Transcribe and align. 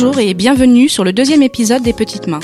Bonjour 0.00 0.20
et 0.20 0.32
bienvenue 0.32 0.88
sur 0.88 1.02
le 1.02 1.12
deuxième 1.12 1.42
épisode 1.42 1.82
des 1.82 1.92
Petites 1.92 2.28
Mains. 2.28 2.38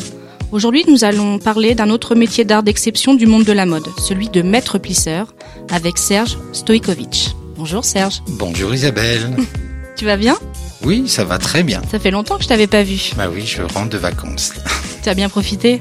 Aujourd'hui, 0.51 0.83
nous 0.89 1.05
allons 1.05 1.39
parler 1.39 1.77
d'un 1.77 1.89
autre 1.89 2.17
métier 2.17 2.45
d'art 2.45 2.65
d'exception 2.65 3.15
du 3.15 3.27
monde 3.27 3.45
de 3.45 3.53
la 3.53 3.65
mode, 3.65 3.87
celui 3.97 4.29
de 4.29 4.43
maître 4.43 4.79
plisseur, 4.79 5.33
avec 5.71 5.97
Serge 5.97 6.37
Stojkovic. 6.53 7.37
Bonjour 7.57 7.85
Serge. 7.85 8.23
Bonjour 8.27 8.75
Isabelle. 8.75 9.37
Tu 9.97 10.05
vas 10.05 10.17
bien? 10.17 10.37
Oui, 10.83 11.05
ça 11.07 11.23
va 11.23 11.39
très 11.39 11.63
bien. 11.63 11.81
Ça 11.89 12.01
fait 12.01 12.11
longtemps 12.11 12.39
que 12.39 12.43
je 12.43 12.49
t'avais 12.49 12.67
pas 12.67 12.83
vu. 12.83 13.13
Bah 13.17 13.29
oui, 13.33 13.47
je 13.47 13.63
rentre 13.63 13.91
de 13.91 13.99
vacances. 13.99 14.53
Tu 15.05 15.09
as 15.09 15.15
bien 15.15 15.29
profité? 15.29 15.81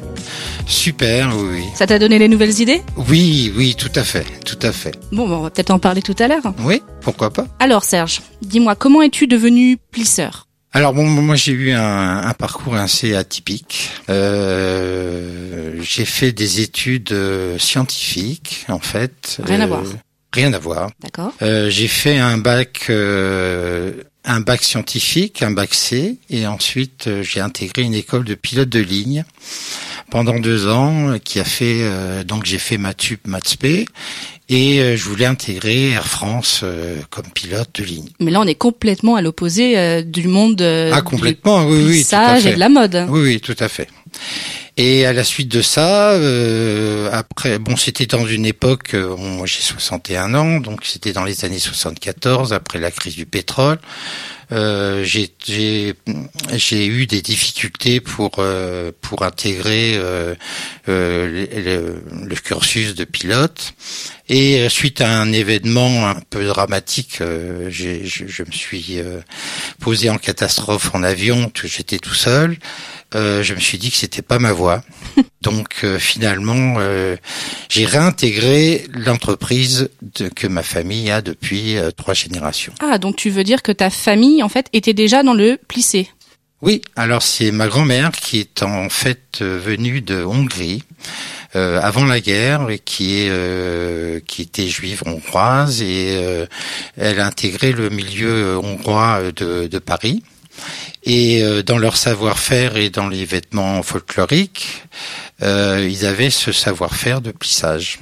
Super, 0.67 1.35
oui, 1.35 1.47
oui. 1.53 1.63
Ça 1.73 1.87
t'a 1.87 1.97
donné 1.97 2.19
les 2.19 2.27
nouvelles 2.27 2.61
idées? 2.61 2.83
Oui, 3.09 3.51
oui, 3.57 3.73
tout 3.75 3.91
à 3.95 4.03
fait, 4.03 4.27
tout 4.45 4.59
à 4.61 4.71
fait. 4.71 4.93
Bon, 5.11 5.27
bon, 5.27 5.37
on 5.37 5.41
va 5.41 5.49
peut-être 5.49 5.71
en 5.71 5.79
parler 5.79 6.03
tout 6.03 6.15
à 6.19 6.27
l'heure. 6.27 6.53
Oui, 6.63 6.83
pourquoi 7.01 7.33
pas? 7.33 7.47
Alors 7.59 7.83
Serge, 7.83 8.21
dis-moi, 8.43 8.75
comment 8.75 9.01
es-tu 9.01 9.25
devenu 9.25 9.77
plisseur? 9.89 10.45
Alors 10.75 10.93
bon, 10.93 11.03
moi 11.05 11.35
j'ai 11.35 11.51
eu 11.51 11.71
un, 11.71 12.17
un 12.25 12.33
parcours 12.33 12.75
assez 12.75 13.13
atypique. 13.15 13.91
Euh, 14.09 15.79
j'ai 15.81 16.05
fait 16.05 16.31
des 16.31 16.61
études 16.61 17.11
euh, 17.11 17.59
scientifiques, 17.59 18.65
en 18.69 18.79
fait. 18.79 19.39
Rien 19.43 19.61
à 19.61 19.65
Euh, 19.65 19.67
voir. 19.67 19.83
Rien 20.33 20.51
à 20.53 20.57
voir. 20.59 20.89
D'accord 21.03 21.31
Euh, 21.43 21.69
j'ai 21.69 21.87
fait 21.87 22.17
un 22.17 22.39
bac, 22.39 22.87
euh, 22.89 23.91
un 24.25 24.39
bac 24.39 24.63
scientifique, 24.63 25.43
un 25.43 25.51
bac 25.51 25.75
C, 25.75 26.17
et 26.31 26.47
ensuite 26.47 27.07
j'ai 27.21 27.39
intégré 27.39 27.83
une 27.83 27.93
école 27.93 28.23
de 28.23 28.33
pilote 28.33 28.69
de 28.69 28.79
ligne 28.79 29.25
pendant 30.13 30.39
deux 30.39 30.67
ans, 30.67 31.09
euh, 31.09 31.17
qui 31.17 31.39
a 31.39 31.43
fait 31.43 31.79
euh, 31.79 32.23
donc 32.23 32.45
j'ai 32.45 32.59
fait 32.59 32.77
Mathup 32.77 33.25
Matspé, 33.25 33.87
et 34.47 34.79
euh, 34.79 34.95
je 34.95 35.05
voulais 35.05 35.25
intégrer 35.25 35.89
Air 35.89 36.05
France 36.05 36.61
euh, 36.63 36.99
comme 37.09 37.25
pilote 37.33 37.69
de 37.73 37.83
ligne. 37.83 38.09
Mais 38.19 38.29
là, 38.29 38.39
on 38.39 38.45
est 38.45 38.53
complètement 38.53 39.15
à 39.15 39.23
l'opposé 39.23 39.75
euh, 39.75 40.03
du 40.03 40.27
monde 40.27 40.61
euh, 40.61 40.91
ah 40.93 41.01
complètement, 41.01 41.65
du 41.65 41.71
oui, 41.73 41.83
oui, 41.87 42.05
tout 42.07 42.15
à 42.15 42.35
fait. 42.35 42.51
et 42.51 42.53
de 42.53 42.59
la 42.59 42.69
mode. 42.69 43.07
Oui, 43.09 43.21
oui, 43.21 43.41
tout 43.41 43.55
à 43.57 43.67
fait. 43.67 43.87
Et 44.75 45.05
à 45.05 45.13
la 45.13 45.23
suite 45.23 45.49
de 45.49 45.61
ça, 45.61 46.13
euh, 46.13 47.07
après, 47.11 47.59
bon, 47.59 47.75
c'était 47.77 48.07
dans 48.07 48.25
une 48.25 48.45
époque, 48.45 48.95
euh, 48.95 49.15
moi 49.15 49.45
j'ai 49.45 49.61
61 49.61 50.33
ans, 50.33 50.59
donc 50.59 50.81
c'était 50.83 51.13
dans 51.13 51.23
les 51.25 51.45
années 51.45 51.59
74, 51.59 52.53
après 52.53 52.79
la 52.79 52.89
crise 52.89 53.15
du 53.15 53.27
pétrole. 53.27 53.77
Euh, 54.51 55.03
j'ai 55.05 55.95
eu 56.85 57.07
des 57.07 57.21
difficultés 57.21 58.01
pour 58.01 58.33
euh, 58.39 58.91
pour 59.01 59.23
intégrer 59.23 59.93
euh, 59.95 60.35
euh, 60.89 61.47
le, 61.55 62.27
le- 62.27 62.35
cursus 62.35 62.93
de 62.93 63.05
pilote 63.05 63.73
et 64.27 64.59
euh, 64.59 64.69
suite 64.69 64.99
à 65.01 65.09
un 65.21 65.31
événement 65.31 66.07
un 66.07 66.19
peu 66.29 66.45
dramatique 66.45 67.19
je, 67.21 68.03
je 68.03 68.43
me 68.43 68.51
suis 68.51 68.99
posé 69.79 70.09
en 70.09 70.17
catastrophe 70.17 70.93
en 70.93 71.03
avion 71.03 71.49
j'étais 71.63 71.97
tout 71.97 72.13
seul 72.13 72.57
euh, 73.15 73.43
je 73.43 73.53
me 73.53 73.59
suis 73.59 73.77
dit 73.77 73.91
que 73.91 73.97
c'était 73.97 74.21
pas 74.21 74.39
ma 74.39 74.51
voie. 74.51 74.83
Donc 75.41 75.81
euh, 75.83 75.99
finalement 75.99 76.75
euh, 76.77 77.17
j'ai 77.69 77.85
réintégré 77.85 78.85
l'entreprise 78.93 79.89
que 80.35 80.47
ma 80.47 80.63
famille 80.63 81.11
a 81.11 81.21
depuis 81.21 81.77
euh, 81.77 81.91
trois 81.91 82.13
générations. 82.13 82.73
Ah, 82.79 82.97
donc 82.97 83.15
tu 83.15 83.29
veux 83.29 83.43
dire 83.43 83.61
que 83.61 83.71
ta 83.71 83.89
famille, 83.89 84.41
en 84.43 84.49
fait, 84.49 84.67
était 84.73 84.93
déjà 84.93 85.23
dans 85.23 85.33
le 85.33 85.57
plissé? 85.67 86.09
Oui, 86.61 86.81
alors 86.95 87.21
c'est 87.23 87.51
ma 87.51 87.67
grand-mère 87.67 88.11
qui 88.11 88.39
est 88.39 88.63
en 88.63 88.87
fait 88.87 89.39
euh, 89.41 89.59
venue 89.61 89.99
de 89.99 90.23
Hongrie 90.23 90.83
euh, 91.57 91.79
avant 91.81 92.05
la 92.05 92.21
guerre 92.21 92.69
et 92.69 92.79
qui 92.79 93.19
est 93.19 93.27
euh, 93.29 94.21
qui 94.25 94.43
était 94.43 94.67
juive 94.67 95.03
hongroise 95.05 95.81
et 95.81 96.15
euh, 96.17 96.45
elle 96.95 97.19
a 97.19 97.27
intégré 97.27 97.73
le 97.73 97.89
milieu 97.89 98.57
hongrois 98.57 99.31
de, 99.35 99.67
de 99.67 99.79
Paris. 99.79 100.23
Et 101.03 101.43
euh, 101.43 101.63
dans 101.63 101.77
leur 101.77 101.97
savoir-faire 101.97 102.77
et 102.77 102.89
dans 102.89 103.07
les 103.07 103.25
vêtements 103.25 103.83
folkloriques, 103.83 104.83
euh, 105.41 105.87
ils 105.89 106.05
avaient 106.05 106.29
ce 106.29 106.51
savoir-faire 106.51 107.21
de 107.21 107.31
plissage. 107.31 107.99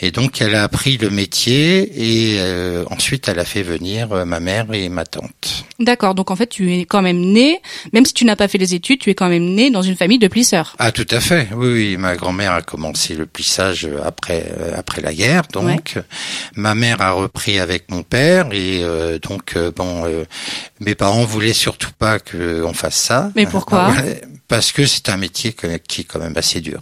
Et 0.00 0.10
donc 0.10 0.40
elle 0.40 0.54
a 0.54 0.62
appris 0.62 0.96
le 0.98 1.10
métier 1.10 1.90
et 1.96 2.36
euh, 2.38 2.84
ensuite 2.90 3.28
elle 3.28 3.38
a 3.38 3.44
fait 3.44 3.62
venir 3.62 4.12
euh, 4.12 4.24
ma 4.24 4.40
mère 4.40 4.72
et 4.72 4.88
ma 4.88 5.04
tante. 5.04 5.64
D'accord, 5.80 6.14
donc 6.14 6.30
en 6.30 6.36
fait, 6.36 6.46
tu 6.46 6.72
es 6.72 6.84
quand 6.84 7.02
même 7.02 7.20
né, 7.20 7.60
même 7.92 8.06
si 8.06 8.14
tu 8.14 8.24
n'as 8.24 8.36
pas 8.36 8.48
fait 8.48 8.58
les 8.58 8.74
études, 8.74 9.00
tu 9.00 9.10
es 9.10 9.14
quand 9.14 9.28
même 9.28 9.54
né 9.54 9.70
dans 9.70 9.82
une 9.82 9.96
famille 9.96 10.18
de 10.18 10.28
plisseurs. 10.28 10.76
Ah 10.78 10.92
tout 10.92 11.06
à 11.10 11.20
fait, 11.20 11.48
oui, 11.54 11.72
oui. 11.72 11.96
Ma 11.96 12.16
grand-mère 12.16 12.52
a 12.52 12.62
commencé 12.62 13.14
le 13.14 13.26
plissage 13.26 13.88
après 14.04 14.46
euh, 14.58 14.72
après 14.76 15.00
la 15.00 15.12
guerre, 15.12 15.42
donc 15.52 15.98
ma 16.56 16.74
mère 16.74 17.00
a 17.00 17.12
repris 17.12 17.58
avec 17.58 17.90
mon 17.90 18.02
père 18.02 18.52
et 18.52 18.82
euh, 18.82 19.18
donc 19.18 19.56
euh, 19.56 19.70
bon, 19.70 20.04
euh, 20.04 20.24
mes 20.80 20.94
parents 20.94 21.24
voulaient 21.24 21.52
surtout 21.52 21.90
pas 21.98 22.18
que 22.18 22.62
on 22.64 22.72
fasse 22.72 22.96
ça. 22.96 23.30
Mais 23.36 23.46
pourquoi 23.46 23.92
Parce 24.48 24.72
que 24.72 24.86
c'est 24.86 25.08
un 25.08 25.16
métier 25.16 25.52
qui 25.52 26.00
est 26.02 26.04
quand 26.04 26.18
même 26.18 26.36
assez 26.36 26.60
dur. 26.60 26.80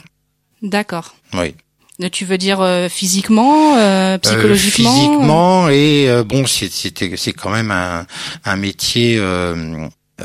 D'accord. 0.63 1.15
Oui. 1.35 1.55
Euh, 2.03 2.09
Tu 2.11 2.25
veux 2.25 2.39
dire 2.39 2.61
euh, 2.61 2.89
physiquement, 2.89 3.77
euh, 3.77 4.15
Euh, 4.15 4.19
psychologiquement 4.19 4.95
physiquement 4.95 5.69
et 5.69 6.09
euh, 6.09 6.25
bon, 6.25 6.47
c'est 6.47 6.71
c'était 6.73 7.13
c'est 7.17 7.33
quand 7.33 7.51
même 7.51 7.71
un 7.71 8.07
un 8.45 8.57
métier. 8.57 9.21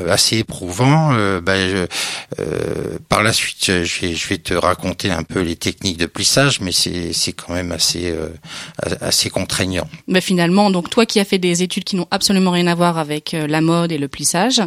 assez 0.09 0.37
éprouvant. 0.37 1.13
Euh, 1.13 1.41
bah, 1.41 1.57
je- 1.57 1.87
euh, 2.39 2.99
par 3.09 3.23
la 3.23 3.33
suite, 3.33 3.65
je 3.83 4.01
vais, 4.01 4.13
je 4.13 4.27
vais 4.27 4.37
te 4.37 4.53
raconter 4.53 5.09
un 5.09 5.23
peu 5.23 5.39
les 5.41 5.55
techniques 5.55 5.97
de 5.97 6.05
plissage, 6.05 6.61
mais 6.61 6.71
c'est 6.71 7.13
c'est 7.13 7.31
quand 7.31 7.53
même 7.53 7.71
assez 7.71 8.11
euh, 8.11 8.27
assez 9.01 9.31
contraignant. 9.31 9.87
Mais 10.07 10.21
finalement, 10.21 10.69
donc 10.69 10.91
toi 10.91 11.07
qui 11.07 11.19
as 11.19 11.25
fait 11.25 11.39
des 11.39 11.63
études 11.63 11.83
qui 11.83 11.95
n'ont 11.95 12.07
absolument 12.11 12.51
rien 12.51 12.67
à 12.67 12.75
voir 12.75 12.99
avec 12.99 13.31
la 13.47 13.59
mode 13.61 13.91
et 13.91 13.97
le 13.97 14.07
plissage, 14.07 14.61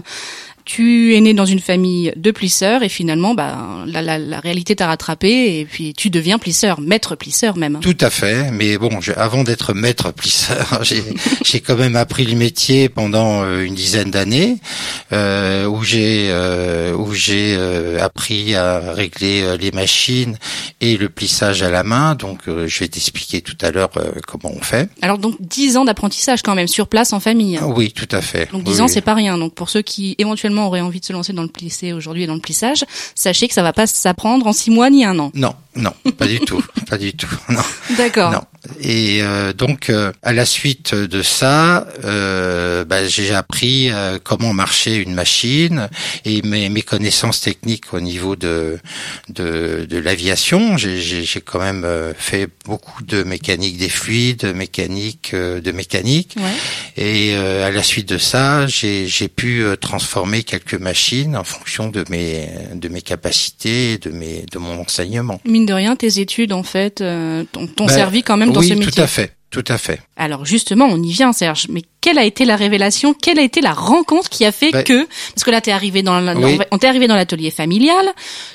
tu 0.70 1.16
es 1.16 1.20
né 1.20 1.34
dans 1.34 1.46
une 1.46 1.58
famille 1.58 2.12
de 2.16 2.30
plisseurs 2.30 2.82
et 2.84 2.88
finalement, 2.88 3.34
bah, 3.34 3.58
la, 3.86 4.02
la, 4.02 4.18
la 4.18 4.38
réalité 4.38 4.76
t'a 4.76 4.86
rattrapé 4.86 5.58
et 5.58 5.64
puis 5.64 5.94
tu 5.94 6.10
deviens 6.10 6.38
plisseur, 6.38 6.80
maître 6.80 7.16
plisseur 7.16 7.56
même. 7.56 7.80
Tout 7.80 7.96
à 8.00 8.08
fait, 8.08 8.50
mais 8.52 8.78
bon, 8.78 9.00
je- 9.00 9.10
avant 9.12 9.42
d'être 9.42 9.74
maître 9.74 10.12
plisseur, 10.12 10.80
j'ai 11.44 11.60
quand 11.60 11.76
même 11.76 11.96
appris 11.96 12.24
le 12.24 12.36
métier 12.36 12.88
pendant 12.88 13.42
euh, 13.42 13.62
une 13.64 13.74
dizaine 13.74 14.12
d'années, 14.12 14.58
euh, 15.12 15.66
où 15.66 15.82
j'ai 15.82 16.28
euh, 16.30 16.94
où 16.94 17.12
j'ai 17.14 17.56
euh, 17.58 17.98
appris 18.00 18.54
à 18.54 18.92
régler 18.92 19.42
euh, 19.42 19.56
les 19.56 19.72
machines 19.72 20.38
et 20.80 20.96
le 20.96 21.08
plissage 21.08 21.62
à 21.64 21.70
la 21.70 21.82
main. 21.82 22.14
Donc, 22.14 22.42
euh, 22.48 22.68
je 22.68 22.78
vais 22.80 22.88
t'expliquer 22.88 23.40
tout 23.40 23.56
à 23.60 23.70
l'heure 23.72 23.90
comment 24.28 24.52
on 24.56 24.62
fait. 24.62 24.88
Alors 25.02 25.18
donc 25.18 25.34
10 25.40 25.76
ans 25.78 25.84
d'apprentissage 25.84 26.42
quand 26.42 26.54
même 26.54 26.68
sur 26.68 26.86
place 26.86 27.12
en 27.12 27.18
famille. 27.18 27.58
Oui, 27.74 27.90
tout 27.92 28.08
à 28.12 28.20
fait. 28.22 28.50
Donc 28.52 28.62
10 28.64 28.70
Oui, 28.74 28.80
ans, 28.80 28.84
oui. 28.84 28.90
c'est 28.92 29.00
pas 29.00 29.14
rien. 29.14 29.36
Donc 29.36 29.54
pour 29.54 29.68
ceux 29.68 29.82
qui 29.82 30.14
éventuellement 30.18 30.59
auraient 30.66 30.80
envie 30.80 31.00
de 31.00 31.04
se 31.04 31.12
lancer 31.12 31.32
dans 31.32 31.42
le 31.42 31.48
plissé 31.48 31.92
aujourd'hui 31.92 32.24
et 32.24 32.26
dans 32.26 32.34
le 32.34 32.40
plissage, 32.40 32.84
sachez 33.14 33.48
que 33.48 33.54
ça 33.54 33.62
va 33.62 33.72
pas 33.72 33.86
s'apprendre 33.86 34.46
en 34.46 34.52
6 34.52 34.70
mois 34.70 34.90
ni 34.90 35.04
un 35.04 35.18
an. 35.18 35.30
Non, 35.34 35.54
non, 35.76 35.92
pas 36.18 36.26
du 36.26 36.40
tout, 36.40 36.62
pas 36.90 36.98
du 36.98 37.12
tout. 37.14 37.28
Non. 37.48 37.62
D'accord. 37.96 38.32
Non. 38.32 38.40
Et 38.80 39.22
euh, 39.22 39.52
donc, 39.54 39.88
euh, 39.88 40.12
à 40.22 40.32
la 40.34 40.44
suite 40.44 40.94
de 40.94 41.22
ça, 41.22 41.86
euh, 42.04 42.84
bah, 42.84 43.06
j'ai 43.06 43.32
appris 43.34 43.90
euh, 43.90 44.18
comment 44.22 44.52
marchait 44.52 44.96
une 44.98 45.14
machine 45.14 45.88
et 46.26 46.42
mes, 46.42 46.68
mes 46.68 46.82
connaissances 46.82 47.40
techniques 47.40 47.94
au 47.94 48.00
niveau 48.00 48.36
de 48.36 48.78
de, 49.30 49.86
de 49.88 49.98
l'aviation. 49.98 50.76
J'ai- 50.76 51.00
J'ai 51.00 51.24
j'ai 51.24 51.40
quand 51.40 51.60
même 51.60 51.84
euh, 51.84 52.12
fait 52.16 52.48
beaucoup 52.66 53.02
de 53.02 53.22
mécanique 53.22 53.78
des 53.78 53.88
fluides, 53.88 54.52
mécanique 54.54 55.30
euh, 55.32 55.60
de 55.60 55.72
mécanique. 55.72 56.34
Ouais. 56.36 57.02
Et 57.02 57.34
euh, 57.34 57.66
à 57.66 57.70
la 57.70 57.82
suite 57.82 58.08
de 58.10 58.18
ça, 58.18 58.66
j'ai 58.66 59.06
j'ai 59.06 59.28
pu 59.28 59.64
transformer 59.80 60.42
quelques 60.42 60.74
machines 60.74 61.34
en 61.36 61.44
fonction 61.44 61.88
de 61.88 62.04
mes 62.10 62.48
de 62.74 62.88
mes 62.88 63.02
capacités, 63.02 63.96
de 63.98 64.10
mes 64.10 64.44
de 64.52 64.58
mon 64.58 64.78
enseignement. 64.80 65.40
Mine 65.60 65.66
de 65.66 65.74
rien, 65.74 65.94
tes 65.94 66.20
études 66.20 66.52
en 66.54 66.62
fait 66.62 67.02
euh, 67.02 67.44
t'ont 67.52 67.68
Ben, 67.76 67.88
servi 67.88 68.22
quand 68.22 68.38
même 68.38 68.50
dans 68.52 68.60
oui, 68.60 68.68
ce 68.68 68.74
métier. 68.74 68.92
tout 68.92 69.00
à 69.02 69.06
fait. 69.06 69.34
tout 69.50 69.64
à 69.68 69.76
fait. 69.76 70.00
Alors 70.16 70.46
justement, 70.46 70.86
on 70.90 71.02
y 71.02 71.12
vient, 71.12 71.32
Serge. 71.34 71.66
Mais 71.68 71.82
quelle 72.00 72.18
a 72.18 72.24
été 72.24 72.46
la 72.46 72.56
révélation? 72.56 73.12
Quelle 73.12 73.38
a 73.38 73.42
été 73.42 73.60
la 73.60 73.72
rencontre 73.74 74.30
qui 74.30 74.46
a 74.46 74.52
fait 74.52 74.70
Ben- 74.70 74.84
que 74.84 75.06
Parce 75.34 75.44
que 75.44 75.50
là, 75.50 75.60
t'es 75.60 75.70
arrivé 75.72 76.02
dans, 76.02 76.18
la- 76.20 76.34
Oui. 76.34 76.58
on 76.70 76.78
t'est 76.78 76.86
arrivé 76.86 77.08
dans 77.08 77.14
l'atelier 77.16 77.50
familial. 77.50 78.06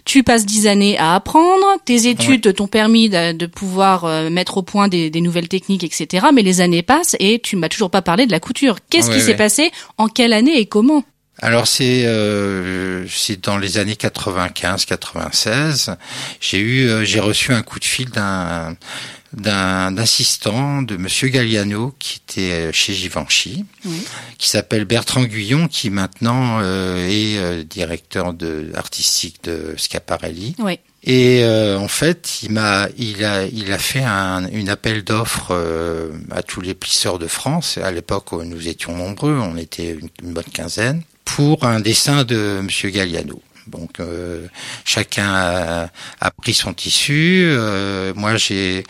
Tu 0.03 0.23
passes 0.23 0.45
dix 0.47 0.65
années 0.67 0.97
à 0.97 1.13
apprendre. 1.13 1.65
Tes 1.85 2.07
études 2.07 2.53
t'ont 2.55 2.67
permis 2.67 3.09
de, 3.09 3.33
de 3.33 3.45
pouvoir 3.45 4.05
euh, 4.05 4.29
mettre 4.31 4.57
au 4.57 4.61
point 4.63 4.87
des, 4.87 5.11
des 5.11 5.21
nouvelles 5.21 5.47
techniques, 5.49 5.83
etc. 5.83 6.27
Mais 6.33 6.41
les 6.41 6.59
années 6.61 6.81
passent 6.81 7.15
et 7.19 7.37
tu 7.39 7.55
m'as 7.55 7.69
toujours 7.69 7.91
pas 7.91 8.01
parlé 8.01 8.25
de 8.25 8.31
la 8.31 8.39
couture. 8.39 8.77
Qu'est-ce 8.89 9.11
qui 9.11 9.21
s'est 9.21 9.35
passé? 9.35 9.71
En 9.99 10.07
quelle 10.07 10.33
année 10.33 10.57
et 10.59 10.65
comment? 10.65 11.03
Alors 11.41 11.67
c'est 11.67 12.05
euh, 12.05 13.05
c'est 13.09 13.43
dans 13.43 13.57
les 13.57 13.77
années 13.77 13.95
95-96. 13.95 15.95
J'ai 16.39 16.59
eu 16.59 16.87
euh, 16.87 17.03
j'ai 17.03 17.19
reçu 17.19 17.51
un 17.53 17.61
coup 17.61 17.79
de 17.79 17.85
fil 17.85 18.09
d'un 18.09 18.75
d'un 19.33 19.97
assistant 19.97 20.81
de 20.81 20.95
Monsieur 20.95 21.27
Galliano 21.27 21.93
qui 21.99 22.21
était 22.25 22.51
euh, 22.51 22.71
chez 22.71 22.93
Givenchy, 22.93 23.65
Oui. 23.83 24.01
qui 24.37 24.49
s'appelle 24.49 24.85
Bertrand 24.85 25.25
Guyon, 25.25 25.67
qui 25.67 25.89
maintenant 25.89 26.59
euh, 26.61 27.05
est 27.09 27.38
euh, 27.38 27.63
directeur 27.63 28.33
de 28.33 28.71
artistique 28.75 29.43
de 29.43 29.73
Schiaparelli. 29.75 30.55
Oui. 30.59 30.79
Et 31.03 31.43
euh, 31.43 31.77
en 31.77 31.89
fait, 31.89 32.39
il 32.43 32.51
m'a, 32.51 32.88
il 32.97 33.25
a, 33.25 33.45
il 33.45 33.71
a 33.73 33.77
fait 33.77 34.03
un, 34.03 34.47
une 34.51 34.69
appel 34.69 35.03
d'offres 35.03 35.49
euh, 35.51 36.11
à 36.31 36.41
tous 36.41 36.61
les 36.61 36.73
plisseurs 36.73 37.19
de 37.19 37.27
France. 37.27 37.77
À 37.77 37.91
l'époque, 37.91 38.31
où 38.31 38.41
nous 38.43 38.67
étions 38.69 38.95
nombreux, 38.95 39.38
on 39.38 39.57
était 39.57 39.91
une, 39.91 40.09
une 40.23 40.33
bonne 40.33 40.45
quinzaine, 40.51 41.03
pour 41.25 41.63
un 41.66 41.80
dessin 41.80 42.24
de 42.24 42.62
Monsieur 42.63 42.89
Galliano. 42.89 43.42
Donc 43.68 44.00
euh, 44.00 44.45
chacun 44.86 45.27
a, 45.27 45.89
a 46.22 46.31
pris 46.31 46.54
son 46.54 46.72
tissu. 46.74 47.45
Euh, 47.48 48.13
moi, 48.16 48.36
j'ai 48.38 48.83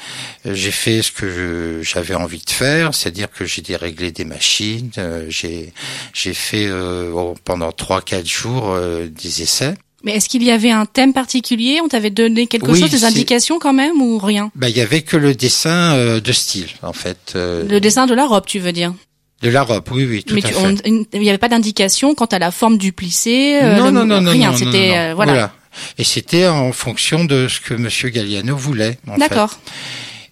j'ai 0.44 0.72
fait 0.72 1.02
ce 1.02 1.14
que 1.14 1.80
j'avais 1.82 2.14
envie 2.16 2.42
de 2.46 2.50
faire, 2.50 2.94
c'est-à-dire 2.94 3.30
que 3.32 3.46
j'ai 3.46 3.62
déréglé 3.62 4.12
des 4.12 4.26
machines. 4.26 4.92
euh, 4.98 5.28
j'ai 5.30 5.72
j'ai 6.14 6.34
fait 6.34 6.68
euh, 6.68 7.34
pendant 7.46 7.72
trois 7.72 8.02
quatre 8.02 8.28
jours 8.28 8.72
euh, 8.72 9.08
des 9.08 9.42
essais. 9.44 9.76
Mais 10.04 10.12
est-ce 10.18 10.28
qu'il 10.30 10.44
y 10.44 10.52
avait 10.52 10.70
un 10.72 10.86
thème 10.86 11.14
particulier? 11.14 11.80
On 11.82 11.88
t'avait 11.88 12.12
donné 12.12 12.46
quelque 12.46 12.70
Oui, 12.70 12.80
chose, 12.80 12.92
des 12.92 13.06
indications 13.06 13.58
quand 13.58 13.74
même 13.74 14.00
ou 14.02 14.20
rien? 14.20 14.52
Bah, 14.56 14.70
il 14.70 14.78
y 14.78 14.82
avait 14.82 15.02
que 15.02 15.18
le 15.18 15.34
dessin 15.34 15.96
euh, 15.96 16.20
de 16.20 16.32
style, 16.32 16.68
en 16.84 16.94
fait, 16.94 17.32
euh, 17.36 17.66
Le 17.68 17.80
dessin 17.80 18.06
de 18.06 18.14
la 18.14 18.26
robe, 18.28 18.46
tu 18.46 18.60
veux 18.60 18.72
dire? 18.74 18.94
De 19.42 19.50
la 19.50 19.64
robe. 19.64 19.84
Oui, 19.92 20.06
oui, 20.10 20.24
tout 20.24 20.34
Mais 20.36 20.44
à 20.46 20.48
tu- 20.50 20.54
fait. 20.54 20.90
on- 20.90 21.06
il 21.14 21.20
n'y 21.20 21.30
avait 21.30 21.38
pas 21.38 21.50
d'indication 21.50 22.16
quant 22.16 22.26
à 22.26 22.40
la 22.40 22.52
forme 22.52 22.78
du 22.78 22.92
plissé. 22.94 23.60
euh, 23.62 23.78
non, 23.78 23.86
le- 23.86 23.92
non, 24.06 24.22
non, 24.22 24.32
rien. 24.32 24.56
C'était 24.56 24.94
euh, 24.96 25.14
voilà. 25.16 25.52
Et 25.98 26.04
c'était 26.06 26.48
en 26.48 26.72
fonction 26.72 27.26
de 27.26 27.48
ce 27.50 27.60
que 27.60 27.74
Monsieur 27.74 28.10
Galliano 28.10 28.56
voulait. 28.56 28.98
D'accord. 29.18 29.60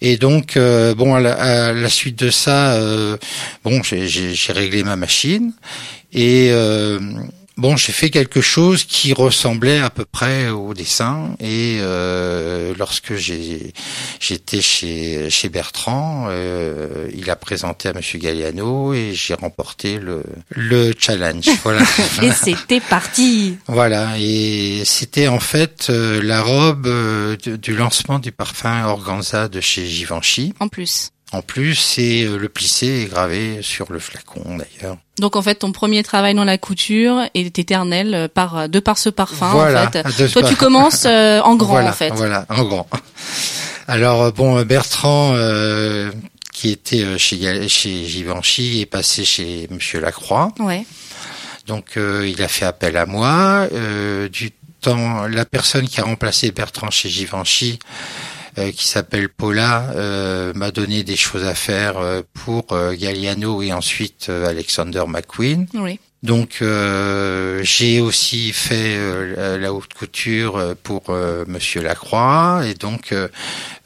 Et 0.00 0.16
donc, 0.16 0.56
euh, 0.56 0.94
bon, 0.94 1.14
à 1.14 1.20
la, 1.20 1.32
à 1.68 1.72
la 1.72 1.88
suite 1.88 2.18
de 2.18 2.30
ça, 2.30 2.74
euh, 2.74 3.16
bon, 3.62 3.82
j'ai 3.82 4.52
réglé 4.52 4.82
ma 4.84 4.96
machine 4.96 5.52
et 6.12 6.48
euh, 6.50 6.98
bon, 7.56 7.76
j'ai 7.76 7.92
fait 7.92 8.10
quelque 8.10 8.40
chose 8.40 8.84
qui 8.84 9.12
ressemblait 9.12 9.78
à 9.78 9.90
peu 9.90 10.04
près 10.04 10.48
au 10.48 10.74
dessin. 10.74 11.36
Et 11.40 11.78
euh, 11.80 12.74
lorsque 12.78 13.14
j'étais 13.14 14.60
chez 14.60 15.30
chez 15.30 15.48
Bertrand, 15.48 16.26
euh, 16.28 17.08
il 17.14 17.30
a 17.30 17.36
présenté 17.36 17.88
à 17.88 17.92
Monsieur 17.92 18.18
Galliano 18.18 18.94
et 18.94 19.12
j'ai 19.14 19.34
remporté 19.34 19.98
le 19.98 20.22
le 20.50 20.92
challenge. 20.98 21.48
Voilà. 21.64 21.82
Et 22.22 22.32
c'était 22.32 22.80
parti. 22.80 23.56
Voilà, 23.68 24.18
et 24.18 24.82
c'était 24.84 25.28
en 25.28 25.40
fait 25.40 25.86
euh, 25.88 26.20
la 26.22 26.42
robe 26.42 26.86
euh, 26.86 27.36
du 27.36 27.74
lancement 27.74 28.18
du 28.18 28.32
parfum 28.32 28.84
Organza 28.84 29.48
de 29.48 29.60
chez 29.60 29.86
Givenchy. 29.86 30.52
En 30.60 30.68
plus. 30.68 31.13
En 31.32 31.42
plus, 31.42 31.74
c'est 31.74 32.24
euh, 32.24 32.38
le 32.38 32.48
plissé 32.48 32.86
est 32.86 33.10
gravé 33.10 33.58
sur 33.62 33.92
le 33.92 33.98
flacon 33.98 34.56
d'ailleurs. 34.56 34.96
Donc 35.18 35.34
en 35.36 35.42
fait, 35.42 35.56
ton 35.56 35.72
premier 35.72 36.02
travail 36.04 36.34
dans 36.34 36.44
la 36.44 36.58
couture 36.58 37.22
est 37.34 37.58
éternel 37.58 38.14
euh, 38.14 38.28
par 38.28 38.68
de 38.68 38.78
par 38.78 38.98
ce 38.98 39.08
parfum. 39.10 39.50
Voilà, 39.50 39.86
En 39.86 39.90
fait. 39.90 40.22
de 40.22 40.28
Toi, 40.28 40.42
tu 40.44 40.54
commences 40.54 41.04
euh, 41.06 41.40
en 41.40 41.56
grand 41.56 41.72
voilà, 41.74 41.90
en 41.90 41.92
fait. 41.92 42.10
Voilà, 42.14 42.46
en 42.48 42.64
grand. 42.64 42.86
Alors 43.88 44.22
euh, 44.22 44.30
bon, 44.30 44.58
euh, 44.58 44.64
Bertrand, 44.64 45.32
euh, 45.34 46.10
qui 46.52 46.70
était 46.70 47.02
euh, 47.02 47.18
chez, 47.18 47.68
chez 47.68 48.04
Givenchy, 48.06 48.80
est 48.82 48.86
passé 48.86 49.24
chez 49.24 49.66
Monsieur 49.70 50.00
Lacroix. 50.00 50.52
Ouais. 50.60 50.86
Donc 51.66 51.96
euh, 51.96 52.28
il 52.28 52.42
a 52.42 52.48
fait 52.48 52.64
appel 52.64 52.96
à 52.96 53.06
moi. 53.06 53.66
Euh, 53.72 54.28
du 54.28 54.52
temps, 54.80 55.26
la 55.26 55.44
personne 55.44 55.88
qui 55.88 56.00
a 56.00 56.04
remplacé 56.04 56.50
Bertrand 56.52 56.90
chez 56.90 57.08
Givenchy, 57.08 57.78
euh, 57.80 58.33
qui 58.54 58.86
s'appelle 58.86 59.28
Paula, 59.28 59.90
euh, 59.96 60.52
m'a 60.54 60.70
donné 60.70 61.02
des 61.02 61.16
choses 61.16 61.44
à 61.44 61.54
faire 61.54 61.98
euh, 61.98 62.22
pour 62.32 62.72
euh, 62.72 62.94
Galliano 62.94 63.62
et 63.62 63.72
ensuite 63.72 64.26
euh, 64.28 64.46
Alexander 64.48 65.04
McQueen. 65.08 65.66
Oui. 65.74 65.98
Donc 66.22 66.58
euh, 66.62 67.60
j'ai 67.64 68.00
aussi 68.00 68.52
fait 68.52 68.96
euh, 68.96 69.58
la- 69.58 69.72
haute 69.74 69.92
couture 69.92 70.56
euh, 70.56 70.74
pour 70.82 71.02
euh, 71.10 71.44
Monsieur 71.46 71.82
Lacroix 71.82 72.62
et 72.64 72.72
donc 72.74 73.12
euh, 73.12 73.28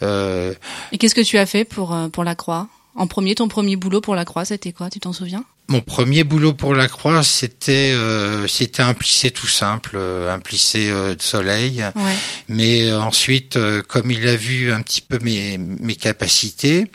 euh, 0.02 0.54
Et 0.92 0.98
qu'est-ce 0.98 1.16
que 1.16 1.20
tu 1.20 1.36
as 1.38 1.46
fait 1.46 1.64
pour 1.64 1.92
euh, 1.94 2.08
pour 2.08 2.22
la 2.22 2.34
croix 2.36 2.68
En 2.94 3.06
premier, 3.08 3.34
ton 3.34 3.48
premier 3.48 3.74
boulot 3.76 4.00
pour 4.00 4.14
la 4.14 4.24
croix, 4.24 4.44
c'était 4.44 4.72
quoi? 4.72 4.88
Tu 4.90 5.00
t'en 5.00 5.12
souviens? 5.12 5.44
Mon 5.70 5.82
premier 5.82 6.24
boulot 6.24 6.54
pour 6.54 6.74
la 6.74 6.88
croix, 6.88 7.22
c'était 7.22 7.92
euh, 7.92 8.46
c'était 8.46 8.82
un 8.82 8.94
plissé 8.94 9.30
tout 9.30 9.46
simple, 9.46 9.96
euh, 9.96 10.32
un 10.34 10.38
plissé 10.38 10.88
euh, 10.88 11.14
de 11.14 11.20
soleil. 11.20 11.84
Ouais. 11.94 12.02
Mais 12.48 12.88
euh, 12.90 12.98
ensuite, 13.00 13.56
euh, 13.56 13.82
comme 13.86 14.10
il 14.10 14.26
a 14.28 14.34
vu 14.36 14.72
un 14.72 14.80
petit 14.80 15.02
peu 15.02 15.18
mes 15.22 15.58
mes 15.58 15.94
capacités, 15.94 16.86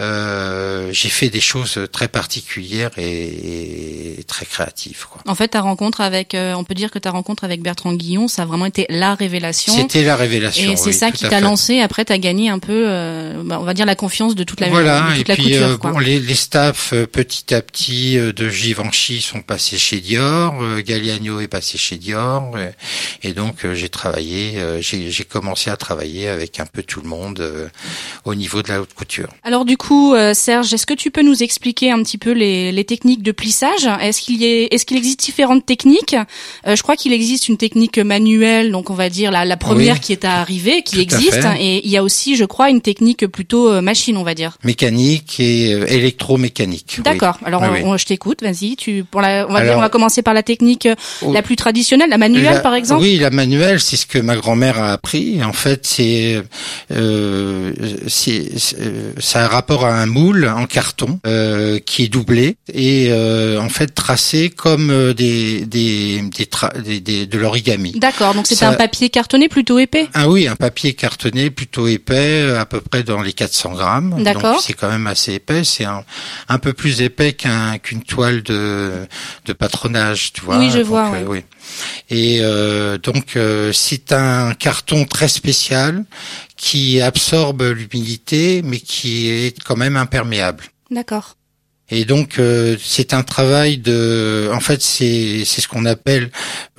euh, 0.00 0.88
j'ai 0.92 1.10
fait 1.10 1.28
des 1.28 1.40
choses 1.40 1.78
très 1.92 2.08
particulières 2.08 2.90
et, 2.96 4.16
et 4.18 4.24
très 4.24 4.46
créatives. 4.46 5.06
Quoi. 5.08 5.22
En 5.26 5.36
fait, 5.36 5.48
ta 5.48 5.60
rencontre 5.60 6.00
avec, 6.00 6.34
euh, 6.34 6.54
on 6.54 6.64
peut 6.64 6.74
dire 6.74 6.90
que 6.90 6.98
ta 6.98 7.10
rencontre 7.12 7.44
avec 7.44 7.62
Bertrand 7.62 7.92
Guillon, 7.92 8.26
ça 8.26 8.42
a 8.42 8.46
vraiment 8.46 8.66
été 8.66 8.84
la 8.88 9.14
révélation. 9.14 9.74
C'était 9.76 10.02
la 10.02 10.16
révélation. 10.16 10.72
Et 10.72 10.76
c'est 10.76 10.86
oui, 10.86 10.92
ça 10.94 11.12
qui 11.12 11.28
t'a 11.28 11.40
lancé. 11.40 11.78
Après, 11.80 12.04
t'as 12.04 12.18
gagné 12.18 12.48
un 12.48 12.58
peu, 12.58 12.84
euh, 12.88 13.42
bah, 13.44 13.58
on 13.60 13.64
va 13.64 13.74
dire 13.74 13.86
la 13.86 13.94
confiance 13.94 14.34
de 14.34 14.42
toute 14.42 14.58
la, 14.60 14.68
voilà, 14.70 15.12
de 15.14 15.20
et 15.20 15.24
la 15.24 15.34
puis 15.34 15.44
couture. 15.44 15.62
euh, 15.62 15.76
quoi. 15.76 15.92
bon, 15.92 15.98
les, 16.00 16.18
les 16.18 16.34
staffs 16.34 16.94
petit 17.12 17.54
à 17.54 17.62
petit 17.62 17.91
euh, 18.16 18.32
de 18.32 18.48
Givenchy 18.48 19.20
sont 19.20 19.40
passés 19.40 19.76
chez 19.78 20.00
Dior, 20.00 20.54
euh, 20.62 20.80
Galliano 20.82 21.40
est 21.40 21.48
passé 21.48 21.78
chez 21.78 21.96
Dior, 21.96 22.52
euh, 22.56 22.70
et 23.22 23.32
donc 23.32 23.66
j'ai 23.74 23.88
travaillé, 23.88 24.54
j'ai 24.80 25.24
commencé 25.24 25.70
à 25.70 25.76
travailler 25.76 26.28
avec 26.28 26.58
un 26.60 26.66
peu 26.66 26.82
tout 26.82 27.00
le 27.02 27.08
monde 27.08 27.70
au 28.24 28.34
niveau 28.34 28.62
de 28.62 28.68
la 28.68 28.80
haute 28.80 28.94
couture. 28.94 29.28
Alors 29.44 29.64
du 29.64 29.76
coup, 29.76 30.14
Serge, 30.34 30.72
est-ce 30.72 30.86
que 30.86 30.94
tu 30.94 31.10
peux 31.10 31.22
nous 31.22 31.42
expliquer 31.42 31.90
un 31.90 32.02
petit 32.02 32.18
peu 32.18 32.32
les, 32.32 32.72
les 32.72 32.84
techniques 32.84 33.22
de 33.22 33.32
plissage? 33.32 33.88
Est-ce 34.00 34.20
qu'il 34.22 34.40
y 34.40 34.44
est, 34.46 34.74
est-ce 34.74 34.84
qu'il 34.86 34.96
existe 34.96 35.20
différentes 35.24 35.64
techniques? 35.66 36.16
Je 36.66 36.82
crois 36.82 36.96
qu'il 36.96 37.12
existe 37.12 37.48
une 37.48 37.56
technique 37.56 37.98
manuelle, 37.98 38.72
donc 38.72 38.90
on 38.90 38.94
va 38.94 39.08
dire 39.08 39.30
la, 39.30 39.44
la 39.44 39.56
première 39.56 39.94
Oui. 39.94 40.00
qui 40.00 40.12
est 40.12 40.24
arrivée, 40.24 40.82
qui 40.82 40.94
Tout 40.94 41.00
à 41.00 41.02
existe, 41.02 41.46
et 41.60 41.84
il 41.84 41.90
y 41.90 41.96
a 41.96 42.02
aussi, 42.02 42.36
je 42.36 42.44
crois, 42.44 42.70
une 42.70 42.80
technique 42.80 43.26
plutôt 43.26 43.80
machine, 43.80 44.16
on 44.16 44.24
va 44.24 44.34
dire. 44.34 44.58
Mécanique 44.64 45.38
et 45.40 45.70
électromécanique. 45.70 46.94
oui. 46.98 47.02
D'accord. 47.04 47.38
Alors 47.44 47.62
Oui, 47.62 47.81
oui. 47.82 47.90
on- 47.90 47.96
je 47.96 48.06
t'écoute. 48.06 48.42
Vas-y. 48.42 48.76
Tu 48.76 49.04
pour 49.04 49.20
la, 49.20 49.46
on 49.48 49.52
va 49.52 49.62
dire, 49.62 49.76
on 49.76 49.80
va 49.80 49.88
commencer 49.88 50.22
par 50.22 50.34
la 50.34 50.42
technique 50.42 50.86
euh, 50.86 50.94
la 51.32 51.42
plus 51.42 51.56
traditionnelle, 51.56 52.10
la 52.10 52.18
manuelle, 52.18 52.54
La- 52.54 52.60
par 52.60 52.74
exemple. 52.74 53.02
Oui, 53.02 53.18
la 53.18 53.30
manuelle, 53.30 53.80
c'est 53.80 53.96
ce 53.96 54.06
que 54.06 54.18
ma 54.18 54.36
grand-mère 54.36 54.78
a 54.80 54.92
appris. 54.92 55.42
En 55.44 55.52
fait, 55.52 55.86
c'est 55.86 56.42
euh, 56.90 57.72
c'est 58.08 58.50
euh, 58.80 59.12
ça 59.18 59.40
a 59.40 59.44
un 59.44 59.48
rapport 59.48 59.84
à 59.84 59.94
un 60.00 60.06
moule 60.06 60.46
en 60.48 60.66
carton 60.66 61.20
euh, 61.26 61.78
qui 61.78 62.04
est 62.04 62.08
doublé 62.08 62.56
et 62.72 63.08
euh, 63.10 63.60
en 63.60 63.68
fait 63.68 63.88
tracé 63.88 64.50
comme 64.50 64.90
euh, 64.90 65.14
des 65.14 65.66
des 65.66 66.20
des, 66.22 66.44
tra- 66.44 66.80
des- 66.80 67.00
des- 67.00 67.26
de 67.26 67.38
l'origami. 67.38 67.92
D'accord. 67.96 68.34
Donc 68.34 68.46
c'est 68.46 68.62
un 68.64 68.72
papier 68.74 69.08
cartonné 69.10 69.48
plutôt 69.48 69.78
épais. 69.78 70.08
Ah 70.14 70.28
oui, 70.28 70.46
un 70.48 70.56
papier 70.56 70.94
cartonné 70.94 71.50
plutôt 71.50 71.86
épais, 71.86 72.54
à 72.58 72.66
peu 72.66 72.80
près 72.80 73.02
dans 73.02 73.22
les 73.22 73.32
400 73.32 73.72
grammes. 73.72 74.22
D'accord. 74.22 74.60
C'est 74.60 74.72
quand 74.74 74.88
même 74.90 75.06
assez 75.06 75.34
épais. 75.34 75.64
C'est 75.64 75.84
un, 75.84 76.04
un 76.48 76.58
peu 76.58 76.72
plus 76.72 77.02
épais 77.02 77.32
qu'un 77.32 77.71
qu'une 77.78 78.02
toile 78.02 78.42
de 78.42 79.06
de 79.44 79.52
patronage, 79.52 80.32
tu 80.32 80.40
vois. 80.42 80.58
Oui, 80.58 80.70
je 80.70 80.78
Donc, 80.78 80.86
vois, 80.86 81.08
euh, 81.08 81.24
ouais. 81.24 81.24
oui. 81.28 81.44
Et 82.10 82.38
euh, 82.42 82.98
donc 82.98 83.36
euh, 83.36 83.72
c'est 83.72 84.12
un 84.12 84.54
carton 84.54 85.04
très 85.04 85.28
spécial 85.28 86.04
qui 86.56 87.00
absorbe 87.00 87.62
l'humidité, 87.62 88.62
mais 88.62 88.80
qui 88.80 89.28
est 89.28 89.62
quand 89.62 89.76
même 89.76 89.96
imperméable. 89.96 90.64
D'accord. 90.90 91.36
Et 91.90 92.04
donc 92.04 92.38
euh, 92.38 92.76
c'est 92.82 93.12
un 93.12 93.22
travail 93.22 93.76
de, 93.76 94.48
en 94.52 94.60
fait 94.60 94.80
c'est 94.80 95.44
c'est 95.44 95.60
ce 95.60 95.68
qu'on 95.68 95.84
appelle, 95.84 96.30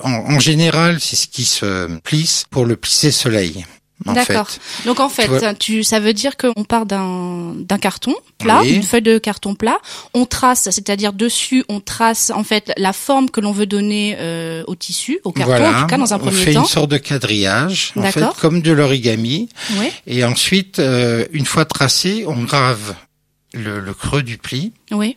en, 0.02 0.12
en 0.12 0.40
général 0.40 1.00
c'est 1.00 1.16
ce 1.16 1.28
qui 1.28 1.46
se 1.46 2.00
plisse 2.00 2.46
pour 2.50 2.66
le 2.66 2.76
plisser 2.76 3.12
soleil. 3.12 3.66
D'accord. 4.06 4.50
fait. 4.50 4.60
Donc 4.86 5.00
en 5.00 5.08
fait, 5.08 5.58
Tu 5.60 5.84
ça 5.84 6.00
veut 6.00 6.14
dire 6.14 6.36
qu'on 6.36 6.64
part 6.66 6.86
d'un 6.86 7.54
d'un 7.56 7.78
carton 7.78 8.14
plat, 8.38 8.60
Oui. 8.62 8.74
une 8.74 8.84
feuille 8.84 9.02
de 9.02 9.18
carton 9.18 9.56
plat, 9.56 9.78
on 10.14 10.26
trace, 10.26 10.64
c'est-à-dire 10.64 11.14
dessus, 11.14 11.64
on 11.70 11.80
trace 11.80 12.32
en 12.36 12.44
fait 12.44 12.74
la 12.78 12.92
forme 12.92 13.30
que 13.30 13.40
l'on 13.40 13.52
veut 13.54 13.66
donner 13.68 14.16
euh, 14.20 14.64
au 14.68 14.76
tissu, 14.76 15.20
au 15.24 15.32
carton 15.32 15.52
voilà. 15.58 15.78
en 15.78 15.82
tout 15.82 15.88
cas 15.88 15.98
dans 15.98 16.14
un 16.14 16.18
on 16.18 16.20
premier 16.20 16.36
fait 16.38 16.54
temps. 16.54 16.62
une 16.64 16.68
sorte 16.68 16.92
de 16.92 16.98
quadrillage, 16.98 17.94
en 17.96 18.04
fait, 18.04 18.26
comme 18.42 18.62
de 18.62 18.72
l'origami. 18.72 19.48
Oui. 19.78 19.90
Et 20.08 20.24
ensuite, 20.26 20.80
euh, 20.80 21.26
une 21.32 21.46
fois 21.46 21.64
tracé, 21.66 22.26
on 22.28 22.44
grave. 22.44 22.96
le, 23.54 23.80
le 23.80 23.94
creux 23.94 24.24
du 24.24 24.38
pli 24.40 24.74
Oui. 24.92 25.16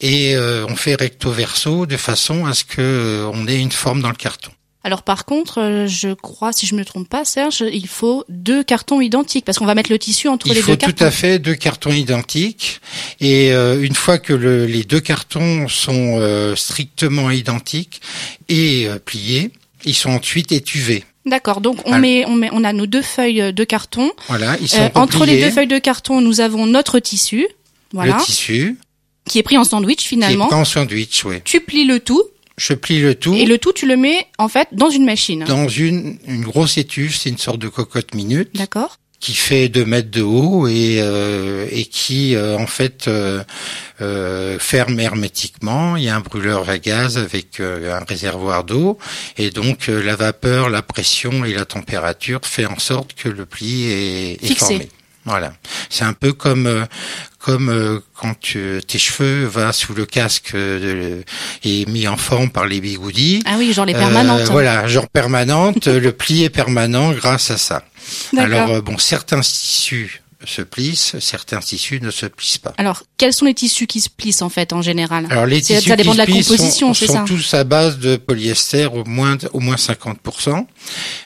et 0.00 0.34
euh, 0.34 0.64
on 0.68 0.74
fait 0.76 0.94
recto 0.94 1.30
verso 1.30 1.84
de 1.86 1.96
façon 1.98 2.46
à 2.46 2.54
ce 2.54 2.64
que 2.64 2.80
euh, 2.80 3.30
on 3.34 3.46
ait 3.46 3.60
une 3.60 3.70
forme 3.70 4.00
dans 4.00 4.08
le 4.08 4.14
carton. 4.16 4.50
Alors 4.82 5.02
par 5.02 5.26
contre, 5.26 5.60
euh, 5.60 5.86
je 5.86 6.14
crois, 6.14 6.52
si 6.52 6.66
je 6.66 6.74
me 6.74 6.84
trompe 6.86 7.06
pas, 7.08 7.26
Serge, 7.26 7.62
il 7.70 7.86
faut 7.86 8.24
deux 8.30 8.62
cartons 8.64 9.02
identiques 9.02 9.44
parce 9.44 9.58
qu'on 9.58 9.66
va 9.66 9.74
mettre 9.74 9.90
le 9.92 9.98
tissu 9.98 10.26
entre 10.28 10.46
Il 10.46 10.54
les 10.54 10.62
faut 10.62 10.70
deux 10.70 10.76
tout 10.78 10.86
cartons. 10.86 11.04
à 11.04 11.10
fait 11.10 11.38
deux 11.38 11.54
cartons 11.54 11.92
identiques 11.92 12.80
et 13.20 13.52
euh, 13.52 13.82
une 13.82 13.94
fois 13.94 14.18
que 14.18 14.32
le- 14.32 14.64
les 14.64 14.84
deux 14.84 15.00
cartons 15.00 15.68
sont 15.68 16.16
euh, 16.18 16.56
strictement 16.56 17.30
identiques 17.30 18.00
et 18.48 18.86
euh, 18.88 18.98
pliés, 18.98 19.50
ils 19.84 19.94
sont 19.94 20.10
ensuite 20.10 20.50
étuvés. 20.50 21.04
D'accord. 21.26 21.60
Donc 21.60 21.80
on 21.84 21.90
Alors- 21.90 22.00
met, 22.00 22.24
on 22.26 22.34
met, 22.34 22.48
on 22.52 22.64
a 22.64 22.72
nos 22.72 22.86
deux 22.86 23.02
feuilles 23.02 23.52
de 23.52 23.64
carton. 23.64 24.10
Voilà, 24.28 24.56
ils 24.62 24.68
sont 24.68 24.80
Euh, 24.80 24.88
entre 24.94 25.26
les 25.26 25.42
deux 25.42 25.50
feuilles 25.50 25.66
de 25.66 25.78
carton, 25.78 26.22
nous 26.22 26.40
avons 26.40 26.64
notre 26.66 26.98
tissu, 27.00 27.46
voilà, 27.92 28.16
le 28.16 28.22
tissu 28.24 28.78
qui 29.26 29.38
est 29.38 29.42
pris 29.42 29.58
en 29.58 29.64
sandwich 29.64 29.98
qui 29.98 30.06
est 30.06 30.08
finalement. 30.08 30.46
pris 30.46 30.56
en 30.56 30.64
sandwich, 30.64 31.24
oui. 31.26 31.36
Tu 31.44 31.60
plies 31.60 31.84
le 31.84 32.00
tout 32.00 32.22
Je 32.60 32.74
plie 32.74 33.00
le 33.00 33.14
tout 33.14 33.34
et 33.34 33.46
le 33.46 33.56
tout 33.56 33.72
tu 33.72 33.86
le 33.86 33.96
mets 33.96 34.26
en 34.36 34.48
fait 34.48 34.68
dans 34.72 34.90
une 34.90 35.06
machine. 35.06 35.44
dans 35.44 35.66
une, 35.66 36.18
une 36.26 36.42
grosse 36.42 36.76
étuve, 36.76 37.16
c'est 37.16 37.30
une 37.30 37.38
sorte 37.38 37.58
de 37.58 37.68
cocotte 37.68 38.12
minute 38.14 38.50
D'accord. 38.54 38.98
qui 39.18 39.32
fait 39.32 39.70
2 39.70 39.86
mètres 39.86 40.10
de 40.10 40.20
haut 40.20 40.68
et, 40.68 40.98
euh, 41.00 41.66
et 41.70 41.86
qui 41.86 42.34
euh, 42.36 42.58
en 42.58 42.66
fait 42.66 43.08
euh, 43.08 44.58
ferme 44.58 45.00
hermétiquement. 45.00 45.96
Il 45.96 46.04
y 46.04 46.08
a 46.10 46.16
un 46.16 46.20
brûleur 46.20 46.68
à 46.68 46.78
gaz 46.78 47.16
avec 47.16 47.60
un 47.60 48.04
réservoir 48.06 48.64
d'eau 48.64 48.98
et 49.38 49.50
donc 49.50 49.86
la 49.88 50.14
vapeur, 50.16 50.68
la 50.68 50.82
pression 50.82 51.44
et 51.46 51.54
la 51.54 51.64
température 51.64 52.40
fait 52.44 52.66
en 52.66 52.78
sorte 52.78 53.14
que 53.14 53.30
le 53.30 53.46
pli 53.46 53.84
est, 53.90 54.32
est 54.34 54.46
Fixé. 54.46 54.64
formé. 54.66 54.88
Voilà, 55.30 55.52
c'est 55.88 56.04
un 56.04 56.12
peu 56.12 56.32
comme 56.32 56.66
euh, 56.66 56.84
comme 57.38 57.68
euh, 57.70 58.00
quand 58.14 58.38
tu- 58.40 58.80
tes 58.86 58.98
cheveux 58.98 59.44
va 59.46 59.72
sous 59.72 59.94
le 59.94 60.04
casque 60.06 60.52
euh, 60.54 61.18
de- 61.20 61.24
et 61.64 61.86
mis 61.86 62.06
en 62.08 62.16
forme 62.16 62.50
par 62.50 62.66
les 62.66 62.80
bigoudis. 62.80 63.42
Ah 63.46 63.54
oui, 63.58 63.72
genre 63.72 63.86
les 63.86 63.94
Euh, 63.94 63.98
permanentes. 63.98 64.48
voilà, 64.50 64.86
genre 64.88 65.08
permanente. 65.08 65.86
le 65.86 66.12
pli 66.12 66.44
est 66.44 66.50
permanent 66.50 67.12
grâce 67.12 67.50
à 67.50 67.58
ça. 67.58 67.82
D'accord. 68.32 68.44
Alors 68.70 68.82
bon, 68.82 68.98
certains 68.98 69.40
tissus 69.40 70.22
se 70.44 70.62
plissent, 70.62 71.18
certains 71.20 71.60
tissus 71.60 72.00
ne 72.00 72.10
se 72.10 72.26
plissent 72.26 72.58
pas. 72.58 72.72
Alors, 72.78 73.02
quels 73.18 73.32
sont 73.32 73.44
les 73.44 73.54
tissus 73.54 73.86
qui 73.86 74.00
se 74.00 74.08
plissent 74.08 74.42
en 74.42 74.48
fait 74.48 74.72
en 74.72 74.80
général 74.82 75.26
Alors 75.30 75.46
les 75.46 75.60
tissus 75.60 75.88
ça 75.88 75.96
dépend 75.96 76.12
qui 76.12 76.16
de 76.16 76.22
la 76.22 76.26
composition, 76.26 76.88
sont, 76.88 76.94
c'est 76.94 77.06
sont 77.06 77.12
ça 77.12 77.24
tous 77.26 77.54
à 77.54 77.64
base 77.64 77.98
de 77.98 78.16
polyester 78.16 78.86
au 78.86 79.04
moins 79.04 79.36
au 79.52 79.60
moins 79.60 79.76
50%, 79.76 80.66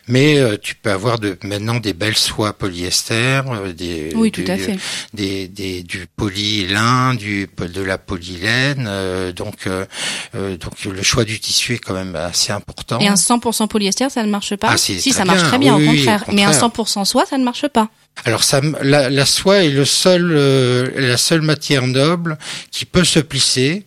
mais 0.09 0.39
euh, 0.39 0.57
tu 0.61 0.75
peux 0.75 0.91
avoir 0.91 1.19
de 1.19 1.39
maintenant 1.45 1.77
des 1.77 1.93
belles 1.93 2.17
soies 2.17 2.53
polyester, 2.55 3.41
euh, 3.47 3.73
des 3.73 4.13
Oui, 4.15 4.31
du- 4.31 4.45
tout 4.45 4.51
à 4.51 4.57
fait. 4.57 4.77
des, 5.13 5.49
des 5.49 5.83
du 5.83 6.07
polylin, 6.17 7.15
du 7.15 7.49
de 7.59 7.83
la 7.83 7.99
polylène, 7.99 8.87
euh, 8.89 9.33
donc 9.33 9.67
euh, 9.67 9.85
euh, 10.35 10.57
donc 10.57 10.85
le 10.85 11.03
choix 11.03 11.25
du 11.25 11.39
tissu 11.41 11.75
est 11.75 11.79
quand 11.79 11.95
même 11.95 12.17
assez 12.17 12.53
important. 12.53 12.99
Et 13.01 13.09
un 13.09 13.15
100% 13.15 13.69
polyester, 13.69 14.09
ça 14.11 14.23
ne 14.25 14.31
marche 14.31 14.57
pas 14.57 14.71
Ah, 14.73 14.77
Si, 14.77 14.99
ça 15.13 15.25
marche 15.25 15.43
très 15.43 15.59
bien, 15.59 15.77
oui, 15.77 15.87
au, 15.87 15.91
oui, 15.91 15.97
contraire. 15.99 16.25
au 16.29 16.33
Mais 16.33 16.43
un 16.45 16.51
contraire. 16.59 16.85
100% 17.01 17.05
soie, 17.05 17.27
ça 17.27 17.39
ne 17.39 17.45
marche 17.45 17.67
pas. 17.69 17.89
Alors 18.25 18.45
ça, 18.45 18.61
la, 18.83 19.11
la 19.11 19.27
soie 19.27 19.65
est 19.65 19.71
le 19.71 19.85
seul, 19.85 20.33
euh, 20.33 20.89
la 20.97 21.17
seule 21.17 21.43
matière 21.43 21.87
noble 21.87 22.39
qui 22.71 22.85
peut 22.87 23.05
se 23.05 23.19
plisser, 23.19 23.85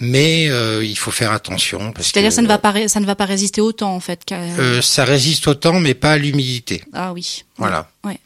mais 0.00 0.48
euh, 0.48 0.84
il 0.84 0.96
faut 0.96 1.10
faire 1.10 1.32
attention 1.32 1.92
parce 1.92 2.06
que 2.08 2.12
C'est-à-dire, 2.12 2.32
ça 2.32 2.42
ne 2.42 2.48
va 2.48 2.58
pas, 2.58 2.88
ça 2.88 3.00
ne 3.00 3.06
va 3.06 3.16
pas 3.16 3.26
résister 3.26 3.60
autant 3.60 3.94
en 3.94 4.00
fait. 4.00 4.22
euh, 4.32 4.80
ça 4.80 5.04
résiste 5.04 5.46
au 5.48 5.54
temps, 5.54 5.80
mais 5.80 5.94
pas 5.94 6.12
à 6.12 6.16
l'humidité. 6.18 6.82
Ah 6.92 7.12
oui. 7.12 7.44
Voilà. 7.58 7.90
Ouais. 8.04 8.18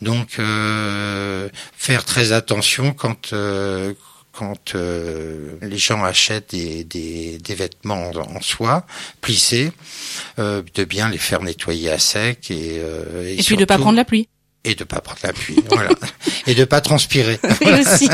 Donc 0.00 0.38
euh, 0.40 1.48
faire 1.76 2.04
très 2.04 2.32
attention 2.32 2.92
quand 2.92 3.32
euh, 3.34 3.92
quand 4.32 4.74
euh, 4.74 5.52
les 5.60 5.76
gens 5.78 6.02
achètent 6.02 6.50
des, 6.52 6.82
des, 6.84 7.38
des 7.38 7.54
vêtements 7.54 8.08
en, 8.10 8.36
en 8.36 8.40
soie 8.40 8.86
plissés, 9.20 9.70
euh, 10.38 10.62
de 10.74 10.84
bien 10.84 11.08
les 11.10 11.18
faire 11.18 11.42
nettoyer 11.42 11.90
à 11.90 11.98
sec 11.98 12.50
et 12.50 12.78
euh, 12.80 13.36
Et, 13.38 13.42
puis 13.42 13.56
de 13.56 13.64
pas 13.66 13.76
prendre 13.78 13.96
la 13.96 14.06
pluie. 14.06 14.28
Et 14.64 14.74
de 14.74 14.84
pas 14.84 15.00
prendre 15.00 15.20
la 15.22 15.32
pluie, 15.32 15.56
voilà, 15.70 15.90
et 16.46 16.54
de 16.54 16.64
pas 16.64 16.80
transpirer. 16.80 17.38
Oui, 17.64 17.72
aussi. 17.80 18.08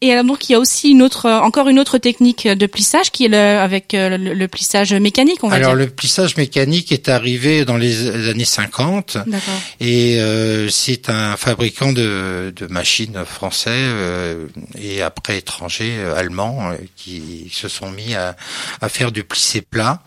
Et 0.00 0.10
alors 0.10 0.24
donc 0.24 0.48
il 0.48 0.52
y 0.52 0.54
a 0.56 0.58
aussi 0.58 0.90
une 0.90 1.02
autre, 1.02 1.30
encore 1.30 1.68
une 1.68 1.78
autre 1.78 1.96
technique 1.98 2.48
de 2.48 2.66
plissage 2.66 3.12
qui 3.12 3.26
est 3.26 3.28
le, 3.28 3.36
avec 3.36 3.94
euh, 3.94 4.16
le, 4.18 4.34
le 4.34 4.48
plissage 4.48 4.92
mécanique, 4.92 5.44
on 5.44 5.48
va 5.48 5.54
Alors 5.54 5.76
dire. 5.76 5.86
le 5.86 5.90
plissage 5.90 6.36
mécanique 6.36 6.90
est 6.90 7.08
arrivé 7.08 7.64
dans 7.64 7.76
les 7.76 8.28
années 8.28 8.44
50 8.44 9.18
D'accord. 9.26 9.54
et 9.78 10.18
euh, 10.20 10.68
c'est 10.68 11.08
un 11.10 11.36
fabricant 11.36 11.92
de, 11.92 12.52
de 12.56 12.66
machines 12.66 13.24
français 13.24 13.70
euh, 13.72 14.46
et 14.80 15.00
après 15.00 15.38
étrangers 15.38 15.94
euh, 15.96 16.16
allemands 16.16 16.72
euh, 16.72 16.74
qui 16.96 17.48
se 17.52 17.68
sont 17.68 17.92
mis 17.92 18.14
à, 18.16 18.34
à 18.80 18.88
faire 18.88 19.12
du 19.12 19.22
plissé 19.22 19.60
plat. 19.62 20.02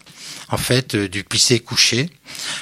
En 0.56 0.64
fait, 0.72 0.96
euh, 0.96 1.08
du 1.10 1.24
plissé 1.26 1.60
couché. 1.60 2.10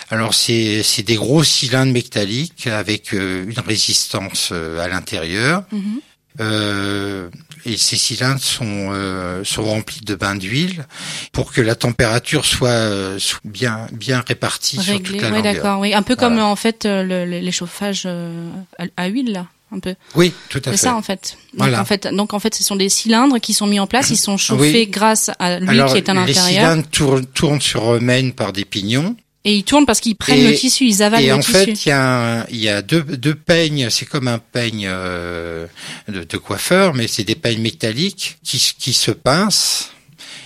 Alors 0.09 0.33
c'est 0.33 0.81
c'est 0.83 1.03
des 1.03 1.15
gros 1.23 1.43
cylindres 1.43 1.93
métalliques 1.93 2.65
avec 2.67 3.13
euh, 3.13 3.45
une 3.47 3.59
résistance 3.59 4.49
euh, 4.51 4.83
à 4.83 4.87
l'intérieur. 4.87 5.63
Mhm. 5.71 5.99
Euh, 6.39 7.29
et 7.65 7.77
ces 7.77 7.95
cylindres 7.95 8.41
sont 8.41 8.89
euh, 8.91 9.43
sont 9.43 9.63
remplis 9.63 10.01
de 10.01 10.15
bains 10.15 10.35
d'huile 10.35 10.85
pour 11.31 11.53
que 11.53 11.61
la 11.61 11.75
température 11.75 12.43
soit, 12.45 12.69
euh, 12.69 13.19
soit 13.19 13.39
bien 13.45 13.87
bien 13.93 14.23
répartie 14.27 14.77
sur 14.81 15.01
toute 15.03 15.21
la 15.21 15.29
Ouais, 15.31 15.41
d'accord. 15.43 15.79
Oui, 15.79 15.93
un 15.93 16.01
peu 16.01 16.15
comme 16.15 16.39
en 16.39 16.55
fait 16.55 16.85
le, 16.85 17.25
le- 17.25 17.39
l'échauffage 17.39 18.03
euh, 18.07 18.49
à, 18.79 18.85
à 18.97 19.05
huile 19.07 19.31
là, 19.31 19.45
un 19.73 19.79
peu. 19.79 19.95
Oui, 20.15 20.31
tout 20.49 20.59
à 20.59 20.61
C'est 20.65 20.71
fait. 20.71 20.77
ça 20.77 20.95
en 20.95 21.01
fait. 21.01 21.37
Donc 21.53 21.59
Voilà. 21.67 21.81
en 21.81 21.85
fait, 21.85 22.07
donc 22.07 22.33
en 22.33 22.39
fait, 22.39 22.53
ce 22.55 22.63
sont 22.63 22.75
des 22.75 22.89
cylindres 22.89 23.39
qui 23.41 23.53
sont 23.53 23.67
mis 23.67 23.79
en 23.79 23.87
place, 23.87 24.09
ils 24.11 24.17
sont 24.17 24.37
chauffés 24.37 24.71
Oui. 24.71 24.87
grâce 24.87 25.31
à 25.39 25.59
l'huile 25.59 25.69
Alors 25.71 25.91
qui 25.91 25.97
est 25.97 26.09
à 26.09 26.13
les 26.13 26.19
l'intérieur, 26.19 26.47
cylindres 26.47 26.87
tournent, 26.89 27.25
tournent 27.25 27.61
sur 27.61 27.93
eux-mêmes 27.93 28.31
par 28.33 28.53
des 28.53 28.65
pignons. 28.65 29.15
et 29.45 29.55
ils 29.55 29.63
tournent 29.65 29.85
parce 29.85 29.99
qu'ils 29.99 30.15
prennent 30.15 30.39
Et- 30.39 30.51
le 30.51 30.55
tissu, 30.55 30.85
ils 30.85 31.03
avalent 31.03 31.21
et 31.23 31.27
le 31.27 31.33
en 31.33 31.39
tissu. 31.39 31.51
fait, 31.53 31.85
il 31.85 31.89
y 31.89 31.91
a, 31.91 32.41
un- 32.41 32.45
il 32.49 32.57
y 32.61 32.69
a 32.69 32.81
deux, 32.81 33.01
deux 33.03 33.35
peignes. 33.35 33.89
C'est 33.89 34.05
comme 34.05 34.29
un 34.29 34.39
peigne 34.39 34.87
euh, 34.89 35.67
de, 36.07 36.23
de 36.23 36.37
coiffeur, 36.37 36.93
mais 36.93 37.07
c'est 37.07 37.25
des 37.25 37.35
peignes 37.35 37.61
métalliques 37.61 38.37
qui 38.43 38.93
se 38.93 39.11
pincent 39.11 39.89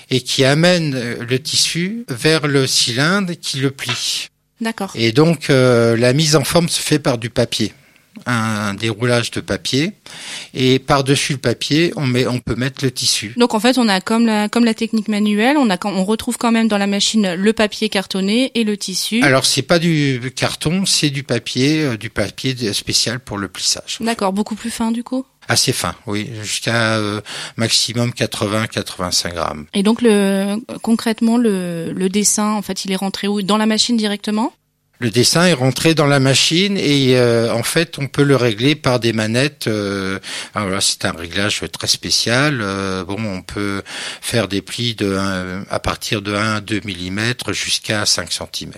et 0.09 0.21
qui 0.21 0.43
amènent 0.45 0.95
euh, 0.95 1.17
le 1.29 1.37
tissu 1.39 2.05
vers 2.09 2.47
le 2.47 2.65
cylindre 2.65 3.33
qui 3.33 3.57
le 3.59 3.69
plie. 3.71 4.29
D'accord. 4.61 4.91
Et 4.95 5.11
donc 5.11 5.49
euh, 5.51 5.95
la 5.95 6.13
mise 6.13 6.35
en 6.35 6.43
forme 6.43 6.67
se 6.69 6.81
fait 6.81 6.97
par 6.97 7.19
du 7.19 7.29
papier, 7.29 7.73
un 8.25 8.73
déroulage 8.73 9.31
de 9.31 9.41
papier, 9.41 9.93
et 10.53 10.79
par-dessus 10.79 11.33
le 11.33 11.39
papier, 11.39 11.93
on 11.95 12.05
met, 12.05 12.27
on 12.27 12.39
peut 12.39 12.55
mettre 12.55 12.83
le 12.83 12.91
tissu. 12.91 13.33
Donc 13.37 13.53
en 13.53 13.59
fait, 13.59 13.77
on 13.77 13.87
a 13.87 14.01
comme 14.01 14.25
la 14.25 14.49
comme 14.49 14.65
la 14.65 14.73
technique 14.73 15.07
manuelle, 15.07 15.57
on 15.57 15.69
a 15.69 15.77
on 15.85 16.05
retrouve 16.05 16.37
quand 16.37 16.51
même 16.51 16.67
dans 16.67 16.77
la 16.77 16.87
machine 16.87 17.33
le 17.33 17.53
papier 17.53 17.89
cartonné 17.89 18.51
et 18.55 18.63
le 18.63 18.77
tissu. 18.77 19.21
Alors 19.23 19.45
c'est 19.45 19.61
pas 19.61 19.79
du 19.79 20.31
carton, 20.35 20.85
c'est 20.85 21.09
du 21.09 21.23
papier, 21.23 21.83
euh, 21.83 21.97
du 21.97 22.09
papier 22.09 22.55
spécial 22.73 23.19
pour 23.19 23.37
le 23.37 23.47
plissage. 23.47 23.97
D'accord, 24.01 24.33
beaucoup 24.33 24.55
plus 24.55 24.71
fin 24.71 24.91
du 24.91 25.03
coup? 25.03 25.25
Assez 25.49 25.71
fin, 25.71 25.95
oui, 26.07 26.29
jusqu'à 26.43 26.97
euh, 26.97 27.21
maximum 27.55 28.09
80-85 28.09 29.33
grammes. 29.33 29.65
Et 29.73 29.81
donc 29.81 30.01
le 30.01 30.57
concrètement 30.81 31.37
le 31.37 31.93
le 31.93 32.09
dessin, 32.09 32.51
en 32.51 32.61
fait, 32.61 32.83
il 32.83 32.91
est 32.91 32.97
rentré 32.97 33.27
où? 33.27 33.41
Dans 33.41 33.57
la 33.57 33.65
machine 33.65 33.95
directement? 33.95 34.51
Le 34.99 35.11
dessin 35.11 35.45
est 35.45 35.53
rentré 35.53 35.93
dans 35.93 36.07
la 36.07 36.19
machine 36.19 36.75
et 36.77 37.17
euh, 37.17 37.53
en 37.53 37.61
fait 37.63 37.99
on 37.99 38.07
peut 38.07 38.23
le 38.23 38.35
régler 38.35 38.73
par 38.75 38.99
des 38.99 39.13
manettes. 39.13 39.67
Euh, 39.67 40.17
alors 40.55 40.69
là 40.69 40.81
c'est 40.81 41.05
un 41.05 41.11
réglage 41.11 41.61
très 41.71 41.87
spécial. 41.87 42.59
Euh, 42.61 43.03
bon, 43.03 43.17
on 43.23 43.41
peut 43.43 43.83
faire 44.21 44.47
des 44.47 44.61
plis 44.63 44.95
de 44.95 45.15
un- 45.15 45.65
à 45.69 45.79
partir 45.79 46.21
de 46.23 46.33
1 46.33 46.55
à 46.55 46.61
2 46.61 46.81
mm 46.83 47.33
jusqu'à 47.53 48.05
5 48.07 48.31
cm. 48.31 48.71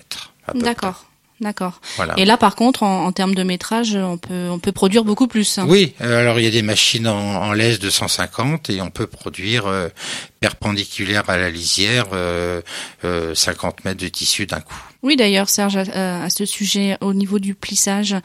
D'accord. 0.55 1.05
D'accord. 1.41 1.79
Voilà. 1.95 2.15
Et 2.17 2.25
là, 2.25 2.35
par 2.35 2.57
contre, 2.57 2.83
en, 2.83 3.05
en 3.05 3.13
termes 3.13 3.33
de 3.33 3.43
métrage, 3.43 3.95
on 3.95 4.17
peut 4.17 4.49
on 4.49 4.59
peut 4.59 4.73
produire 4.73 5.05
beaucoup 5.05 5.27
plus. 5.29 5.57
Oui, 5.65 5.93
euh, 6.01 6.19
alors 6.19 6.37
il 6.37 6.43
y 6.43 6.47
a 6.47 6.51
des 6.51 6.61
machines 6.63 7.07
en, 7.07 7.15
en 7.43 7.53
laisse 7.53 7.79
de 7.79 7.89
150 7.89 8.69
et 8.69 8.81
on 8.81 8.89
peut 8.89 9.07
produire 9.07 9.65
euh, 9.67 9.87
perpendiculaire 10.39 11.29
à 11.29 11.37
la 11.37 11.49
lisière 11.49 12.07
euh, 12.13 12.61
euh, 13.03 13.35
50 13.35 13.85
mètres 13.85 13.99
de 14.01 14.07
tissu 14.07 14.45
d'un 14.45 14.61
coup. 14.61 14.75
Oui, 15.01 15.15
d'ailleurs, 15.15 15.47
Serge, 15.47 15.77
à, 15.77 16.23
à 16.23 16.29
ce 16.29 16.43
sujet, 16.45 16.97
au 16.99 17.13
niveau 17.13 17.39
du 17.39 17.55
plissage, 17.55 18.15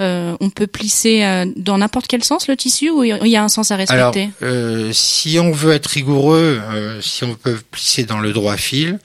euh, 0.00 0.36
on 0.40 0.50
peut 0.50 0.66
plisser 0.66 1.22
euh, 1.22 1.46
dans 1.54 1.78
n'importe 1.78 2.08
quel 2.08 2.24
sens 2.24 2.48
le 2.48 2.56
tissu 2.56 2.90
ou 2.90 3.04
il 3.04 3.28
y 3.28 3.36
a 3.36 3.42
un 3.44 3.48
sens 3.48 3.70
à 3.70 3.76
Alors, 3.76 4.12
respecter 4.12 4.30
euh, 4.42 4.90
si 4.92 5.38
on 5.38 5.52
veut 5.52 5.72
être 5.72 5.86
rigoureux, 5.86 6.60
euh, 6.60 7.00
si 7.00 7.22
on 7.22 7.36
peut 7.36 7.56
plisser 7.70 8.02
dans 8.02 8.18
le 8.18 8.32
droit 8.32 8.56
fil, 8.56 8.98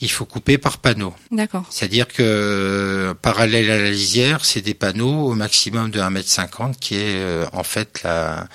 il 0.00 0.10
faut 0.10 0.26
couper 0.26 0.58
par 0.58 0.78
panneau. 0.78 1.12
D'accord. 1.32 1.64
C'est-à-dire 1.70 2.06
que 2.06 2.22
euh, 2.22 3.14
parallèle 3.14 3.68
à 3.68 3.78
la 3.78 3.90
lisière, 3.90 4.44
c'est 4.44 4.60
des 4.60 4.74
panneaux 4.74 5.26
au 5.26 5.34
maximum 5.34 5.90
de 5.90 5.98
1m50 5.98 6.76
qui 6.78 6.94
est 6.94 7.16
euh, 7.16 7.46
en 7.52 7.64
fait 7.64 8.02
la, 8.04 8.46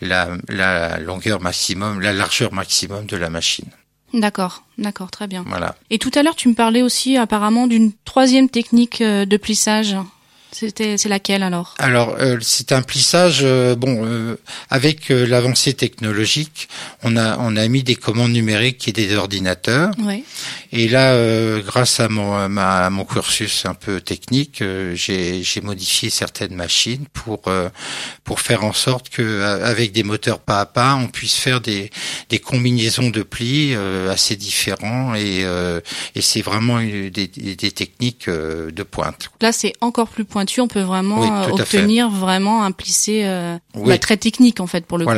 la, 0.00 0.28
la 0.48 0.98
longueur 1.00 1.40
maximum, 1.40 2.00
la 2.00 2.12
largeur 2.12 2.52
maximum 2.52 3.06
de 3.06 3.16
la 3.20 3.30
machine. 3.30 3.70
D'accord. 4.12 4.64
D'accord. 4.78 5.10
Très 5.10 5.26
bien. 5.26 5.44
Voilà. 5.46 5.76
Et 5.90 5.98
tout 5.98 6.10
à 6.14 6.22
l'heure, 6.22 6.34
tu 6.34 6.48
me 6.48 6.54
parlais 6.54 6.82
aussi 6.82 7.16
apparemment 7.16 7.66
d'une 7.66 7.92
troisième 8.04 8.48
technique 8.48 9.00
euh, 9.00 9.24
de 9.24 9.36
plissage. 9.36 9.96
C'était, 10.52 10.98
c'est 10.98 11.08
laquelle 11.08 11.42
alors? 11.42 11.74
Alors, 11.78 12.16
euh, 12.18 12.38
c'est 12.42 12.72
un 12.72 12.82
plissage. 12.82 13.40
euh, 13.42 13.76
bon, 13.76 14.04
euh, 14.04 14.36
avec 14.68 15.10
euh, 15.10 15.24
l'avancée 15.26 15.74
technologique, 15.74 16.68
on 17.02 17.16
a 17.16 17.38
on 17.38 17.56
a 17.56 17.68
mis 17.68 17.82
des 17.84 17.94
commandes 17.94 18.32
numériques 18.32 18.88
et 18.88 18.92
des 18.92 19.14
ordinateurs. 19.14 19.92
Ouais. 20.04 20.24
Et 20.72 20.88
là, 20.88 21.12
euh, 21.12 21.62
grâce 21.62 22.00
à 22.00 22.08
mon 22.08 22.34
à 22.34 22.48
ma- 22.48 22.86
à 22.86 22.90
mon 22.90 23.04
cursus 23.04 23.64
un 23.64 23.74
peu 23.74 24.00
technique, 24.00 24.60
euh, 24.62 24.94
j'ai 24.96 25.42
j'ai 25.44 25.60
modifié 25.60 26.10
certaines 26.10 26.54
machines 26.54 27.06
pour 27.12 27.42
euh, 27.46 27.68
pour 28.24 28.40
faire 28.40 28.64
en 28.64 28.72
sorte 28.72 29.08
que 29.08 29.42
avec 29.62 29.92
des 29.92 30.02
moteurs 30.02 30.40
pas 30.40 30.60
à 30.60 30.66
pas, 30.66 30.94
on 30.94 31.06
puisse 31.06 31.36
faire 31.36 31.60
des 31.60 31.90
des 32.28 32.38
combinaisons 32.40 33.10
de 33.10 33.22
plis 33.22 33.72
euh, 33.74 34.10
assez 34.12 34.34
différents 34.36 35.14
et 35.14 35.42
euh, 35.44 35.80
et 36.16 36.20
c'est 36.22 36.42
vraiment 36.42 36.80
des, 36.80 37.10
des, 37.10 37.70
techniques 37.70 38.26
euh, 38.28 38.70
de 38.72 38.82
pointe. 38.82 39.30
Là, 39.40 39.52
c'est 39.52 39.72
encore 39.80 40.08
plus 40.08 40.24
pointu. 40.24 40.39
On 40.58 40.68
peut 40.68 40.80
vraiment 40.80 41.20
Oui, 41.20 41.28
euh, 41.30 41.52
obtenir 41.52 42.08
vraiment 42.10 42.64
un 42.64 42.72
plissé 42.72 43.22
euh, 43.24 43.56
Oui. 43.74 43.88
bah, 43.88 43.98
très 43.98 44.16
technique 44.16 44.60
en 44.60 44.66
fait 44.66 44.86
pour 44.86 44.98
le 44.98 45.04
coup. 45.04 45.12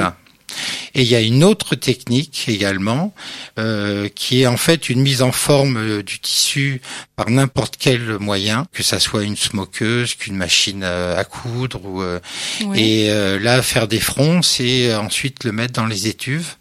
Et 0.94 1.02
il 1.02 1.08
y 1.08 1.14
a 1.14 1.20
une 1.20 1.42
autre 1.44 1.74
technique 1.74 2.44
également, 2.48 3.14
euh, 3.58 4.08
qui 4.14 4.42
est 4.42 4.46
en 4.46 4.56
fait 4.56 4.88
une 4.90 5.00
mise 5.00 5.22
en 5.22 5.32
forme 5.32 5.76
euh, 5.78 6.02
du 6.02 6.18
tissu 6.18 6.80
par 7.16 7.30
n'importe 7.30 7.76
quel 7.78 8.18
moyen, 8.18 8.66
que 8.72 8.82
ça 8.82 8.98
soit 9.00 9.22
une 9.22 9.36
smokeuse, 9.36 10.14
qu'une 10.14 10.36
machine 10.36 10.82
à 10.84 11.24
coudre, 11.24 11.80
ou 11.84 12.02
euh, 12.02 12.18
Oui. 12.66 12.80
et 12.80 13.10
euh, 13.10 13.38
là 13.38 13.62
faire 13.62 13.88
des 13.88 14.00
fronts, 14.00 14.42
c'est 14.42 14.94
ensuite 14.94 15.44
le 15.44 15.52
mettre 15.52 15.74
dans 15.74 15.86
les 15.86 16.08
étuves. 16.08 16.56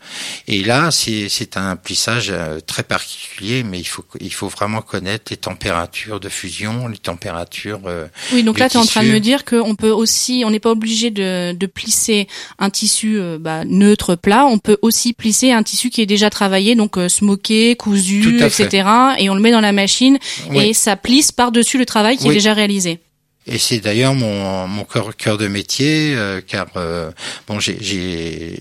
Et 0.48 0.64
là, 0.64 0.92
c'est 0.92 1.58
un 1.58 1.76
plissage 1.76 2.34
très 2.68 2.84
particulier, 2.84 3.64
mais 3.64 3.80
il 3.80 3.86
faut 3.88 4.06
il 4.20 4.34
faut 4.34 4.48
vraiment 4.48 4.82
connaître 4.82 5.26
les 5.32 5.38
températures 5.38 6.20
de 6.20 6.30
fusion, 6.30 6.88
les 6.88 6.98
températures. 6.98 7.82
euh, 7.88 8.08
Oui, 8.34 8.44
donc 8.44 8.60
là, 8.60 8.70
tu 8.70 8.78
es 8.78 8.80
en 8.80 8.86
train 8.86 9.04
de 9.04 9.10
me 9.10 9.20
dire 9.20 9.46
qu'on 9.46 9.76
peut 9.76 9.90
aussi, 9.90 10.44
on 10.46 10.52
n'est 10.52 10.60
pas 10.60 10.72
obligé 10.72 11.12
de, 11.12 11.54
de 11.54 11.66
plisser 11.66 12.28
un 12.60 12.70
tissu 12.70 13.20
bah, 13.40 13.64
neutre 13.66 14.16
plat. 14.22 14.46
On 14.46 14.60
peut 14.60 14.78
aussi 14.82 15.14
plisser 15.14 15.52
un 15.52 15.64
tissu 15.64 15.90
qui 15.90 16.02
est 16.02 16.06
déjà 16.06 16.30
travaillé, 16.30 16.76
donc 16.76 16.98
euh, 16.98 17.10
smoké, 17.10 17.76
cousu, 17.76 18.40
fait. 18.40 18.64
etc. 18.64 18.88
Et 19.20 19.30
on 19.30 19.36
le 19.36 19.42
met 19.42 19.52
dans 19.52 19.62
la 19.62 19.74
machine 19.74 20.18
Oui. 20.50 20.70
et 20.70 20.74
ça 20.74 20.96
plisse 20.96 21.32
par 21.32 21.52
dessus 21.52 21.78
le 21.78 21.86
travail 21.86 22.18
qui 22.18 22.28
est 22.28 22.34
déjà 22.34 22.54
réalisé. 22.54 23.00
Et 23.48 23.58
c'est 23.58 23.80
d'ailleurs 23.80 24.14
mon 24.14 24.68
mon 24.68 24.86
cœur, 24.86 25.38
de 25.38 25.48
métier, 25.48 26.14
euh, 26.16 26.42
car 26.46 26.68
euh, 26.76 27.12
bon, 27.48 27.60
j'ai 27.60 28.60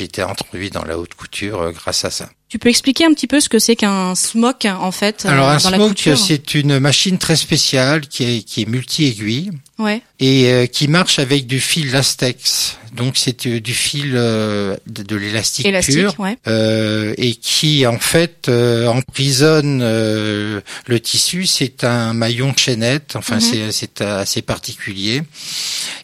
été 0.00 0.22
introduit 0.22 0.70
dans 0.70 0.84
la 0.84 0.98
haute 0.98 1.14
couture 1.14 1.60
euh, 1.60 1.72
grâce 1.72 2.04
à 2.04 2.10
ça. 2.10 2.28
Tu 2.52 2.58
peux 2.58 2.68
expliquer 2.68 3.06
un 3.06 3.14
petit 3.14 3.26
peu 3.26 3.40
ce 3.40 3.48
que 3.48 3.58
c'est 3.58 3.76
qu'un 3.76 4.14
smock 4.14 4.66
en 4.66 4.92
fait 4.92 5.24
euh, 5.24 5.30
Alors 5.30 5.48
un 5.48 5.54
dans 5.56 5.70
smoke, 5.94 6.16
c'est 6.16 6.52
une 6.54 6.78
machine 6.80 7.16
très 7.16 7.34
spéciale 7.36 8.06
qui 8.06 8.24
est 8.24 8.42
qui 8.42 8.60
est 8.60 8.66
multi-aiguille 8.66 9.52
Ouais. 9.78 10.02
et 10.20 10.52
euh, 10.52 10.66
qui 10.66 10.86
marche 10.86 11.18
avec 11.18 11.46
du 11.46 11.58
fil 11.60 11.90
lastex. 11.90 12.76
Donc 12.94 13.16
c'est 13.16 13.46
euh, 13.46 13.58
du 13.58 13.72
fil 13.72 14.12
euh, 14.14 14.76
de, 14.86 15.02
de 15.02 15.16
l'élastique 15.16 15.64
Élastique, 15.64 15.96
pur. 15.96 16.14
ouais. 16.20 16.36
euh, 16.46 17.14
et 17.16 17.34
qui 17.36 17.86
en 17.86 17.98
fait 17.98 18.48
euh, 18.50 18.86
emprisonne 18.86 19.80
euh, 19.82 20.60
le 20.86 21.00
tissu. 21.00 21.46
C'est 21.46 21.84
un 21.84 22.12
maillon 22.12 22.52
de 22.52 22.58
chaînette, 22.58 23.16
enfin 23.16 23.36
Mhm. 23.36 23.40
c'est 23.40 23.72
c'est 23.72 24.00
assez 24.02 24.42
particulier. 24.42 25.22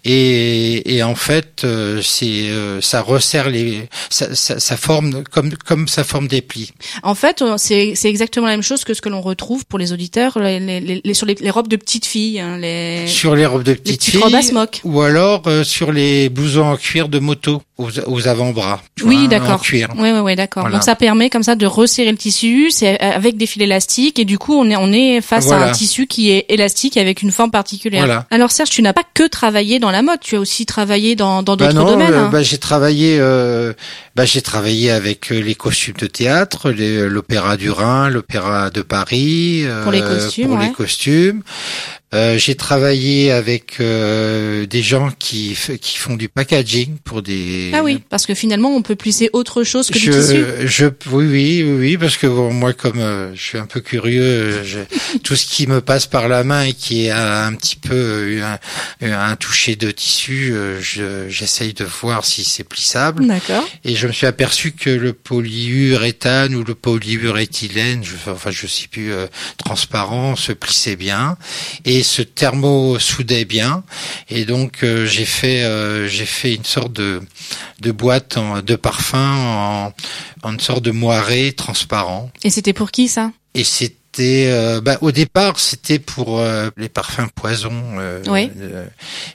Et, 0.04 0.96
et 0.96 1.02
en 1.02 1.14
fait, 1.14 1.62
euh, 1.64 2.00
c'est 2.02 2.48
euh, 2.48 2.80
ça 2.80 3.02
resserre 3.02 3.50
les, 3.50 3.86
ça, 4.08 4.34
ça, 4.34 4.58
ça 4.58 4.76
forme 4.78 5.22
comme 5.24 5.52
comme 5.66 5.86
ça 5.88 6.04
forme 6.04 6.26
des 6.26 6.37
En 7.02 7.14
fait, 7.14 7.42
c'est 7.56 7.94
exactement 8.04 8.46
la 8.46 8.52
même 8.52 8.62
chose 8.62 8.84
que 8.84 8.94
ce 8.94 9.00
que 9.00 9.08
l'on 9.08 9.20
retrouve 9.20 9.64
pour 9.66 9.78
les 9.78 9.92
auditeurs 9.92 10.38
les, 10.38 10.60
les, 10.60 11.00
les- 11.04 11.14
sur 11.14 11.26
les, 11.26 11.34
les 11.34 11.50
robes 11.50 11.68
de 11.68 11.76
petites 11.76 12.06
filles, 12.06 12.40
hein, 12.40 12.56
les 12.58 13.06
Sur 13.06 13.34
les 13.36 13.46
robes 13.46 13.62
de 13.62 13.74
petites 13.74 13.98
petites 13.98 14.10
filles, 14.12 14.20
robes 14.22 14.34
à 14.34 14.42
smock. 14.42 14.80
ou 14.84 15.00
alors 15.00 15.42
euh, 15.46 15.64
sur 15.64 15.92
les 15.92 16.28
blousons 16.28 16.66
en 16.66 16.76
cuir 16.76 17.08
de 17.08 17.18
moto 17.18 17.62
aux, 17.78 17.88
aux 18.06 18.28
avant-bras. 18.28 18.82
Oui, 19.04 19.28
d'accord. 19.28 19.60
cuir. 19.62 19.88
Ouais, 19.96 20.12
ouais, 20.12 20.20
ouais, 20.20 20.36
d'accord. 20.36 20.64
Voilà. 20.64 20.76
Donc 20.76 20.84
ça 20.84 20.96
permet 20.96 21.30
comme 21.30 21.42
ça 21.44 21.54
de 21.54 21.64
resserrer 21.64 22.10
le 22.10 22.16
tissu, 22.18 22.70
c'est 22.70 23.00
euh, 23.02 23.10
avec 23.16 23.36
des 23.36 23.46
fils 23.46 23.62
élastiques 23.62 24.18
et 24.18 24.24
du 24.24 24.36
coup 24.36 24.52
on 24.54 24.68
est 24.68 24.76
on 24.76 24.92
est 24.92 25.20
face 25.20 25.50
à 25.52 25.56
un 25.58 25.72
tissu 25.72 26.06
qui 26.06 26.30
est 26.30 26.46
élastique 26.48 26.96
avec 26.96 27.22
une 27.22 27.30
forme 27.30 27.50
particulière. 27.52 28.04
Voilà. 28.04 28.26
Alors 28.30 28.50
Serge, 28.50 28.70
tu 28.70 28.82
n'as 28.82 28.92
pas 28.92 29.04
que 29.14 29.26
travaillé 29.28 29.78
dans 29.78 29.90
la 29.92 30.02
mode, 30.02 30.18
tu 30.20 30.36
as 30.36 30.40
aussi 30.40 30.66
travaillé 30.66 31.14
dans 31.16 31.42
dans 31.42 31.56
Bah 31.56 31.68
d'autres 31.68 31.78
non, 31.84 31.90
domaines. 31.92 32.12
euh, 32.12 32.24
hein. 32.24 32.30
bah, 32.32 32.42
j'ai 32.42 32.58
travaillé, 32.58 33.16
euh, 33.20 33.72
bah, 34.16 34.24
j'ai 34.24 34.42
travaillé 34.42 34.90
avec 34.90 35.30
euh, 35.32 35.38
les 35.40 35.54
costumes 35.54 35.94
de 35.98 36.06
théâtre, 36.06 36.70
l'opéra 36.72 37.56
du 37.56 37.70
Rhin, 37.70 38.08
l'opéra 38.08 38.70
de 38.70 38.82
Paris, 38.82 39.64
Pour 39.84 39.92
les 39.92 40.00
costumes, 40.00 40.48
pour 40.48 40.58
ouais. 40.58 40.66
les 40.66 40.72
costumes. 40.72 41.42
Euh, 42.14 42.38
j'ai 42.38 42.54
travaillé 42.54 43.30
avec 43.32 43.80
euh, 43.80 44.64
des 44.64 44.80
gens 44.82 45.10
qui 45.18 45.54
qui 45.82 45.98
font 45.98 46.16
du 46.16 46.30
packaging 46.30 46.96
pour 47.04 47.20
des. 47.20 47.70
Ah 47.74 47.82
oui, 47.82 48.02
parce 48.08 48.24
que 48.24 48.32
finalement 48.34 48.70
on 48.74 48.80
peut 48.80 48.96
plisser 48.96 49.28
autre 49.34 49.62
chose 49.62 49.90
que 49.90 49.98
je, 49.98 50.10
du 50.10 50.18
tissu. 50.18 50.44
je, 50.66 50.86
oui, 51.10 51.26
oui, 51.62 51.62
oui, 51.78 51.96
parce 51.98 52.16
que 52.16 52.26
bon, 52.26 52.50
moi, 52.50 52.72
comme 52.72 52.98
euh, 52.98 53.34
je 53.34 53.42
suis 53.42 53.58
un 53.58 53.66
peu 53.66 53.80
curieux, 53.80 54.62
je- 54.64 54.78
tout 55.22 55.36
ce 55.36 55.44
qui 55.44 55.66
me 55.66 55.82
passe 55.82 56.06
par 56.06 56.28
la 56.28 56.44
main 56.44 56.62
et 56.64 56.72
qui 56.72 57.10
a 57.10 57.44
un 57.44 57.52
petit 57.54 57.76
peu 57.76 57.94
euh, 57.94 58.56
un, 59.02 59.12
un 59.12 59.36
toucher 59.36 59.76
de 59.76 59.90
tissu, 59.90 60.52
euh, 60.54 60.80
je- 60.80 61.28
j'essaye 61.28 61.74
de 61.74 61.84
voir 61.84 62.24
si 62.24 62.42
c'est 62.42 62.64
plissable. 62.64 63.26
D'accord. 63.26 63.68
Et 63.84 63.94
je 63.96 64.06
me 64.06 64.12
suis 64.12 64.26
aperçu 64.26 64.72
que 64.72 64.88
le 64.88 65.12
polyuréthane 65.12 66.54
ou 66.54 66.64
le 66.64 66.74
polyuréthylène, 66.74 68.02
je, 68.02 68.14
enfin 68.30 68.50
je 68.50 68.66
sais 68.66 68.88
plus, 68.88 69.12
euh, 69.12 69.26
transparent, 69.58 70.36
se 70.36 70.52
plissait 70.52 70.96
bien 70.96 71.36
et 71.84 71.97
se 72.02 72.22
thermo-soudait 72.22 73.44
bien. 73.44 73.84
Et 74.28 74.44
donc 74.44 74.82
euh, 74.82 75.06
j'ai 75.06 75.24
fait 75.24 75.62
euh, 75.62 76.08
j'ai 76.08 76.26
fait 76.26 76.54
une 76.54 76.64
sorte 76.64 76.92
de 76.92 77.20
de 77.80 77.92
boîte 77.92 78.36
en, 78.36 78.62
de 78.62 78.76
parfum 78.76 79.34
en, 79.36 79.92
en 80.42 80.52
une 80.52 80.60
sorte 80.60 80.82
de 80.82 80.90
moiré 80.90 81.52
transparent. 81.52 82.30
Et 82.44 82.50
c'était 82.50 82.72
pour 82.72 82.90
qui 82.90 83.08
ça? 83.08 83.32
Et 83.54 83.64
c'était 84.18 84.46
euh, 84.50 84.80
bah, 84.80 84.98
au 85.00 85.12
départ 85.12 85.60
c'était 85.60 86.00
pour 86.00 86.40
euh, 86.40 86.70
les 86.76 86.88
parfums 86.88 87.28
poison, 87.34 87.72
euh, 87.98 88.20
Oui. 88.26 88.50
euh, 88.58 88.84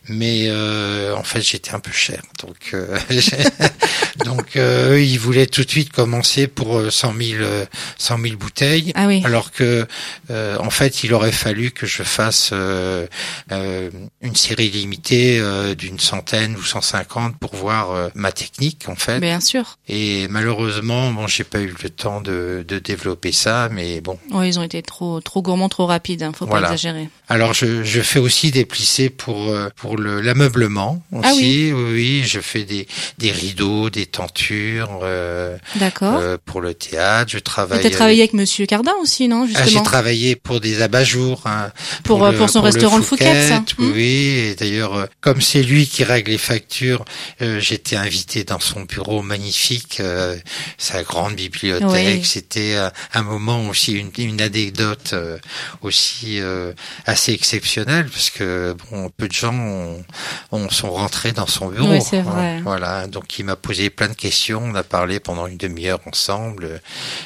mais 0.09 0.47
euh, 0.47 1.15
en 1.15 1.23
fait 1.23 1.41
j'étais 1.41 1.71
un 1.71 1.79
peu 1.79 1.91
cher, 1.93 2.21
donc 2.41 2.71
euh, 2.73 2.97
donc 4.25 4.57
euh, 4.57 4.99
ils 5.01 5.17
voulaient 5.19 5.45
tout 5.47 5.63
de 5.63 5.69
suite 5.69 5.89
commencer 5.91 6.47
pour 6.47 6.77
euh, 6.77 6.89
100 6.89 7.13
000 7.13 7.41
euh, 7.43 7.65
100 7.97 8.17
000 8.21 8.35
bouteilles, 8.35 8.91
Ah 8.95 9.07
oui. 9.07 9.21
alors 9.23 9.51
que 9.51 9.87
euh, 10.29 10.57
en 10.59 10.69
fait 10.69 11.03
il 11.05 11.13
aurait 11.13 11.31
fallu 11.31 11.71
que 11.71 11.85
je 11.85 12.03
fasse 12.03 12.51
une 12.51 14.35
série 14.35 14.69
limitée 14.69 15.41
d'une 15.77 15.99
centaine 15.99 16.55
ou 16.57 16.63
150 16.63 17.37
pour 17.37 17.55
voir 17.55 18.09
ma 18.15 18.31
technique 18.33 18.85
en 18.89 18.95
fait. 18.95 19.19
Bien 19.19 19.39
sûr. 19.39 19.77
Et 19.87 20.27
malheureusement, 20.29 21.11
bon, 21.11 21.27
j'ai 21.27 21.43
pas 21.43 21.59
eu 21.59 21.73
le 21.83 21.89
temps 21.89 22.19
de, 22.21 22.65
de 22.67 22.79
développer 22.79 23.31
ça, 23.31 23.69
mais 23.71 24.01
bon. 24.01 24.17
Ouais, 24.31 24.49
ils 24.49 24.59
ont 24.59 24.63
été 24.63 24.72
trop 24.81 25.21
trop 25.21 25.41
gourmands, 25.41 25.69
trop 25.69 25.85
rapides. 25.85 26.23
Hein, 26.23 26.31
faut 26.37 26.45
Voilà. 26.45 26.67
pas 26.67 26.73
exagérer. 26.73 27.09
Alors, 27.29 27.53
je, 27.53 27.83
je 27.83 28.01
fais 28.01 28.19
aussi 28.19 28.51
des 28.51 28.65
plissés 28.65 29.09
pour 29.09 29.47
euh, 29.49 29.69
pour 29.75 29.97
le 29.97 30.21
l'ameublement 30.21 31.01
aussi. 31.11 31.23
Ah 31.27 31.33
oui. 31.35 31.71
oui, 31.73 31.93
oui, 31.93 32.23
je 32.25 32.39
fais 32.39 32.63
des 32.63 32.87
des 33.17 33.31
rideaux, 33.31 33.89
des 33.89 34.05
tentures 34.05 34.99
euh, 35.03 35.57
D'accord. 35.75 36.17
euh, 36.19 36.37
pour 36.43 36.61
le 36.61 36.73
théâtre. 36.73 37.31
Je 37.31 37.39
travaille. 37.39 37.81
t'as 37.81 37.89
travaillé 37.89 38.21
avec 38.21 38.33
Monsieur 38.33 38.65
Cardin 38.65 38.93
aussi, 39.01 39.27
non 39.27 39.43
Ah, 39.43 39.47
j'ai 39.47 39.63
Justement? 39.65 39.83
travaillé 39.83 40.35
pour 40.35 40.59
des 40.59 40.81
abat-jours. 40.81 41.41
hein, 41.45 41.71
Pour, 42.03 42.23
euh, 42.25 42.31
pour 42.33 42.49
son 42.49 42.61
restaurant 42.61 42.97
le 42.97 43.03
Fouquet's, 43.03 43.51
hein. 43.51 43.65
Oui, 43.77 43.85
Hmm. 43.85 43.91
oui. 43.93 44.03
Et 44.03 44.55
d'ailleurs, 44.55 44.93
euh, 44.95 45.05
comme 45.21 45.41
c'est 45.41 45.63
lui 45.63 45.87
qui 45.87 46.03
règle 46.03 46.31
les 46.31 46.37
factures, 46.37 47.03
euh, 47.41 47.59
j'étais 47.59 47.95
invité 47.95 48.43
dans 48.43 48.59
son 48.59 48.81
bureau 48.81 49.21
magnifique, 49.21 49.97
euh, 49.99 50.35
sa 50.77 51.03
grande 51.03 51.35
bibliothèque. 51.35 52.19
Oui. 52.19 52.25
C'était 52.25 52.75
euh, 52.75 52.89
un 53.13 53.23
moment 53.23 53.67
aussi, 53.67 53.93
une, 53.93 54.11
une 54.17 54.41
anecdote 54.63 55.11
euh, 55.13 55.37
aussi 55.81 56.39
euh, 56.39 56.73
assez 57.05 57.33
exceptionnelle, 57.33 58.07
parce 58.09 58.29
que 58.29 58.75
bon, 58.91 59.09
peu 59.15 59.27
de 59.27 59.33
gens 59.33 59.53
ont, 59.53 60.03
ont- 60.51 60.69
sont 60.69 60.91
rentrés 60.91 61.31
dans 61.31 61.47
son 61.47 61.67
bureau. 61.67 61.89
Oui, 61.91 61.99
c'est 62.01 62.19
hein. 62.19 62.23
vrai. 62.25 62.61
Voilà, 62.63 63.07
donc 63.07 63.37
il 63.39 63.45
m'a 63.45 63.55
posé 63.55 63.89
plein 63.89 64.07
de 64.07 64.13
questions. 64.13 64.61
On 64.63 64.75
a 64.75 64.83
parlé 64.83 65.19
pendant 65.19 65.47
une 65.47 65.57
demi-heure 65.57 65.99
ensemble. 66.05 66.81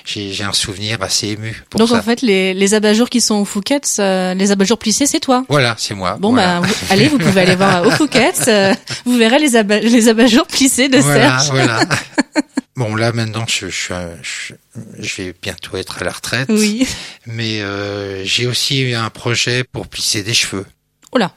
J'ai 0.06 0.44
un 0.44 0.54
souvenir 0.54 1.02
assez 1.02 1.28
ému 1.30 1.64
pour 1.70 1.80
Donc 1.80 1.90
ça. 1.90 1.96
en 1.98 2.02
fait, 2.02 2.22
les, 2.22 2.54
les 2.54 2.74
abat-jours 2.74 3.10
qui 3.10 3.22
sont 3.22 3.36
au 3.36 3.46
Fouquet's, 3.46 3.98
euh, 4.00 4.34
les 4.34 4.52
abat-jours 4.52 4.78
plissés, 4.80 5.06
c'est 5.06 5.20
toi. 5.20 5.44
Voilà, 5.50 5.76
c'est 5.78 5.94
moi. 5.94 6.18
Bon 6.20 6.32
voilà. 6.32 6.60
bah, 6.62 6.68
vous- 6.68 6.94
allez, 6.94 7.08
vous 7.08 7.18
pouvez 7.18 7.42
aller 7.42 7.56
voir 7.56 7.86
au 7.86 7.92
Fouquet's. 7.92 8.48
euh, 8.48 8.74
vous 9.06 9.18
verrez 9.18 9.40
les, 9.40 9.56
aba- 9.56 9.80
les 9.80 10.08
abat-jours 10.10 10.48
plissés 10.48 10.90
de 10.90 10.98
voilà, 10.98 11.40
Serge. 11.40 11.50
voilà. 11.52 11.80
Bon, 12.78 12.96
là 12.96 13.12
maintenant, 13.12 13.46
je, 13.48 13.70
je, 13.70 13.94
je, 14.22 14.54
je 15.00 15.16
vais 15.16 15.34
bientôt 15.42 15.78
être 15.78 16.02
à 16.02 16.06
la 16.06 16.12
retraite. 16.12 16.48
Oui. 16.50 16.88
Mais 17.26 17.62
euh, 17.62 18.24
j'ai 18.24 18.46
aussi 18.46 18.80
eu 18.82 18.94
un 18.94 19.10
projet 19.10 19.64
pour 19.64 19.88
plisser 19.88 20.22
des 20.22 20.36
cheveux. 20.36 20.66
Oh 21.12 21.18
là. 21.18 21.34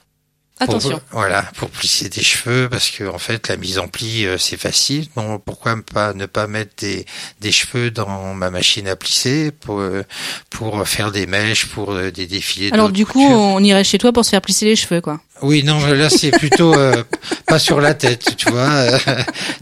Attention. 0.63 1.01
Pour, 1.09 1.21
voilà, 1.21 1.43
pour 1.57 1.71
plisser 1.71 2.11
des 2.11 2.23
cheveux, 2.23 2.69
parce 2.69 2.91
que 2.91 3.05
en 3.05 3.17
fait, 3.17 3.49
la 3.49 3.57
mise 3.57 3.79
en 3.79 3.89
pli, 3.89 4.27
euh, 4.27 4.37
c'est 4.37 4.59
facile. 4.59 5.09
Bon, 5.17 5.39
pourquoi 5.39 5.75
pas 5.83 6.13
ne 6.13 6.27
pas 6.27 6.47
mettre 6.47 6.73
des, 6.77 7.07
des 7.41 7.51
cheveux 7.51 7.91
dans 7.91 8.35
ma 8.35 8.51
machine 8.51 8.87
à 8.87 8.95
plisser 8.95 9.51
pour 9.51 9.81
euh, 9.81 10.03
pour 10.51 10.87
faire 10.87 11.11
des 11.11 11.27
mèches, 11.27 11.65
pour 11.65 11.93
euh, 11.93 12.11
des 12.11 12.27
défilés. 12.27 12.71
Alors 12.73 12.91
du 12.91 13.07
coup, 13.07 13.23
couture? 13.23 13.31
on 13.31 13.65
irait 13.65 13.85
chez 13.85 13.97
toi 13.97 14.13
pour 14.13 14.27
se 14.27 14.31
faire 14.31 14.43
plisser 14.43 14.67
les 14.67 14.77
cheveux, 14.77 15.01
quoi. 15.01 15.23
Oui, 15.43 15.63
non, 15.65 15.79
là 15.87 16.11
c'est 16.11 16.31
plutôt 16.31 16.75
euh, 16.75 17.03
pas 17.47 17.59
sur 17.59 17.81
la 17.81 17.95
tête, 17.95 18.35
tu 18.37 18.51
vois. 18.51 18.69
Euh, 18.71 18.99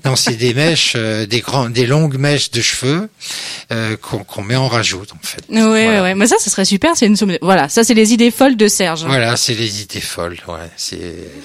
non, 0.04 0.16
c'est 0.16 0.34
des 0.36 0.54
mèches, 0.54 0.94
euh, 0.96 1.26
des 1.26 1.40
grands, 1.40 1.68
des 1.70 1.86
longues 1.86 2.16
mèches 2.18 2.50
de 2.50 2.60
cheveux 2.60 3.08
euh, 3.72 3.96
qu'on 4.00 4.18
qu'on 4.18 4.42
met 4.42 4.56
en 4.56 4.68
rajoute 4.68 5.10
en 5.12 5.18
fait. 5.26 5.42
Ouais, 5.50 5.60
Voilà. 5.84 6.02
ouais. 6.02 6.14
Mais 6.14 6.26
ça, 6.26 6.36
ça 6.38 6.50
serait 6.50 6.64
super. 6.64 6.92
C'est 6.96 7.06
une 7.06 7.16
somme- 7.16 7.38
voilà. 7.42 7.68
Ça, 7.68 7.84
c'est 7.84 7.94
les 7.94 8.12
idées 8.12 8.30
folles 8.30 8.56
de 8.56 8.68
Serge. 8.68 9.04
Voilà, 9.06 9.36
c'est 9.36 9.54
les 9.54 9.82
idées 9.82 10.00
folles. 10.00 10.36
Ouais, 10.48 10.54
c'est. 10.76 10.98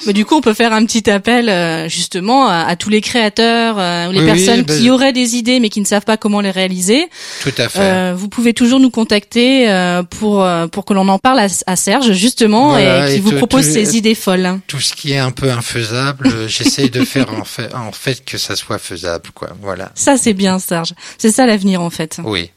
Mais 0.07 0.13
du 0.13 0.25
coup, 0.25 0.35
on 0.35 0.41
peut 0.41 0.53
faire 0.53 0.73
un 0.73 0.85
petit 0.85 1.09
appel 1.09 1.49
euh, 1.49 1.87
justement 1.89 2.47
à, 2.47 2.61
à 2.67 2.75
tous 2.75 2.89
les 2.89 3.01
créateurs 3.01 3.75
euh, 3.79 4.11
les 4.11 4.19
Oui, 4.19 4.25
oui, 4.25 4.31
personnes 4.45 4.61
bah, 4.63 4.75
qui 4.77 4.89
auraient 4.89 5.13
des 5.13 5.35
idées 5.35 5.59
mais 5.59 5.69
qui 5.69 5.79
ne 5.81 5.85
savent 5.85 6.05
pas 6.05 6.17
comment 6.17 6.41
les 6.41 6.51
réaliser. 6.51 7.07
Tout 7.43 7.51
à 7.57 7.69
fait. 7.69 7.79
Euh, 7.79 8.13
vous 8.15 8.29
pouvez 8.29 8.53
toujours 8.53 8.79
nous 8.79 8.89
contacter 8.89 9.69
euh, 9.69 10.03
pour 10.03 10.45
pour 10.71 10.85
que 10.85 10.93
l'on 10.93 11.07
en 11.07 11.19
parle 11.19 11.39
à, 11.39 11.47
à 11.67 11.75
Serge 11.75 12.11
justement 12.13 12.69
Voilà, 12.69 13.09
et 13.09 13.15
qui 13.15 13.19
vous 13.21 13.31
propose 13.33 13.63
ses 13.65 13.97
idées 13.97 14.15
folles. 14.23 14.59
Tout 14.67 14.79
ce 14.79 14.93
qui 14.93 15.11
est 15.13 15.17
un 15.19 15.31
peu 15.31 15.51
infaisable, 15.51 16.27
euh, 16.33 16.47
j'essaye 16.55 16.89
de 16.89 17.03
faire 17.03 17.33
en 17.33 17.43
fait, 17.43 17.73
en 17.73 17.91
fait 17.91 18.23
que 18.25 18.37
ça 18.37 18.55
soit 18.55 18.79
faisable, 18.79 19.29
quoi. 19.33 19.49
Voilà. 19.61 19.91
Ça, 19.95 20.17
c'est 20.17 20.33
bien, 20.33 20.59
Serge. 20.59 20.93
C'est 21.17 21.31
ça 21.31 21.45
l'avenir 21.45 21.81
en 21.81 21.89
fait. 21.89 22.19
Oui. 22.23 22.51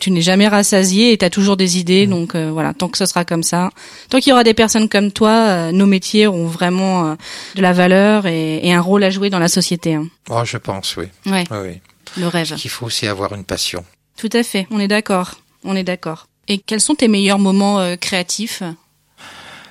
Tu 0.00 0.10
n'es 0.10 0.20
jamais 0.20 0.46
rassasié 0.46 1.12
et 1.12 1.16
tu 1.16 1.24
as 1.24 1.30
toujours 1.30 1.56
des 1.56 1.78
idées, 1.78 2.06
donc 2.06 2.34
euh, 2.34 2.50
voilà, 2.52 2.74
tant 2.74 2.88
que 2.90 2.98
ce 2.98 3.06
sera 3.06 3.24
comme 3.24 3.42
ça, 3.42 3.70
tant 4.10 4.18
qu'il 4.20 4.28
y 4.28 4.32
aura 4.34 4.44
des 4.44 4.52
personnes 4.52 4.90
comme 4.90 5.10
toi, 5.10 5.30
euh, 5.30 5.72
nos 5.72 5.86
métiers 5.86 6.26
auront 6.26 6.46
vraiment 6.46 7.12
euh, 7.12 7.14
de 7.54 7.62
la 7.62 7.72
valeur 7.72 8.26
et, 8.26 8.60
et 8.62 8.74
un 8.74 8.80
rôle 8.82 9.04
à 9.04 9.08
jouer 9.08 9.30
dans 9.30 9.38
la 9.38 9.48
société. 9.48 9.94
hein. 9.94 10.06
Oh, 10.28 10.42
je 10.44 10.58
pense, 10.58 10.98
oui. 10.98 11.06
Ouais, 11.24 11.44
Oui, 11.50 11.56
oui. 11.62 11.80
le 12.18 12.26
rêve. 12.28 12.56
Qu'il 12.56 12.70
faut 12.70 12.84
aussi 12.84 13.06
avoir 13.06 13.32
une 13.34 13.44
passion. 13.44 13.86
Tout 14.18 14.28
à 14.34 14.42
fait, 14.42 14.66
on 14.70 14.80
est 14.80 14.88
d'accord, 14.88 15.36
on 15.64 15.74
est 15.76 15.82
d'accord. 15.84 16.26
Et 16.46 16.58
quels 16.58 16.82
sont 16.82 16.94
tes 16.94 17.08
meilleurs 17.08 17.38
moments 17.38 17.96
créatifs? 17.96 18.62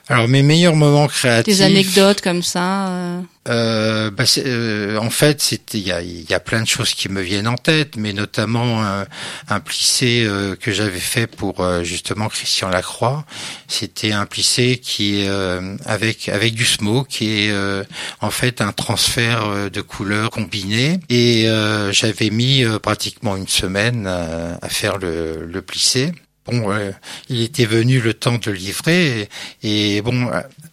Alors 0.09 0.27
mes 0.27 0.41
meilleurs 0.41 0.75
moments 0.75 1.07
créatifs. 1.07 1.53
Des 1.57 1.61
anecdotes 1.61 2.21
comme 2.21 2.41
ça 2.41 2.87
euh, 2.89 3.21
Euh, 3.49 4.09
bah, 4.11 4.23
euh, 4.37 4.97
en 4.97 5.09
fait, 5.09 5.41
c'était 5.41 5.77
il 5.77 5.87
y 5.87 5.91
a, 5.91 6.01
y 6.01 6.33
a 6.33 6.39
plein 6.39 6.61
de 6.61 6.67
choses 6.67 6.93
qui 6.93 7.09
me 7.09 7.21
viennent 7.21 7.47
en 7.47 7.55
tête, 7.55 7.95
mais 7.97 8.13
notamment 8.13 8.83
euh, 8.83 9.03
un 9.49 9.59
plissé 9.59 10.23
euh, 10.25 10.55
que 10.55 10.71
j'avais 10.71 10.99
fait 10.99 11.27
pour 11.27 11.61
euh, 11.61 11.83
justement 11.83 12.27
Christian 12.27 12.69
Lacroix. 12.69 13.25
C'était 13.67 14.11
un 14.11 14.25
plissé 14.25 14.77
qui 14.81 15.25
euh, 15.27 15.75
avec 15.85 16.29
avec 16.29 16.55
du 16.55 16.65
smoke, 16.65 17.07
qui 17.09 17.25
est 17.45 17.51
euh, 17.51 17.83
en 18.21 18.31
fait 18.31 18.61
un 18.61 18.71
transfert 18.71 19.69
de 19.69 19.81
couleurs 19.81 20.29
combinées. 20.29 20.99
Et 21.09 21.47
euh, 21.49 21.91
j'avais 21.91 22.29
mis 22.29 22.63
euh, 22.63 22.79
pratiquement 22.79 23.35
une 23.35 23.47
semaine 23.47 24.05
euh, 24.07 24.55
à 24.61 24.69
faire 24.69 24.97
le, 24.97 25.45
le 25.45 25.61
plissé. 25.61 26.11
Bon, 26.47 26.71
euh, 26.71 26.91
il 27.29 27.41
était 27.41 27.65
venu 27.65 27.99
le 27.99 28.13
temps 28.13 28.37
de 28.37 28.51
livrer 28.51 29.29
et, 29.63 29.97
et 29.97 30.01
bon, 30.01 30.29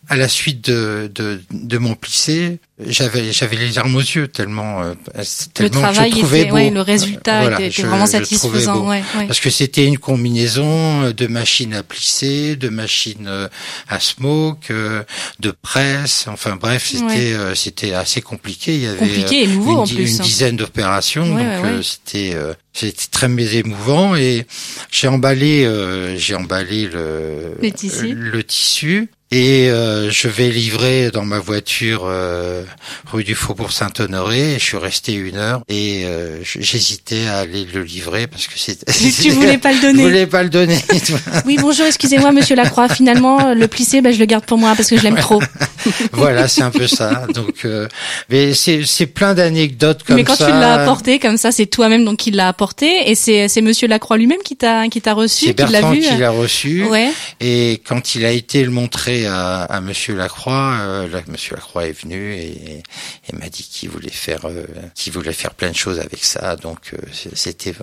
à 0.08 0.16
la 0.16 0.28
suite 0.28 0.68
de, 0.70 1.10
de, 1.14 1.40
de 1.52 1.78
mon 1.78 1.94
plissé, 1.94 2.58
j'avais 2.84 3.32
j'avais 3.32 3.56
les 3.56 3.70
larmes 3.70 3.94
aux 3.96 4.00
yeux 4.00 4.28
tellement 4.28 4.82
euh, 4.82 4.94
le 5.16 5.24
tellement 5.54 5.80
travail 5.80 6.10
je 6.12 6.18
trouvais 6.18 6.40
était, 6.42 6.50
beau. 6.50 6.56
ouais, 6.56 6.70
le 6.70 6.80
résultat 6.80 7.40
Voilà, 7.42 7.60
était, 7.60 7.70
je- 7.70 7.86
vraiment 7.86 8.06
satisfaisant. 8.06 8.88
Ouais, 8.88 9.02
ouais. 9.16 9.26
Parce 9.26 9.40
que 9.40 9.50
c'était 9.50 9.84
une 9.86 9.98
combinaison 9.98 11.10
de 11.10 11.26
machines 11.26 11.74
à 11.74 11.82
plisser, 11.82 12.56
de 12.56 12.68
machines 12.68 13.26
euh, 13.28 13.48
à 13.88 14.00
smoke, 14.00 14.70
euh, 14.70 15.02
de 15.40 15.50
presse. 15.52 16.26
Enfin 16.28 16.56
bref, 16.56 16.86
c'était 16.92 17.32
euh, 17.34 17.54
c'était 17.54 17.92
assez 17.94 18.20
compliqué. 18.20 18.74
Il 18.74 18.82
y 18.82 18.86
avait 18.86 18.98
Compliqué 18.98 19.42
et 19.42 19.46
euh, 19.46 19.50
nouveau 19.52 19.72
une, 19.72 19.78
en 19.78 19.84
di- 19.84 19.94
plus. 19.94 20.16
une 20.18 20.24
dizaine 20.24 20.56
d'opérations, 20.56 21.26
donc 21.26 21.38
euh, 21.40 21.82
c'était 21.82 22.32
euh, 22.34 22.52
c'était 22.72 23.06
très 23.10 23.28
émouvant 23.56 24.16
et 24.16 24.46
j'ai 24.90 25.08
emballé 25.08 25.64
euh, 25.64 26.16
j'ai 26.18 26.34
emballé 26.34 26.86
le 26.88 27.54
le 28.12 28.42
tissu 28.44 29.08
et 29.30 29.68
euh, 29.70 30.10
je 30.10 30.28
vais 30.28 30.48
livrer 30.50 31.10
dans 31.10 31.24
ma 31.24 31.38
voiture 31.38 32.02
euh, 32.04 32.62
rue 33.10 33.24
du 33.24 33.34
Faubourg 33.34 33.72
Saint-Honoré. 33.72 34.56
Je 34.58 34.64
suis 34.64 34.76
resté 34.76 35.12
une 35.14 35.36
heure 35.36 35.62
et 35.68 36.02
euh, 36.04 36.38
j'hésitais 36.44 37.26
à 37.26 37.38
aller 37.38 37.66
le 37.72 37.82
livrer 37.82 38.26
parce 38.26 38.46
que 38.46 38.58
c'était. 38.58 38.92
Tu- 38.92 39.30
voulais 39.30 39.58
pas 39.58 39.72
le 39.72 39.80
donner. 39.80 39.98
Je 40.02 40.08
voulais 40.08 40.26
pas 40.26 40.42
le 40.42 40.50
donner. 40.50 40.78
Oui, 41.46 41.56
bonjour, 41.60 41.86
excusez-moi, 41.86 42.32
monsieur 42.32 42.54
Lacroix. 42.54 42.88
Finalement, 42.88 43.54
le 43.54 43.66
plissé, 43.66 44.00
bah, 44.00 44.12
je 44.12 44.18
le 44.18 44.24
garde 44.24 44.44
pour 44.44 44.56
moi 44.58 44.74
parce 44.76 44.88
que 44.88 44.96
je 44.96 45.02
l'aime 45.02 45.16
trop. 45.16 45.42
voilà, 46.12 46.46
c'est 46.48 46.62
un 46.62 46.70
peu 46.70 46.86
ça. 46.86 47.26
Donc, 47.34 47.64
euh, 47.64 47.88
mais 48.30 48.54
c'est 48.54 48.82
c'est 48.86 49.06
plein 49.06 49.34
d'anecdotes 49.34 50.02
comme 50.04 50.16
Mais 50.16 50.24
quand 50.24 50.36
ça. 50.36 50.46
tu 50.46 50.52
l'as 50.52 50.82
apporté 50.82 51.18
comme 51.18 51.36
ça, 51.36 51.50
c'est 51.52 51.66
toi-même 51.66 52.04
donc 52.04 52.18
qui 52.18 52.30
l'a 52.30 52.48
apporté 52.48 53.10
et 53.10 53.14
c'est 53.14 53.48
c'est 53.48 53.60
monsieur 53.62 53.88
Lacroix 53.88 54.16
lui-même 54.16 54.38
qui 54.44 54.56
t'a 54.56 54.88
qui 54.88 55.00
t'a 55.00 55.12
reçu, 55.14 55.46
qui 55.46 55.62
l'a 55.62 55.70
Bertrand 55.70 55.92
vu. 55.92 56.00
qui 56.00 56.16
l'a 56.16 56.30
reçu. 56.30 56.84
Ouais. 56.84 57.10
Et 57.40 57.80
quand 57.86 58.14
il 58.14 58.24
a 58.24 58.30
été 58.30 58.62
le 58.64 58.70
montrer 58.70 59.13
à, 59.26 59.62
à 59.64 59.80
Monsieur 59.80 60.14
Lacroix, 60.14 60.76
euh, 60.80 61.08
là, 61.08 61.20
Monsieur 61.28 61.54
Lacroix 61.56 61.86
est 61.86 61.92
venu 62.02 62.34
et, 62.34 62.82
et 63.28 63.36
m'a 63.38 63.48
dit 63.48 63.62
qu'il 63.62 63.88
voulait 63.90 64.10
faire, 64.10 64.44
euh, 64.46 64.64
qu'il 64.94 65.12
voulait 65.12 65.32
faire 65.32 65.54
plein 65.54 65.70
de 65.70 65.76
choses 65.76 66.00
avec 66.00 66.24
ça. 66.24 66.56
Donc 66.56 66.78
euh, 66.94 66.98
c'était 67.34 67.74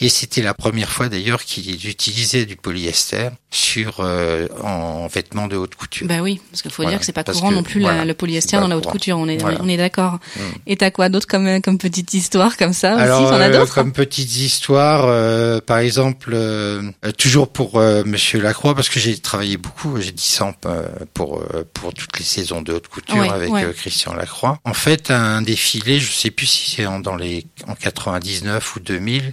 et 0.00 0.08
c'était 0.08 0.42
la 0.42 0.54
première 0.54 0.90
fois 0.90 1.08
d'ailleurs 1.08 1.44
qu'il 1.44 1.74
utilisait 1.88 2.46
du 2.46 2.56
polyester 2.56 3.28
sur 3.50 3.96
euh, 4.00 4.46
en 4.62 5.06
vêtements 5.08 5.46
de 5.48 5.56
haute 5.56 5.74
couture. 5.74 6.06
Bah 6.06 6.20
oui, 6.20 6.40
parce 6.50 6.62
qu'il 6.62 6.70
faut 6.70 6.82
Voilà, 6.82 6.92
dire 6.96 7.00
que 7.00 7.06
c'est 7.06 7.12
pas 7.12 7.24
parce 7.24 7.38
courant 7.38 7.50
que, 7.50 7.54
non 7.56 7.62
plus 7.62 7.80
la- 7.80 8.04
le 8.04 8.14
polyester 8.14 8.56
pas 8.56 8.62
dans 8.62 8.68
la 8.68 8.76
haute 8.76 8.82
courant. 8.84 8.92
couture. 8.92 9.18
On 9.18 9.28
est 9.28 9.38
Voilà. 9.38 9.58
on 9.62 9.68
est 9.68 9.76
d'accord. 9.76 10.18
Mm. 10.36 10.40
Et 10.66 10.76
t'as 10.76 10.90
quoi 10.90 11.08
d'autre 11.08 11.26
comme 11.26 11.60
comme 11.62 11.78
petite 11.78 12.12
histoire 12.14 12.56
comme 12.56 12.72
ça 12.72 12.96
Alors, 12.96 13.22
aussi 13.22 13.30
T'en 13.30 13.40
as 13.40 13.48
euh, 13.48 13.58
d'autres? 13.58 13.74
comme 13.74 13.92
petites 13.92 14.36
histoires, 14.36 15.04
euh, 15.06 15.60
par 15.60 15.78
exemple, 15.78 16.30
euh, 16.32 16.82
euh, 17.04 17.12
toujours 17.12 17.48
pour 17.48 17.78
euh, 17.78 18.02
Monsieur 18.04 18.40
Lacroix, 18.40 18.74
parce 18.74 18.88
que 18.88 19.00
j'ai 19.00 19.18
travaillé 19.18 19.56
beaucoup, 19.56 20.00
j'ai 20.00 20.12
10 20.12 20.40
ans 20.42 20.54
euh, 20.66 20.79
pour 21.14 21.40
euh, 21.40 21.64
pour 21.74 21.92
toutes 21.94 22.18
les 22.18 22.24
saisons 22.24 22.62
de 22.62 22.72
haute 22.72 22.88
couture 22.88 23.16
Ouais, 23.16 23.28
avec 23.30 23.50
ouais. 23.50 23.64
euh, 23.64 23.72
Christian 23.72 24.14
Lacroix. 24.14 24.58
En 24.64 24.74
fait, 24.74 25.10
un 25.10 25.42
défilé, 25.42 26.00
je 26.00 26.10
sais 26.12 26.30
plus 26.30 26.46
si 26.46 26.70
c'est 26.70 26.86
en, 26.86 27.00
dans 27.00 27.16
les 27.16 27.46
en 27.66 27.74
99 27.74 28.76
ou 28.76 28.80
2000. 28.80 29.32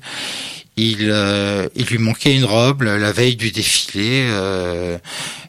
Il, 0.79 1.09
euh, 1.09 1.67
il 1.75 1.85
lui 1.87 1.97
manquait 1.97 2.35
une 2.35 2.45
robe 2.45 2.83
la 2.83 3.11
veille 3.11 3.35
du 3.35 3.49
défilé. 3.49 4.27
euh, 4.29 4.99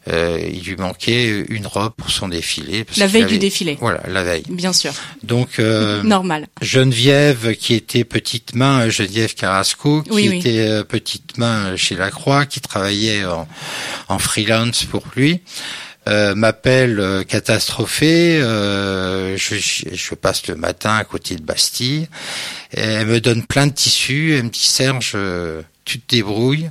euh, 0.07 0.39
il 0.51 0.63
lui 0.63 0.75
manquait 0.75 1.45
une 1.49 1.67
robe 1.67 1.93
pour 1.95 2.09
son 2.09 2.29
défilé. 2.29 2.83
parce 2.83 2.97
La 2.97 3.05
veille 3.05 3.21
avait- 3.23 3.33
du 3.33 3.37
défilé. 3.37 3.77
Voilà, 3.79 4.01
la 4.07 4.23
veille. 4.23 4.41
Bien 4.49 4.73
sûr, 4.73 4.91
Donc, 5.21 5.59
euh, 5.59 6.01
normal. 6.01 6.47
Geneviève, 6.63 7.55
qui 7.55 7.75
était 7.75 8.05
petite 8.05 8.55
main, 8.55 8.87
euh, 8.87 8.89
Geneviève 8.89 9.35
Carrasco, 9.35 10.01
qui 10.01 10.09
Oui, 10.11 10.29
oui. 10.29 10.39
était 10.39 10.61
euh, 10.67 10.83
petite 10.83 11.37
main 11.37 11.75
chez 11.75 11.95
Lacroix, 11.95 12.47
qui 12.47 12.59
travaillait 12.59 13.23
en, 13.25 13.47
en 14.07 14.17
freelance 14.17 14.83
pour 14.85 15.03
lui, 15.15 15.41
euh, 16.09 16.35
m'appelle 16.35 16.99
euh, 16.99 17.23
catastrophée. 17.23 18.41
euh, 18.41 19.37
je, 19.37 19.55
je- 19.55 20.15
passe 20.15 20.47
le 20.47 20.55
matin 20.55 20.95
à 20.95 21.03
côté 21.03 21.35
de 21.35 21.41
Bastille. 21.43 22.07
Elle 22.71 23.07
me 23.07 23.21
donne 23.21 23.45
plein 23.45 23.67
de 23.67 23.73
tissus. 23.73 24.35
Elle 24.35 24.45
me 24.45 24.49
dit 24.49 24.59
Serge, 24.59 25.15
tu 25.85 25.99
te 25.99 26.15
débrouilles, 26.15 26.69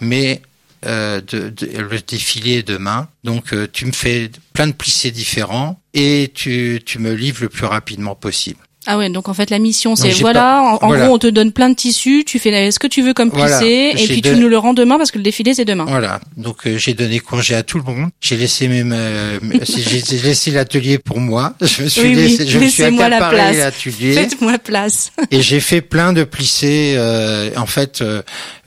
mais 0.00 0.40
de, 0.82 1.52
le 1.60 2.00
défilé 2.06 2.62
demain. 2.62 3.08
Donc 3.24 3.52
tu 3.72 3.86
me 3.86 3.92
fais 3.92 4.30
plein 4.52 4.68
de 4.68 4.72
plissés 4.72 5.10
différents 5.10 5.80
et 5.94 6.30
tu, 6.34 6.80
tu 6.86 6.98
me 6.98 7.12
livres 7.12 7.42
le 7.42 7.48
plus 7.48 7.66
rapidement 7.66 8.14
possible. 8.14 8.60
Ah 8.86 8.98
ouais, 8.98 9.10
donc 9.10 9.28
en 9.28 9.34
fait 9.34 9.50
la 9.50 9.58
mission 9.58 9.96
c'est 9.96 10.10
voilà, 10.10 10.62
en, 10.62 10.74
en 10.84 10.86
voilà. 10.88 11.06
gros 11.06 11.14
on 11.14 11.18
te 11.18 11.26
donne 11.26 11.52
plein 11.52 11.70
de 11.70 11.74
tissus, 11.74 12.24
tu 12.26 12.38
fais 12.38 12.70
ce 12.70 12.78
que 12.78 12.86
tu 12.86 13.02
veux 13.02 13.14
comme 13.14 13.30
Voilà. 13.30 13.58
plissé 13.58 13.92
et 13.96 14.06
puis 14.08 14.22
tu 14.22 14.36
nous 14.36 14.48
le 14.48 14.58
rends 14.58 14.74
demain 14.74 14.96
parce 14.98 15.10
que 15.10 15.18
le 15.18 15.24
défilé 15.24 15.54
c'est 15.54 15.64
demain. 15.64 15.84
Voilà. 15.86 16.20
Donc 16.36 16.66
euh, 16.66 16.76
j'ai 16.78 16.94
donné 16.94 17.18
congé 17.20 17.54
à 17.54 17.62
tout 17.62 17.78
le 17.78 17.84
monde. 17.84 18.10
J'ai 18.20 18.36
laissé 18.36 18.68
mes, 18.68 18.82
euh, 18.94 19.38
j'ai 19.62 20.18
laissé 20.18 20.50
l'atelier 20.50 20.98
pour 20.98 21.20
moi. 21.20 21.54
Je 21.60 21.82
me 21.82 21.88
suis 21.88 22.00
Oui, 22.02 22.08
oui. 22.08 22.14
laissé, 22.14 22.46
je 22.46 22.58
me 22.58 22.68
suis 22.68 22.82
accaparé 22.84 23.34
place. 23.36 23.56
l'atelier 23.56 24.12
Faites-moi 24.14 24.58
place. 24.58 25.12
et 25.30 25.42
j'ai 25.42 25.60
fait 25.60 25.80
plein 25.80 26.12
de 26.12 26.24
plissés. 26.24 26.94
euh, 26.96 27.50
en 27.56 27.66
fait, 27.66 28.02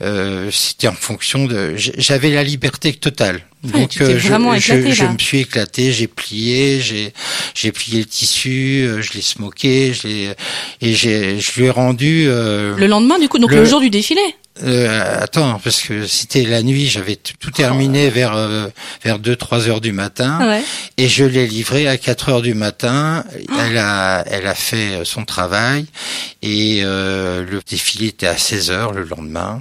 euh, 0.02 0.48
c'était 0.50 0.88
en 0.88 0.92
fonction 0.92 1.46
de. 1.46 1.74
J'avais 1.76 2.30
la 2.30 2.42
liberté 2.42 2.92
totale. 2.92 3.40
Donc 3.62 4.00
euh, 4.00 4.18
je, 4.18 4.28
éclaté, 4.56 4.92
je 4.92 5.04
me 5.04 5.18
suis 5.18 5.40
éclaté, 5.40 5.92
j'ai 5.92 6.06
plié, 6.06 6.80
j'ai 6.80 7.12
j'ai 7.54 7.72
plié 7.72 7.98
le 7.98 8.06
tissu, 8.06 8.82
euh, 8.86 9.02
je 9.02 9.12
l'ai 9.12 9.20
smoké, 9.20 9.92
je 9.92 10.08
l'ai 10.08 10.28
et 10.80 10.94
j'ai 10.94 11.38
je 11.40 11.52
lui 11.60 11.66
ai 11.66 11.70
rendu. 11.70 12.24
euh, 12.26 12.74
Le 12.76 12.86
lendemain 12.86 13.18
du 13.18 13.28
coup, 13.28 13.38
donc 13.38 13.50
le, 13.50 13.58
Le- 13.58 13.64
jour 13.66 13.80
du 13.80 13.90
défilé. 13.90 14.22
Euh, 14.62 15.22
attends, 15.22 15.60
parce 15.62 15.80
que 15.82 16.06
c'était 16.06 16.44
la 16.44 16.62
nuit, 16.62 16.86
j'avais 16.88 17.16
tout 17.16 17.50
terminé 17.50 18.10
vers 18.10 18.34
euh, 18.36 18.68
vers 19.02 19.18
deux 19.18 19.36
trois 19.36 19.68
heures 19.68 19.80
du 19.80 19.92
matin, 19.92 20.38
Ouais. 20.46 20.62
et 20.96 21.08
je 21.08 21.24
l'ai 21.24 21.46
livré 21.46 21.88
à 21.88 21.96
4 21.96 22.28
heures 22.28 22.42
du 22.42 22.54
matin. 22.54 23.24
Elle 23.60 23.78
a 23.78 24.24
elle 24.30 24.46
a 24.46 24.54
fait 24.54 25.04
son 25.04 25.24
travail 25.24 25.86
et 26.42 26.80
euh, 26.84 27.44
le 27.48 27.60
défilé 27.68 28.08
était 28.08 28.26
à 28.26 28.36
16 28.36 28.70
heures 28.70 28.92
le 28.92 29.04
lendemain, 29.04 29.58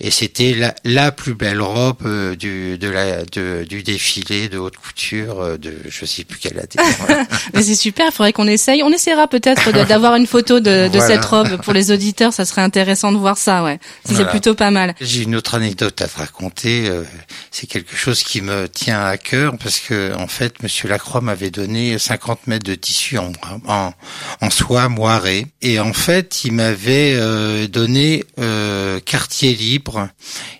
et 0.00 0.10
c'était 0.10 0.54
la, 0.54 0.74
la 0.84 1.12
plus 1.12 1.34
belle 1.34 1.60
robe 1.60 1.98
euh, 2.06 2.34
du 2.36 2.78
de 2.78 2.88
la 2.88 3.24
de, 3.24 3.64
du 3.68 3.82
défilé 3.82 4.48
de 4.48 4.58
haute 4.58 4.76
couture 4.76 5.40
euh, 5.40 5.56
de 5.58 5.74
je 5.88 6.04
sais 6.04 6.24
plus 6.24 6.38
quelle 6.38 6.58
année. 6.58 6.68
Voilà. 6.98 7.24
Mais 7.54 7.62
c'est 7.62 7.74
super, 7.74 8.12
faudrait 8.12 8.32
qu'on 8.32 8.46
essaye. 8.48 8.82
On 8.82 8.90
essaiera 8.90 9.28
peut-être 9.28 9.70
d'avoir 9.86 10.16
une 10.16 10.26
photo 10.26 10.58
de, 10.60 10.88
de 10.88 10.98
Voilà. 10.98 11.06
cette 11.06 11.24
robe 11.24 11.56
pour 11.62 11.72
les 11.72 11.90
auditeurs, 11.92 12.32
ça 12.32 12.44
serait 12.44 12.62
intéressant 12.62 13.12
de 13.12 13.16
voir 13.18 13.38
ça, 13.38 13.62
ouais. 13.62 13.78
Voilà. 14.28 14.40
plutôt 14.40 14.54
pas 14.54 14.70
mal. 14.70 14.94
J'ai 15.00 15.22
une 15.22 15.34
autre 15.36 15.54
anecdote 15.54 16.00
à 16.00 16.08
te 16.08 16.18
raconter. 16.18 16.88
euh, 16.88 17.02
C'est 17.50 17.66
quelque 17.66 17.96
chose 17.96 18.22
qui 18.22 18.40
me 18.40 18.68
tient 18.68 19.00
à 19.04 19.16
cœur 19.18 19.56
parce 19.58 19.78
que 19.80 20.14
en 20.16 20.28
fait, 20.28 20.62
Monsieur 20.62 20.88
Lacroix 20.88 21.20
m'avait 21.20 21.50
donné 21.50 21.98
50 21.98 22.46
mètres 22.46 22.64
de 22.66 22.74
tissu 22.74 23.18
en, 23.18 23.32
en, 23.66 23.92
en 24.40 24.50
soie 24.50 24.88
moirée 24.88 25.46
et 25.62 25.80
en 25.80 25.92
fait, 25.92 26.44
il 26.44 26.52
m'avait 26.52 27.14
euh, 27.14 27.66
donné 27.66 28.24
euh, 28.38 29.00
quartier 29.00 29.54
libre 29.54 30.08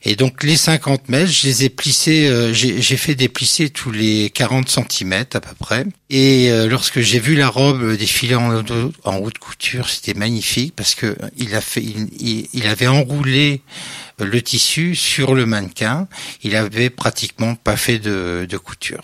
et 0.02 0.16
donc 0.16 0.42
les 0.42 0.56
50 0.56 1.08
mètres, 1.08 1.30
je 1.30 1.46
les 1.46 1.64
ai 1.64 1.68
plissés. 1.68 2.26
euh, 2.28 2.52
J'ai 2.52 2.96
fait 2.96 3.14
déplisser 3.14 3.70
tous 3.70 3.90
les 3.90 4.30
40 4.30 4.68
centimètres 4.68 5.36
à 5.36 5.40
peu 5.40 5.54
près. 5.58 5.84
Et 6.10 6.50
euh, 6.50 6.68
lorsque 6.68 7.00
j'ai 7.00 7.18
vu 7.20 7.34
la 7.36 7.48
robe 7.48 7.94
défiler 7.96 8.34
en, 8.34 8.50
haute- 8.54 8.72
en 9.04 9.16
haute 9.18 9.36
couture, 9.38 9.90
c'était 9.90 10.14
magnifique 10.14 10.74
parce 10.74 10.94
que 10.94 11.16
il 11.36 11.54
a 11.54 11.60
fait, 11.60 11.82
il, 11.82 12.08
il- 12.18 12.48
il 12.54 12.66
avait 12.66 12.86
enroulé 12.86 13.60
le 14.18 14.40
tissu 14.42 14.94
sur 14.94 15.34
le 15.34 15.44
mannequin. 15.44 16.08
Il 16.42 16.56
avait 16.56 16.88
pratiquement 16.90 17.54
pas 17.56 17.76
fait 17.76 17.98
de, 17.98 18.46
de 18.48 18.56
couture. 18.56 19.02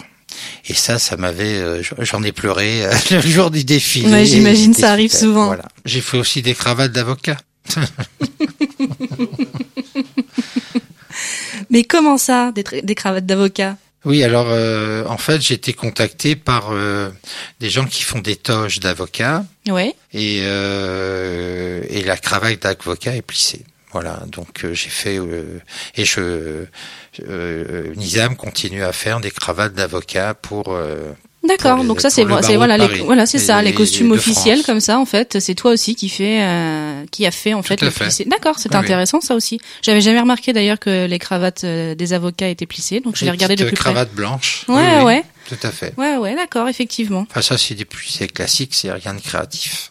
Et 0.66 0.74
ça, 0.74 0.98
ça 0.98 1.16
m'avait, 1.18 1.58
euh, 1.58 1.82
j'en 2.00 2.22
ai 2.22 2.32
pleuré 2.32 2.84
euh, 2.86 2.92
le 3.10 3.20
jour 3.20 3.50
du 3.50 3.64
défilé. 3.64 4.10
Ouais, 4.10 4.24
j'imagine, 4.24 4.72
ça 4.74 4.90
arrive 4.90 5.10
super. 5.12 5.26
souvent. 5.28 5.46
Voilà. 5.46 5.66
J'ai 5.84 6.00
fait 6.00 6.16
aussi 6.16 6.40
des 6.42 6.54
cravates 6.54 6.92
d'avocat. 6.92 7.36
Mais 11.70 11.84
comment 11.84 12.18
ça, 12.18 12.52
des, 12.52 12.64
des 12.82 12.94
cravates 12.94 13.26
d'avocat? 13.26 13.76
Oui, 14.04 14.22
alors 14.22 14.46
euh, 14.50 15.04
en 15.06 15.16
fait, 15.18 15.40
j'ai 15.40 15.54
été 15.54 15.72
contacté 15.72 16.36
par 16.36 16.68
euh, 16.72 17.10
des 17.60 17.70
gens 17.70 17.86
qui 17.86 18.02
font 18.02 18.18
des 18.20 18.36
toges 18.36 18.80
d'avocat 18.80 19.44
Ouais. 19.68 19.94
et 20.12 20.40
euh, 20.44 21.82
et 21.88 22.02
la 22.02 22.16
cravate 22.16 22.60
d'avocat 22.62 23.16
est 23.16 23.22
plissée. 23.22 23.64
Voilà, 23.92 24.24
donc 24.26 24.64
euh, 24.64 24.74
j'ai 24.74 24.88
fait 24.90 25.18
euh, 25.18 25.60
et 25.94 26.04
je 26.04 26.66
euh, 27.28 27.94
Nizam 27.94 28.36
continue 28.36 28.82
à 28.82 28.92
faire 28.92 29.20
des 29.20 29.30
cravates 29.30 29.72
d'avocat 29.74 30.34
pour 30.34 30.64
euh, 30.74 31.12
D'accord. 31.46 31.78
Les- 31.82 31.86
Donc 31.86 32.00
ça 32.00 32.08
c'est 32.10 32.24
c'est 32.42 32.56
voilà 32.56 32.76
les, 32.78 33.00
voilà 33.00 33.26
c'est 33.26 33.38
ça 33.38 33.60
les 33.60 33.68
les- 33.70 33.74
costumes 33.74 34.12
officiels 34.12 34.58
France. 34.58 34.66
comme 34.66 34.80
ça 34.80 34.98
en 34.98 35.04
fait 35.04 35.38
c'est 35.40 35.54
toi 35.54 35.72
aussi 35.72 35.94
qui 35.94 36.08
fait 36.08 36.40
euh, 36.42 37.04
qui 37.10 37.26
a 37.26 37.30
fait 37.30 37.52
en 37.54 37.62
fait 37.62 37.80
le 37.82 37.90
fait. 37.90 38.04
plissé. 38.04 38.24
D'accord, 38.24 38.58
c'est 38.58 38.70
Oui, 38.70 38.78
oui. 38.78 38.84
intéressant 38.84 39.20
ça 39.20 39.34
aussi. 39.34 39.60
J'avais 39.82 40.00
jamais 40.00 40.20
remarqué 40.20 40.52
d'ailleurs 40.52 40.78
que 40.78 41.06
les 41.06 41.18
cravates 41.18 41.64
euh, 41.64 41.94
des 41.94 42.12
avocats 42.14 42.48
étaient 42.48 42.66
plissées 42.66 43.00
donc 43.00 43.16
je 43.16 43.24
vais 43.24 43.30
regarder 43.30 43.56
de 43.56 43.64
plus 43.64 43.74
près. 43.74 43.90
cravates 43.90 44.14
blanches. 44.14 44.64
Ouais, 44.68 44.74
Oui, 44.76 44.82
oui, 44.98 45.04
ouais. 45.04 45.24
Tout 45.46 45.56
à 45.62 45.70
fait. 45.70 45.92
Ouais 45.98 46.16
ouais 46.16 46.34
d'accord 46.34 46.68
effectivement. 46.68 47.26
Enfin 47.30 47.42
ça 47.42 47.58
c'est 47.58 47.74
des 47.74 47.84
plissés 47.84 48.26
classiques, 48.28 48.72
c'est 48.74 48.90
rien 48.90 49.12
de 49.12 49.20
créatif. 49.20 49.90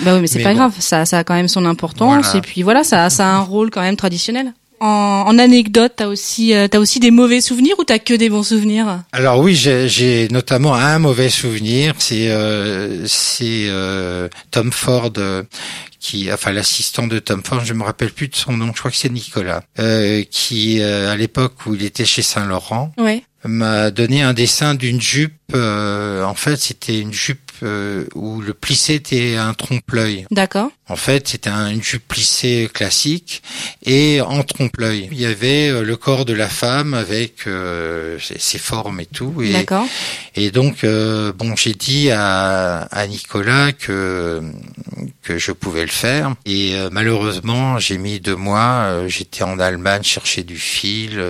Bah 0.00 0.14
oui 0.14 0.20
mais 0.22 0.26
c'est 0.26 0.42
pas 0.42 0.50
bon. 0.50 0.56
grave 0.56 0.72
ça 0.80 1.06
ça 1.06 1.18
a 1.18 1.24
quand 1.24 1.34
même 1.34 1.46
son 1.48 1.64
importance 1.66 2.24
Voilà. 2.24 2.38
et 2.38 2.40
puis 2.40 2.62
voilà 2.64 2.82
ça 2.82 3.08
ça 3.10 3.26
a 3.28 3.32
un 3.34 3.40
rôle 3.40 3.70
quand 3.70 3.82
même 3.82 3.96
traditionnel. 3.96 4.52
En, 4.80 5.24
en 5.26 5.38
anecdote, 5.38 5.92
t'as 5.96 6.06
aussi 6.06 6.54
euh, 6.54 6.66
t'as 6.68 6.78
aussi 6.78 7.00
des 7.00 7.10
mauvais 7.10 7.40
souvenirs 7.42 7.74
ou 7.78 7.84
t'as 7.84 7.98
que 7.98 8.14
des 8.14 8.30
bons 8.30 8.42
souvenirs? 8.42 9.02
Alors 9.12 9.38
oui, 9.40 9.54
j'ai 9.54 9.88
j'ai 9.88 10.28
notamment 10.28 10.74
un 10.74 10.98
mauvais 10.98 11.28
souvenir, 11.28 11.94
c'est 11.98 12.28
euh, 12.30 13.06
c'est 13.06 13.66
euh, 13.68 14.28
Tom 14.50 14.72
Ford 14.72 15.12
euh, 15.18 15.42
qui, 15.98 16.32
enfin 16.32 16.52
l'assistant 16.52 17.06
de 17.06 17.18
Tom 17.18 17.42
Ford, 17.44 17.62
je 17.62 17.74
me 17.74 17.82
rappelle 17.84 18.10
plus 18.10 18.28
de 18.28 18.36
son 18.36 18.54
nom, 18.54 18.72
je 18.74 18.78
crois 18.78 18.90
que 18.90 18.96
c'est 18.96 19.12
Nicolas, 19.12 19.62
euh, 19.78 20.22
qui 20.30 20.80
euh, 20.80 21.12
à 21.12 21.16
l'époque 21.16 21.66
où 21.66 21.74
il 21.74 21.84
était 21.84 22.06
chez 22.06 22.22
Saint 22.22 22.46
Laurent 22.46 22.90
Ouais. 22.96 23.22
m'a 23.44 23.90
donné 23.90 24.22
un 24.22 24.32
dessin 24.32 24.74
d'une 24.74 25.00
jupe. 25.00 25.34
euh, 25.54 26.24
en 26.24 26.34
fait, 26.34 26.56
c'était 26.56 26.98
une 27.00 27.12
jupe 27.12 27.49
euh, 27.62 28.04
où 28.14 28.40
le 28.40 28.54
plissé 28.54 28.94
était 28.94 29.36
un 29.36 29.54
trompe-l'œil. 29.54 30.26
D'accord. 30.30 30.70
En 30.88 30.96
fait, 30.96 31.28
c'était 31.28 31.50
un- 31.50 31.68
une 31.70 31.82
jupe 31.82 32.06
plissée 32.08 32.68
classique 32.72 33.42
et 33.86 34.20
en 34.20 34.42
trompe-l'œil. 34.42 35.08
Il 35.12 35.20
y 35.20 35.26
avait 35.26 35.68
euh, 35.68 35.82
le 35.82 35.96
corps 35.96 36.24
de 36.24 36.32
la 36.34 36.48
femme 36.48 36.94
avec 36.94 37.46
euh, 37.46 38.18
ses, 38.18 38.38
ses 38.38 38.58
formes 38.58 39.00
et 39.00 39.06
tout. 39.06 39.40
Et, 39.42 39.52
D'accord. 39.52 39.86
et 40.34 40.50
donc, 40.50 40.82
euh, 40.84 41.32
bon, 41.32 41.54
j'ai 41.56 41.74
dit 41.74 42.10
à, 42.10 42.80
à 42.90 43.06
Nicolas 43.06 43.72
que 43.72 44.42
que 45.22 45.38
je 45.38 45.52
pouvais 45.52 45.82
le 45.82 45.88
faire. 45.90 46.34
Et 46.46 46.74
malheureusement, 46.90 47.78
j'ai 47.78 47.98
mis 47.98 48.20
deux 48.20 48.34
mois. 48.36 49.04
J'étais 49.06 49.42
en 49.44 49.58
Allemagne 49.58 50.02
chercher 50.02 50.42
du 50.42 50.58
fil, 50.58 51.22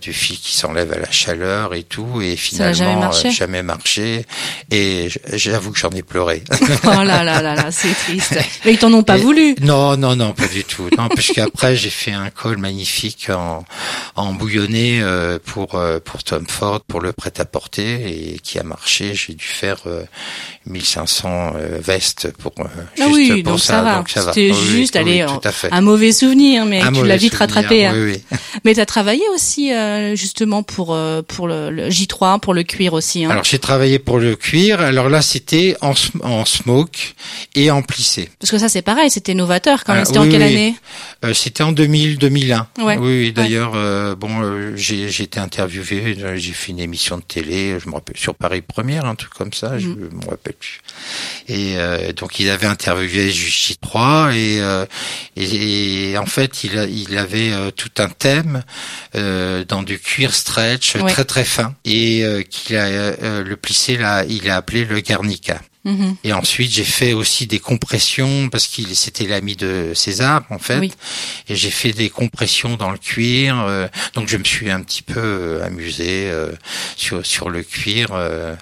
du 0.00 0.12
fil 0.12 0.38
qui 0.38 0.54
s'enlève 0.56 0.92
à 0.92 0.98
la 0.98 1.10
chaleur 1.10 1.74
et 1.74 1.82
tout. 1.84 2.20
Et 2.22 2.30
n'a 2.30 2.36
finalement, 2.36 2.74
jamais 2.74 2.96
marché. 3.00 3.30
jamais 3.30 3.62
marché. 3.62 4.26
Et 4.70 5.08
j'avoue 5.32 5.72
que 5.72 5.78
j'en 5.78 5.90
ai 5.90 6.02
pleuré. 6.02 6.42
Oh 6.84 7.02
là 7.02 7.24
là 7.24 7.42
là 7.42 7.54
là, 7.54 7.70
c'est 7.70 7.92
triste. 7.94 8.38
Mais 8.64 8.72
ils 8.74 8.78
t'en 8.78 8.92
ont 8.92 9.02
pas 9.02 9.18
Et- 9.18 9.20
voulu. 9.20 9.54
Non, 9.60 9.96
non, 9.96 10.14
non, 10.16 10.32
pas 10.32 10.46
du 10.46 10.62
tout. 10.64 10.88
Non, 10.96 11.08
parce 11.08 11.28
qu'après 11.28 11.74
j'ai 11.76 11.90
fait 11.90 12.12
un 12.12 12.30
col 12.30 12.58
magnifique 12.58 13.28
en, 13.30 13.64
en 14.14 14.32
bouillonné 14.32 15.00
euh, 15.02 15.38
pour 15.44 15.74
euh, 15.74 15.98
pour 16.04 16.22
Tom 16.22 16.46
Ford 16.46 16.80
pour 16.86 17.00
le 17.00 17.12
prêt 17.12 17.32
à 17.38 17.44
porter 17.44 18.34
et 18.34 18.38
qui 18.38 18.58
a 18.58 18.62
marché. 18.62 19.14
J'ai 19.14 19.34
dû 19.34 19.44
faire 19.44 19.78
euh, 19.86 20.04
1500 20.66 21.52
euh, 21.56 21.78
vestes 21.80 22.32
pour 22.38 22.52
euh, 22.58 22.64
Ah 23.00 23.04
juste 23.06 23.14
oui, 23.14 23.42
pour 23.42 23.52
donc 23.54 23.60
ça, 23.60 23.82
va. 23.82 23.96
donc 23.96 24.08
ça 24.10 24.22
va. 24.22 24.32
C'était 24.32 24.52
juste, 24.54 24.98
oui, 25.04 25.22
fait. 25.52 25.68
un 25.72 25.80
mauvais 25.80 26.12
souvenir, 26.12 26.66
mais 26.66 26.80
Un 26.80 26.92
tu 26.92 27.04
l'as 27.04 27.16
vite 27.16 27.32
souvenir, 27.34 27.54
rattrapé. 27.54 27.86
hein. 27.86 27.92
Oui, 27.96 28.12
oui. 28.30 28.38
Mais 28.64 28.74
t'as 28.74 28.86
travaillé 28.86 29.22
aussi 29.34 29.72
euh, 29.72 30.16
justement 30.16 30.62
pour 30.62 30.94
euh, 30.94 31.22
pour 31.22 31.46
le, 31.46 31.70
le 31.70 31.88
J3, 31.88 32.40
pour 32.40 32.54
le 32.54 32.62
cuir 32.62 32.94
aussi. 32.94 33.24
Hein. 33.24 33.30
Alors 33.30 33.44
j'ai 33.44 33.58
travaillé 33.58 33.98
pour 33.98 34.18
le 34.18 34.34
cuir. 34.34 34.80
Alors 34.80 35.08
là 35.08 35.15
c'était 35.22 35.76
en, 35.80 35.92
sm- 35.92 36.22
en 36.22 36.44
smoke 36.44 37.14
et 37.54 37.70
en 37.70 37.82
plissé. 37.82 38.28
Parce 38.40 38.50
que 38.50 38.58
ça 38.58 38.68
c'est 38.68 38.82
pareil, 38.82 39.10
c'était 39.10 39.34
novateur 39.34 39.84
quand 39.84 39.92
même. 39.94 40.02
Ah, 40.02 40.06
C'était 40.06 40.18
oui, 40.20 40.28
en 40.28 40.30
quelle 40.30 40.42
oui. 40.42 40.48
année? 40.52 40.76
Euh, 41.24 41.34
c'était 41.34 41.62
en 41.62 41.72
2000 41.72 42.18
2001. 42.18 42.66
Ouais. 42.78 42.96
Oui, 42.98 43.18
oui 43.18 43.32
d'ailleurs 43.32 43.72
euh, 43.74 44.14
bon 44.14 44.42
euh, 44.42 44.72
j'ai 44.76 45.06
été 45.22 45.38
interviewé, 45.40 46.16
j'ai 46.36 46.52
fait 46.52 46.72
une 46.72 46.80
émission 46.80 47.16
de 47.18 47.22
télé, 47.22 47.78
je 47.82 47.88
me 47.88 47.94
rappelle 47.94 48.16
sur 48.16 48.34
Paris 48.34 48.62
Première, 48.62 49.04
un 49.06 49.14
truc 49.14 49.32
comme 49.34 49.52
ça, 49.52 49.78
je 49.78 49.88
Mhm. 49.88 50.10
me 50.24 50.30
rappelle 50.30 50.54
plus. 50.54 50.80
Et 51.48 51.76
donc 52.16 52.38
il 52.40 52.48
avait 52.50 52.66
interviewé 52.66 53.30
J3 53.30 54.32
et, 54.34 54.60
euh, 54.60 54.84
et 55.36 56.10
et 56.12 56.18
en 56.18 56.26
fait 56.26 56.64
il 56.64 56.78
a, 56.78 56.84
il 56.86 57.16
avait 57.18 57.52
tout 57.72 57.90
un 57.98 58.08
thème 58.08 58.62
dans 59.14 59.82
du 59.82 59.98
cuir 59.98 60.34
stretch 60.34 60.96
Ouais. 60.96 61.10
très 61.12 61.24
très 61.24 61.44
fin 61.44 61.74
et 61.84 62.24
qu'il 62.50 62.76
a 62.76 63.42
le 63.42 63.56
plissé 63.56 63.96
là, 63.96 64.24
il 64.28 64.48
a 64.50 64.56
appelé 64.56 64.84
le 64.84 65.00
Guernica. 65.06 65.62
Mhm. 65.86 66.16
Et 66.24 66.32
ensuite, 66.32 66.70
j'ai 66.72 66.84
fait 66.84 67.12
aussi 67.14 67.46
des 67.46 67.58
compressions 67.60 68.48
parce 68.50 68.66
qu'il 68.66 68.94
c'était 68.96 69.26
l'ami 69.26 69.54
de 69.56 69.92
César 69.94 70.42
en 70.50 70.58
fait. 70.58 70.78
Oui. 70.80 70.92
Et 71.48 71.54
j'ai 71.56 71.70
fait 71.70 71.92
des 71.92 72.10
compressions 72.10 72.76
dans 72.76 72.90
le 72.90 72.98
cuir. 72.98 73.56
euh, 73.66 73.86
donc 74.14 74.28
je 74.28 74.36
me 74.36 74.44
suis 74.44 74.70
un 74.70 74.80
petit 74.82 75.02
peu 75.02 75.20
euh, 75.20 75.64
amusé 75.64 76.28
euh, 76.28 76.50
sur 76.96 77.24
sur 77.24 77.48
le 77.50 77.62
cuir. 77.62 78.08
euh, 78.12 78.54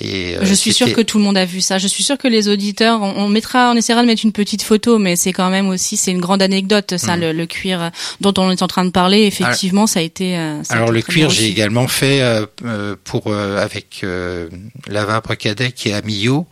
et 0.00 0.36
euh, 0.36 0.40
Je 0.44 0.52
suis 0.52 0.72
c'était- 0.74 0.92
que 0.92 1.00
tout 1.00 1.16
le 1.18 1.24
monde 1.24 1.38
a 1.38 1.46
vu 1.46 1.62
ça. 1.62 1.78
Je 1.78 1.88
suis 1.88 2.02
sûre 2.04 2.18
que 2.18 2.28
les 2.28 2.48
auditeurs, 2.48 3.00
on, 3.00 3.14
on 3.24 3.28
mettra, 3.28 3.70
on 3.72 3.76
essaiera 3.76 4.02
de 4.02 4.06
mettre 4.06 4.24
une 4.24 4.32
petite 4.32 4.62
photo, 4.62 4.98
mais 4.98 5.16
c'est 5.16 5.32
quand 5.32 5.48
même 5.48 5.68
aussi, 5.68 5.96
c'est 5.96 6.10
une 6.10 6.20
grande 6.20 6.42
anecdote, 6.42 6.98
ça, 6.98 7.14
Mhm. 7.16 7.20
le, 7.22 7.32
le 7.32 7.46
cuir 7.46 7.90
dont 8.20 8.34
on 8.36 8.50
est 8.50 8.60
en 8.62 8.66
train 8.68 8.84
de 8.84 8.90
parler. 8.90 9.22
Effectivement, 9.24 9.86
ça 9.86 10.00
a 10.00 10.02
été. 10.02 10.36
euh, 10.36 10.62
ça 10.62 10.74
a 10.74 10.76
Alors 10.76 10.88
été 10.90 10.96
le 10.96 11.02
cuir, 11.02 11.30
j'ai 11.30 11.46
également 11.48 11.88
fait 11.88 12.20
euh, 12.20 12.44
euh, 12.66 12.94
pour 13.04 13.28
euh, 13.28 13.56
avec 13.64 14.00
euh, 14.04 14.48
Lava 14.86 15.22
Cadec 15.38 15.86
et 15.86 15.94
Amillo 15.94 16.46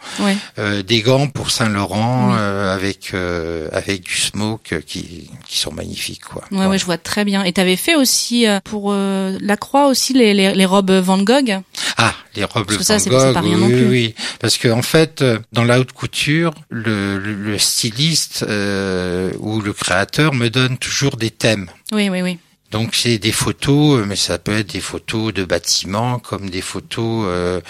Euh, 0.59 0.83
des 0.83 1.03
gants 1.03 1.27
pour 1.29 1.50
Saint-Laurent 1.50 2.31
Oui. 2.31 2.37
euh, 2.38 2.74
avec 2.74 3.11
euh, 3.14 3.68
avec 3.72 4.03
du 4.03 4.14
smoke 4.16 4.72
euh, 4.72 4.81
qui 4.81 5.31
qui 5.46 5.59
sont 5.59 5.72
magnifiques 5.72 6.24
quoi. 6.24 6.42
Ouais, 6.42 6.48
Voilà. 6.53 6.70
ouais, 6.70 6.79
je 6.79 6.85
vois 6.85 6.98
très 6.98 7.24
bien. 7.24 7.42
Et 7.44 7.53
t'avais 7.53 7.77
fait 7.77 7.94
aussi 7.96 8.46
euh, 8.46 8.61
pour 8.64 8.92
euh, 8.92 9.37
la 9.40 9.57
croix 9.57 9.87
aussi 9.88 10.12
les, 10.12 10.35
les, 10.35 10.55
les 10.55 10.64
robes 10.66 10.90
Van 10.92 11.18
Gogh? 11.18 11.61
Ah, 11.96 12.14
les 12.37 12.44
robes 12.44 12.66
Parce 12.66 12.79
que 12.79 12.85
Van 12.92 12.98
ça, 12.98 13.11
Gogh, 13.11 13.35
pas 13.35 13.40
rien 13.40 13.55
oui, 13.57 13.61
non 13.61 13.66
oui, 13.66 13.72
plus. 13.72 13.88
oui. 13.88 14.14
Parce 14.40 14.57
que 14.59 14.68
en 14.68 14.83
fait, 14.83 15.24
dans 15.53 15.64
la 15.64 15.81
haute 15.81 15.92
couture, 15.92 16.53
le, 16.70 17.18
le, 17.18 17.35
le 17.35 17.59
styliste 17.59 18.44
euh, 18.48 19.31
ou 19.38 19.61
le 19.61 19.72
créateur 19.72 20.35
me 20.35 20.48
donne 20.50 20.79
toujours 20.79 21.16
des 21.16 21.31
thèmes. 21.31 21.68
Oui, 21.92 22.09
oui, 22.09 22.22
oui. 22.22 22.38
Donc 22.74 22.96
c'est 22.96 23.18
des 23.18 23.30
photos, 23.30 24.04
mais 24.04 24.16
ça 24.16 24.37
peut 24.38 24.58
être 24.58 24.72
des 24.72 24.80
photos 24.80 25.32
de 25.32 25.44
bâtiments 25.44 26.18
comme 26.18 26.50
des 26.50 26.60
photos 26.60 27.24
euh, 27.28 27.60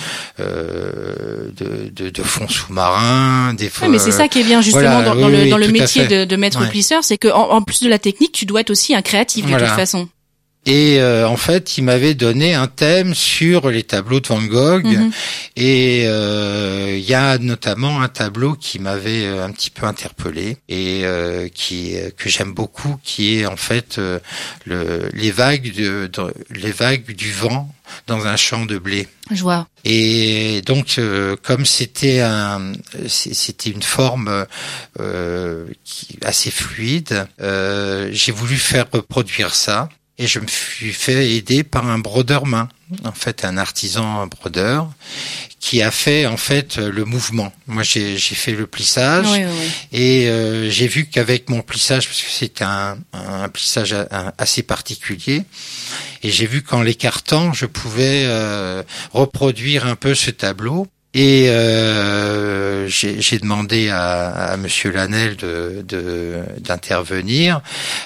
euh, 0.41 1.51
de, 1.55 1.91
de, 1.91 2.09
de 2.09 2.23
fonds 2.23 2.49
sous-marins, 2.49 3.53
des 3.53 3.69
photos. 3.69 3.91
mais 3.91 3.99
c'est 3.99 4.13
ça 4.13 4.29
qui 4.29 4.41
est 4.41 4.45
bien 4.45 4.63
justement 4.63 4.83
Voilà, 5.03 5.05
dans, 5.11 5.15
dans 5.15 5.27
oui, 5.27 5.33
le, 5.33 5.43
oui, 5.43 5.51
dans 5.51 5.59
le 5.59 5.69
métier 5.69 6.07
de, 6.07 6.25
de 6.25 6.37
maître 6.37 6.59
Ouais. 6.61 6.69
plisseur, 6.71 7.05
c'est 7.05 7.19
que 7.19 7.29
en, 7.29 7.51
en 7.51 7.61
plus 7.63 7.83
de 7.83 7.89
la 7.91 7.99
technique, 7.99 8.33
tu 8.33 8.47
dois 8.47 8.63
être 8.63 8.71
aussi 8.71 8.95
un 8.95 9.03
créatif 9.03 9.45
de 9.45 9.51
Voilà. 9.51 9.67
toute 9.67 9.77
façon. 9.77 10.09
Et 10.67 10.99
euh, 11.01 11.29
en 11.29 11.37
fait, 11.37 11.77
il 11.77 11.85
m'avait 11.85 12.15
donné 12.15 12.55
un 12.55 12.67
thème 12.67 13.15
sur 13.15 13.69
les 13.71 13.83
tableaux 13.83 14.21
de 14.21 14.27
Van 14.29 14.43
Gogh. 14.43 14.87
Mhm. 14.87 15.11
Et 15.57 16.05
euh, 16.07 16.95
il 16.97 17.05
y 17.05 17.15
a 17.15 17.39
notamment 17.39 18.01
un 18.01 18.09
tableau 18.09 18.55
qui 18.55 18.79
m'avait 18.79 19.27
euh, 19.27 19.45
un 19.45 19.51
petit 19.51 19.71
peu 19.71 19.87
interpellé 19.87 20.57
et 20.69 21.03
euh, 21.05 21.49
qui 21.49 21.95
que 22.17 22.29
j'aime 22.31 22.55
beaucoup, 22.55 22.97
qui 23.05 23.39
est 23.41 23.47
en 23.47 23.57
fait 23.57 23.99
euh, 23.99 24.19
le, 24.65 25.11
les 25.13 25.31
vagues 25.31 25.73
de, 25.75 26.09
de- 26.13 26.35
les 26.51 26.73
vagues 26.73 27.15
du 27.15 27.31
vent 27.33 27.71
dans 28.07 28.27
un 28.27 28.37
champ 28.37 28.65
de 28.65 28.79
blé. 28.79 29.07
Je 29.31 29.43
vois. 29.43 29.67
Et 29.85 30.63
donc, 30.65 30.95
euh, 30.99 31.37
comme 31.43 31.67
c'était 31.67 32.21
un, 32.21 32.73
c'était 33.07 33.71
une 33.71 33.83
forme 33.83 34.47
euh, 35.01 35.67
qui, 35.85 36.19
assez 36.25 36.51
fluide, 36.51 37.27
euh, 37.43 38.09
j'ai 38.13 38.33
voulu 38.33 38.57
faire 38.57 38.87
reproduire 38.91 39.55
ça. 39.55 39.89
Et 40.17 40.29
je 40.29 40.39
me 40.39 40.47
suis 40.47 40.93
fait 40.93 41.33
aider 41.33 41.65
par 41.65 41.89
un 41.89 41.99
brodeur 41.99 42.47
main, 42.47 42.69
en 43.05 43.11
fait 43.11 43.45
un 43.45 43.57
artisan 43.57 44.29
brodeur, 44.29 44.89
qui 45.59 45.83
a 45.83 45.91
fait 45.91 46.27
en 46.27 46.37
fait 46.37 46.77
le 46.77 47.05
mouvement. 47.05 47.53
Moi 47.67 47.83
j'ai 47.83 48.17
j'ai 48.17 48.37
fait 48.37 48.53
le 48.53 48.69
plissage 48.69 49.27
Oui, 49.27 49.39
oui, 49.45 49.51
oui. 49.51 49.99
et 49.99 50.29
euh, 50.29 50.71
j'ai 50.71 50.87
vu 50.87 51.07
qu'avec 51.07 51.51
mon 51.51 51.63
plissage, 51.63 52.07
parce 52.07 52.23
que 52.23 52.31
c'est 52.31 52.63
un, 52.63 52.97
un 53.13 53.49
plissage 53.49 53.93
a- 53.93 54.07
un- 54.13 54.33
assez 54.39 54.63
particulier, 54.63 55.43
et 56.23 56.31
j'ai 56.31 56.47
vu 56.47 56.63
qu'en 56.63 56.83
l'écartant, 56.83 57.53
je 57.53 57.67
pouvais 57.67 58.23
euh, 58.27 58.85
reproduire 59.13 59.85
un 59.87 59.97
peu 59.97 60.15
ce 60.15 60.31
tableau. 60.31 60.87
Et 61.17 61.49
euh, 61.49 62.89
j'ai 62.89 63.21
j'ai 63.21 63.39
demandé 63.39 63.89
à, 63.89 64.31
à 64.31 64.57
Monsieur 64.57 64.91
Lanel 64.91 65.37
de 65.37 65.85
de- 65.87 66.43
d'intervenir. 66.59 67.61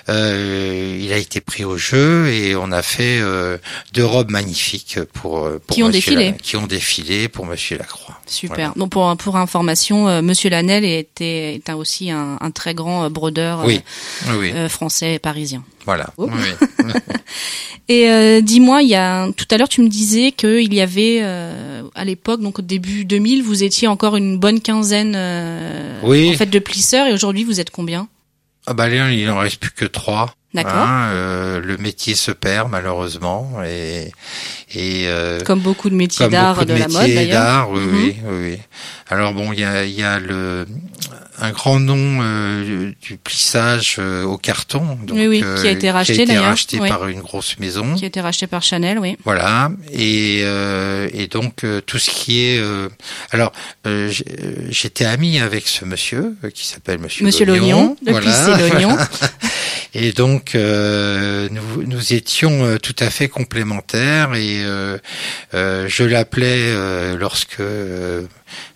Euh, 0.08 0.98
il 1.00 1.12
a 1.12 1.16
été 1.16 1.40
pris 1.40 1.64
au 1.64 1.78
jeu 1.78 2.28
et 2.28 2.54
on 2.54 2.70
a 2.70 2.82
fait 2.82 3.18
euh, 3.20 3.56
deux 3.94 4.04
robes 4.04 4.30
magnifiques 4.30 4.98
pour, 5.14 5.46
euh, 5.46 5.58
pour 5.66 5.74
Qui 5.74 5.82
ont 5.82 5.86
Monsieur 5.88 6.00
défilé. 6.12 6.24
Lanel, 6.26 6.40
qui 6.40 6.56
ont 6.56 6.66
défilé 6.66 7.28
pour 7.28 7.46
Monsieur 7.46 7.78
Lacroix. 7.78 8.18
Super. 8.26 8.56
Voilà. 8.56 8.72
Donc 8.76 8.90
pour 8.90 9.16
pour 9.16 9.36
information, 9.36 10.08
euh, 10.08 10.20
Monsieur 10.22 10.50
Lanel 10.50 10.84
était 10.84 11.54
est 11.54 11.70
un- 11.70 11.76
aussi 11.76 12.10
un, 12.10 12.36
un 12.40 12.50
très 12.50 12.74
grand 12.74 13.04
euh, 13.04 13.08
brodeur 13.08 13.62
Oui, 13.64 13.80
oui, 14.28 14.34
oui, 14.38 14.52
euh, 14.54 14.68
français 14.68 15.14
et 15.14 15.18
parisien. 15.18 15.62
Voilà. 15.88 16.10
Oh. 16.18 16.28
Oui. 16.30 16.92
Et 17.88 18.10
euh, 18.10 18.42
dis-moi, 18.42 18.82
il 18.82 18.90
y 18.90 18.94
a 18.94 19.26
tout 19.34 19.46
à 19.50 19.56
l'heure 19.56 19.70
tu 19.70 19.80
me 19.80 19.88
disais 19.88 20.32
qu'il 20.32 20.74
y 20.74 20.82
avait 20.82 21.20
euh, 21.22 21.82
à 21.94 22.04
l'époque, 22.04 22.42
donc 22.42 22.58
au 22.58 22.62
début 22.62 23.06
2000, 23.06 23.42
vous 23.42 23.62
étiez 23.64 23.88
encore 23.88 24.16
une 24.16 24.38
bonne 24.38 24.60
quinzaine 24.60 25.14
euh, 25.16 25.98
Oui. 26.02 26.30
en 26.30 26.36
fait 26.36 26.50
de 26.50 26.58
plisseurs 26.58 27.06
et 27.06 27.14
aujourd'hui 27.14 27.44
vous 27.44 27.60
êtes 27.60 27.70
combien? 27.70 28.06
Ah 28.66 28.74
bah 28.74 28.88
là, 28.88 29.10
il 29.10 29.30
en 29.30 29.38
reste 29.38 29.56
plus 29.60 29.70
que 29.70 29.86
trois. 29.86 30.34
D'accord. 30.52 30.72
Hein, 30.76 31.08
euh, 31.12 31.60
le 31.60 31.78
métier 31.78 32.14
se 32.14 32.30
perd 32.30 32.70
malheureusement 32.70 33.50
et 33.64 34.12
et 34.74 35.04
euh, 35.06 35.40
Comme 35.44 35.60
beaucoup 35.60 35.88
de 35.88 35.94
métiers 35.94 36.28
d'art 36.28 36.54
beaucoup 36.56 36.66
de, 36.66 36.74
la 36.74 36.88
mode 36.88 37.06
d'ailleurs. 37.14 37.42
d'art, 37.42 37.70
oui, 37.70 37.80
Mhm. 37.80 37.94
oui, 37.94 38.16
oui, 38.26 38.50
oui. 38.52 38.58
Alors 39.08 39.32
bon, 39.32 39.52
il 39.54 39.60
y 39.60 39.64
a 39.64 39.84
il 39.84 39.92
y 39.98 40.02
a 40.02 40.18
le 40.18 40.66
un 41.40 41.50
grand 41.50 41.78
nom 41.80 42.20
euh, 42.22 42.92
du 43.00 43.16
plissage 43.16 43.96
euh, 43.98 44.24
au 44.24 44.36
carton, 44.38 44.98
donc, 45.02 45.16
Oui, 45.16 45.26
oui, 45.26 45.38
qui 45.38 45.44
a 45.44 45.70
euh, 45.70 45.72
été 45.72 45.90
racheté, 45.90 46.14
qui 46.14 46.20
a 46.20 46.24
été 46.24 46.38
racheté 46.38 46.80
Oui. 46.80 46.88
par 46.88 47.06
une 47.08 47.20
grosse 47.20 47.58
maison. 47.58 47.94
Qui 47.94 48.04
a 48.04 48.08
été 48.08 48.20
racheté 48.20 48.46
par 48.46 48.62
Chanel, 48.62 48.98
oui. 48.98 49.16
Voilà 49.24 49.70
et 49.92 50.40
euh, 50.42 51.08
et 51.12 51.26
donc 51.28 51.64
euh, 51.64 51.80
tout 51.80 51.98
ce 51.98 52.10
qui 52.10 52.44
est 52.44 52.58
euh, 52.58 52.88
alors 53.30 53.52
euh, 53.86 54.10
euh, 54.30 54.54
j'étais 54.70 55.04
ami 55.04 55.38
avec 55.38 55.66
ce 55.68 55.84
monsieur 55.84 56.36
euh, 56.44 56.50
qui 56.50 56.66
s'appelle 56.66 56.98
Monsieur 56.98 57.24
Monsieur 57.24 57.46
Lognon, 57.46 57.96
de 58.04 58.10
voilà. 58.10 59.08
Et 59.94 60.12
donc 60.12 60.54
euh, 60.54 61.48
nous, 61.50 61.82
nous 61.86 62.12
étions 62.12 62.64
euh, 62.64 62.78
tout 62.78 62.94
à 62.98 63.08
fait 63.10 63.28
complémentaires 63.28 64.34
et 64.34 64.62
euh, 64.64 64.98
euh, 65.54 65.86
je 65.88 66.04
l'appelais 66.04 66.66
euh, 66.68 67.16
lorsque 67.16 67.60
euh, 67.60 68.22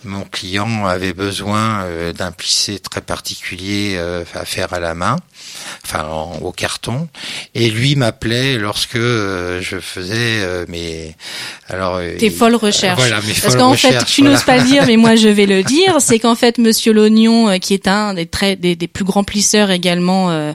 mon 0.04 0.22
client 0.24 0.86
avait 0.86 1.12
besoin 1.12 1.82
euh, 1.84 2.12
d'un 2.12 2.32
plissé 2.32 2.78
très 2.78 3.00
particulier 3.00 3.94
euh, 3.96 4.24
à 4.34 4.44
faire 4.44 4.72
à 4.72 4.80
la 4.80 4.94
main, 4.94 5.16
enfin 5.84 6.04
en- 6.06 6.38
au 6.42 6.52
carton, 6.52 7.08
et 7.54 7.70
lui 7.70 7.94
m'appelait 7.96 8.56
lorsque 8.58 8.96
euh, 8.96 9.60
je 9.62 9.78
faisais 9.80 10.40
euh, 10.40 10.64
mes 10.68 11.14
alors 11.68 12.00
Tes 12.18 12.26
il- 12.26 12.32
folles 12.32 12.54
recherches. 12.56 12.98
voilà, 12.98 13.20
mes 13.22 13.32
Parce 13.34 13.56
qu'en 13.56 13.74
fait, 13.74 14.04
tu 14.04 14.20
voilà. 14.22 14.34
n'oses 14.36 14.44
pas 14.44 14.58
le 14.58 14.64
dire, 14.64 14.84
mais 14.86 14.96
moi 14.96 15.14
je 15.16 15.28
vais 15.28 15.46
le 15.46 15.62
dire, 15.76 15.96
c'est 16.00 16.18
qu'en 16.18 16.34
fait, 16.34 16.58
Monsieur 16.58 16.92
Lognon, 16.92 17.48
euh, 17.50 17.58
qui 17.58 17.72
est 17.74 17.86
un 17.88 18.12
des 18.14 18.26
très 18.26 18.56
des, 18.56 18.76
des 18.76 18.88
plus 18.88 19.04
grands 19.04 19.24
plisseurs 19.24 19.70
également 19.70 20.30
euh, 20.30 20.52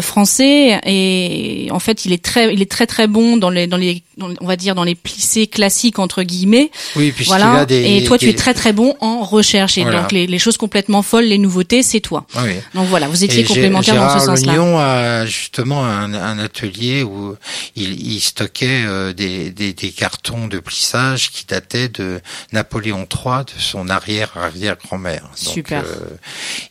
français, 0.00 0.80
et 0.86 1.68
en 1.70 1.78
fait, 1.80 2.04
il 2.04 2.12
est 2.12 2.22
très 2.22 2.52
il 2.52 2.62
est 2.62 2.70
très 2.70 2.86
très 2.86 3.06
bon 3.06 3.36
dans 3.36 3.50
les 3.50 3.66
dans 3.66 3.76
les 3.76 4.02
dans- 4.16 4.30
on 4.40 4.46
va 4.46 4.56
dire 4.56 4.74
dans 4.74 4.84
les 4.84 4.94
plissés 4.94 5.46
classiques 5.46 5.98
entre 5.98 6.22
guillemets. 6.22 6.70
Oui, 6.96 7.10
puisqu'il 7.12 7.30
Voilà. 7.36 7.60
a 7.60 7.64
des 7.66 7.96
et 7.96 8.04
toi, 8.04 8.18
tu 8.18 8.28
es 8.28 8.34
très 8.34 8.54
très 8.54 8.72
bon 8.72 8.94
en 9.00 9.22
recherche. 9.24 9.78
Et 9.78 9.82
Voilà. 9.82 10.02
donc 10.02 10.12
les, 10.12 10.26
les 10.26 10.38
choses 10.38 10.56
complètement 10.56 11.02
folles, 11.02 11.24
les 11.24 11.38
nouveautés, 11.38 11.82
c'est 11.82 12.00
toi. 12.00 12.26
Ah 12.34 12.42
oui. 12.44 12.54
Donc 12.74 12.86
voilà, 12.88 13.08
vous 13.08 13.24
étiez 13.24 13.42
complémentaires 13.44 13.94
dans 13.96 14.08
ce 14.08 14.18
Gérard 14.20 14.36
sens-là. 14.36 14.54
Lognon 14.54 14.78
a 14.78 15.26
justement 15.26 15.84
un, 15.84 16.14
un 16.14 16.38
atelier 16.38 17.02
où 17.02 17.34
il, 17.76 18.00
il 18.14 18.20
stockait 18.20 18.84
euh, 18.86 19.12
des, 19.12 19.50
des, 19.50 19.72
des 19.72 19.90
cartons 19.90 20.46
de 20.46 20.58
plissage 20.58 21.30
qui 21.30 21.44
dataient 21.46 21.88
de 21.88 22.20
Napoléon 22.52 23.06
III, 23.10 23.44
de 23.44 23.60
son 23.60 23.88
arrière-arrière-grand-mère. 23.88 25.22
Donc, 25.44 25.54
Super. 25.54 25.82
euh, 25.84 26.16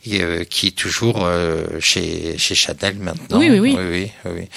et, 0.06 0.22
euh, 0.22 0.44
qui 0.44 0.68
est 0.68 0.76
toujours 0.76 1.20
euh, 1.24 1.64
chez, 1.80 2.36
chez 2.38 2.54
Chanel 2.54 2.96
maintenant. 3.02 3.38
Oui, 3.38 3.50
oui, 3.50 3.58
oui. 3.58 3.76
oui, 3.78 4.10
oui, 4.24 4.30
oui. 4.34 4.48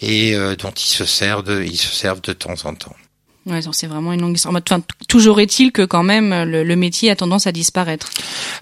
Et 0.00 0.34
euh, 0.34 0.56
dont 0.56 0.70
il 0.70 0.80
se 0.80 1.04
sert 1.04 1.42
de, 1.42 1.62
ils 1.62 1.76
se 1.76 1.94
servent 1.94 2.20
de 2.22 2.32
temps 2.32 2.54
en 2.64 2.74
temps. 2.74 2.96
Ouais, 3.46 3.60
c'est 3.72 3.86
vraiment 3.86 4.12
une 4.12 4.20
longue 4.20 4.36
histoire. 4.36 4.54
Enfin, 4.54 4.82
toujours 5.08 5.40
est-il 5.40 5.72
que 5.72 5.82
quand 5.82 6.02
même 6.02 6.44
le, 6.44 6.62
le 6.62 6.76
métier 6.76 7.10
a 7.10 7.16
tendance 7.16 7.46
à 7.46 7.52
disparaître. 7.52 8.10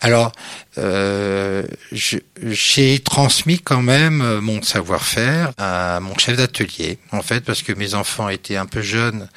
Alors, 0.01 0.31
euh, 0.79 1.64
j'ai 1.92 3.01
transmis 3.01 3.59
quand 3.59 3.83
même 3.83 4.22
euh, 4.22 4.40
mon 4.40 4.62
savoir-faire 4.62 5.53
à 5.59 5.98
mon 6.01 6.16
chef 6.16 6.37
d'atelier, 6.37 6.98
en 7.11 7.22
fait, 7.22 7.40
parce 7.44 7.62
que 7.62 7.72
mes 7.72 7.94
enfants 7.94 8.29
étaient 8.29 8.57
un 8.57 8.66
peu 8.66 8.81
jeunes 8.81 9.29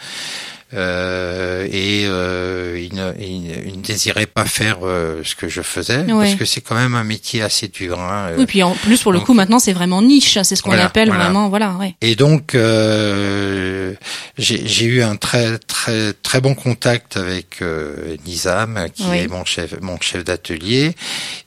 euh, 0.74 1.68
et 1.72 2.06
euh, 2.06 2.80
ils, 2.82 2.96
ne, 2.96 3.12
ils 3.20 3.78
ne- 3.78 3.82
désiraient 3.82 4.26
pas 4.28 4.46
faire 4.46 4.78
euh, 4.84 5.22
ce 5.24 5.36
que 5.36 5.48
je 5.50 5.62
faisais, 5.62 6.00
Ouais. 6.04 6.26
parce 6.26 6.36
que 6.36 6.46
c'est 6.46 6.62
quand 6.62 6.76
même 6.76 6.96
un 6.96 7.04
métier 7.04 7.42
assez 7.42 7.68
dur. 7.68 8.00
Hein, 8.00 8.30
euh. 8.32 8.36
Oui, 8.40 8.46
puis 8.46 8.64
en 8.64 8.74
plus 8.76 9.02
pour 9.02 9.12
le 9.12 9.18
donc- 9.20 9.28
coup 9.28 9.34
maintenant 9.34 9.60
c'est 9.60 9.74
vraiment 9.74 10.02
niche, 10.02 10.38
c'est 10.44 10.56
ce 10.56 10.62
qu'on 10.62 10.70
Voilà, 10.70 10.86
appelle 10.86 11.10
voilà. 11.10 11.26
vraiment 11.26 11.50
voilà, 11.50 11.72
ouais. 11.80 11.96
Et 12.02 12.16
donc 12.16 12.56
euh, 12.56 13.94
j'ai 14.38 14.86
eu 14.86 15.02
un 15.02 15.16
très 15.16 15.58
très 15.60 16.14
très 16.14 16.42
bon 16.42 16.56
contact 16.56 17.18
avec 17.18 17.62
euh, 17.62 18.16
Nizam, 18.26 18.88
qui 18.94 19.04
Oui. 19.10 19.18
est 19.18 19.28
mon 19.28 19.46
chef 19.46 19.74
mon 19.82 20.00
chef 20.00 20.24
d'atelier, 20.24 20.96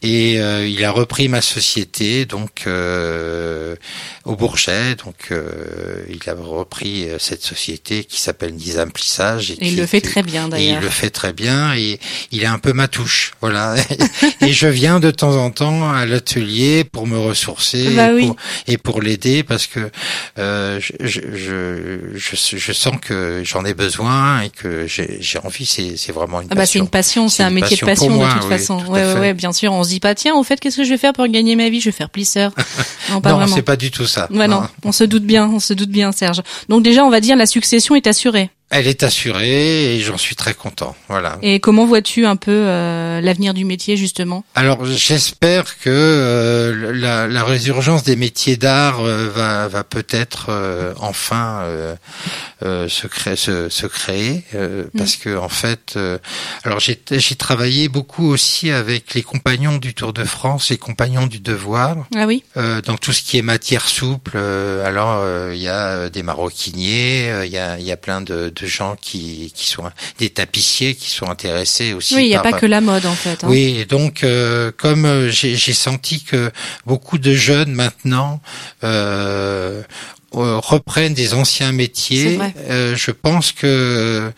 et 0.02 0.40
euh, 0.40 0.66
il 0.66 0.84
a 0.84 0.90
repris 0.90 1.28
ma 1.28 1.40
société 1.40 2.24
donc 2.26 2.64
euh, 2.66 3.76
au 4.24 4.36
Bourget. 4.36 4.94
Donc 5.04 5.14
euh, 5.30 6.04
il 6.08 6.28
a 6.28 6.34
repris 6.34 7.08
euh, 7.08 7.18
cette 7.18 7.42
société 7.42 8.04
qui 8.04 8.20
s'appelle 8.20 8.54
Nizam 8.54 8.90
Plissage. 8.90 9.50
Et, 9.50 9.54
Et 9.54 9.68
il 9.68 9.76
le 9.76 9.86
fait 9.86 9.98
était- 9.98 10.08
très 10.10 10.22
bien 10.22 10.44
et 10.44 10.46
il 10.46 10.50
d'ailleurs. 10.50 10.80
le 10.82 10.88
fait 10.88 11.10
très 11.10 11.32
bien 11.32 11.74
et 11.74 11.98
il 12.32 12.44
a 12.46 12.52
un 12.52 12.58
peu 12.58 12.72
ma 12.72 12.88
touche, 12.88 13.32
voilà. 13.40 13.74
et 14.40 14.52
je 14.52 14.66
viens 14.66 15.00
de 15.00 15.10
temps 15.10 15.36
en 15.36 15.50
temps 15.50 15.90
à 15.90 16.06
l'atelier 16.06 16.84
pour 16.84 17.06
me 17.06 17.18
ressourcer 17.18 17.90
Bah 17.94 18.10
et, 18.10 18.14
oui. 18.14 18.26
pour, 18.26 18.36
et 18.66 18.78
pour 18.78 19.02
l'aider 19.02 19.42
parce 19.42 19.66
que 19.66 19.90
euh, 20.38 20.80
je, 20.80 21.20
je, 21.34 22.56
je, 22.56 22.72
sens 22.72 22.94
que 23.00 23.42
j'en 23.44 23.64
ai 23.64 23.74
besoin 23.74 24.40
et 24.42 24.50
que 24.50 24.86
j'ai 24.86 25.38
envie. 25.42 25.66
C'est 25.66 26.12
vraiment 26.12 26.40
une 26.40 26.48
Ah 26.50 26.54
bah 26.54 26.62
c'est 26.66 26.78
passion. 26.78 26.84
une 26.84 26.90
passion, 26.90 27.28
c'est 27.28 27.42
un 27.42 27.48
une 27.48 27.54
métier 27.56 27.76
de 27.76 27.84
passion 27.84 28.08
passion 28.18 28.26
de 28.26 28.32
toute 28.32 28.42
oui, 28.44 28.48
façon. 28.58 28.80
tout 28.80 28.90
Ouais, 28.92 29.14
ouais, 29.14 29.34
bien 29.34 29.52
sûr. 29.52 29.72
On 29.72 29.84
se 29.84 29.88
dit 29.90 30.00
pas 30.00 30.14
tiens, 30.14 30.34
au 30.34 30.42
fait, 30.42 30.58
qu'est-ce 30.60 30.78
que 30.78 30.84
je 30.84 30.90
vais 30.90 30.98
faire 30.98 31.12
pour 31.12 31.26
gagner 31.28 31.56
ma 31.56 31.68
vie? 31.68 31.80
Je 31.80 31.86
vais 31.86 31.92
faire 31.96 32.10
plisseur. 32.10 32.52
non, 33.10 33.20
pas 33.20 33.32
non, 33.32 33.46
c'est 33.46 33.62
pas 33.62 33.76
du 33.76 33.90
tout 33.90 34.06
ça. 34.06 34.13
Ouais, 34.30 34.48
non, 34.48 34.62
on 34.84 34.92
se 34.92 35.04
doute 35.04 35.24
bien, 35.24 35.48
on 35.48 35.60
se 35.60 35.74
doute 35.74 35.90
bien, 35.90 36.12
Serge. 36.12 36.42
Donc 36.68 36.82
déjà, 36.82 37.04
on 37.04 37.10
va 37.10 37.20
dire 37.20 37.36
la 37.36 37.46
succession 37.46 37.94
est 37.94 38.06
assurée. 38.06 38.50
Elle 38.76 38.88
est 38.88 39.04
assurée 39.04 39.94
et 39.94 40.00
j'en 40.00 40.18
suis 40.18 40.34
très 40.34 40.52
content. 40.52 40.96
Voilà. 41.08 41.38
Et 41.42 41.60
comment 41.60 41.86
vois-tu 41.86 42.26
un 42.26 42.34
peu 42.34 42.50
euh, 42.50 43.20
l'avenir 43.20 43.54
du 43.54 43.64
métier 43.64 43.96
justement? 43.96 44.44
Alors 44.56 44.84
j'espère 44.84 45.78
que 45.78 45.90
euh, 45.90 46.92
la, 46.92 47.28
la 47.28 47.44
résurgence 47.44 48.02
des 48.02 48.16
métiers 48.16 48.56
d'art 48.56 48.98
euh, 49.00 49.28
va, 49.32 49.68
va 49.68 49.84
peut-être 49.84 50.46
euh, 50.48 50.92
enfin 50.98 51.60
euh, 51.62 51.94
euh, 52.64 52.88
se 52.88 53.06
créer, 53.06 53.36
se, 53.36 53.68
se 53.68 53.86
créer 53.86 54.42
euh, 54.56 54.84
parce 54.98 55.14
que 55.14 55.36
en 55.36 55.48
fait, 55.48 55.94
euh, 55.96 56.18
alors 56.64 56.80
j'ai 56.80 56.96
travaillé 57.36 57.88
beaucoup 57.88 58.26
aussi 58.28 58.72
avec 58.72 59.14
les 59.14 59.22
compagnons 59.22 59.76
du 59.78 59.94
Tour 59.94 60.12
de 60.12 60.24
France, 60.24 60.70
les 60.70 60.78
compagnons 60.78 61.28
du 61.28 61.38
Devoir, 61.38 61.96
Ah 62.16 62.26
oui? 62.26 62.42
euh, 62.56 62.80
donc 62.80 62.98
tout 62.98 63.12
ce 63.12 63.22
qui 63.22 63.38
est 63.38 63.42
matière 63.42 63.86
souple. 63.88 64.32
euh, 64.34 64.84
alors 64.84 65.20
euh, 65.22 65.52
il 65.54 65.62
y 65.62 65.68
a 65.68 66.08
des 66.10 66.24
maroquiniers, 66.24 67.30
euh, 67.30 67.46
il 67.46 67.52
y 67.52 67.58
a 67.58 67.78
y 67.78 67.92
a 67.92 67.96
plein 67.96 68.20
de, 68.20 68.48
de 68.54 68.63
gens 68.66 68.96
qui 69.00 69.52
qui 69.54 69.66
sont 69.66 69.84
des 70.18 70.30
tapissiers 70.30 70.94
qui 70.94 71.10
sont 71.10 71.28
intéressés 71.30 71.92
aussi. 71.92 72.14
Oui, 72.14 72.24
il 72.24 72.28
n'y 72.28 72.36
a 72.36 72.40
pas 72.40 72.52
que 72.52 72.66
la 72.66 72.80
mode 72.80 73.06
en 73.06 73.14
fait. 73.14 73.44
hein. 73.44 73.48
oui, 73.48 73.76
et 73.78 73.84
donc 73.84 74.24
euh, 74.24 74.70
comme 74.76 75.04
euh, 75.04 75.30
j'ai 75.30 75.56
senti 75.72 76.22
que 76.22 76.50
beaucoup 76.86 77.18
de 77.18 77.32
jeunes 77.34 77.72
maintenant 77.72 78.40
euh, 78.82 79.53
reprennent 80.64 81.14
des 81.14 81.34
anciens 81.34 81.72
métiers, 81.72 82.38
euh, 82.70 82.96
je 82.96 83.10
pense 83.10 83.52
que 83.52 84.30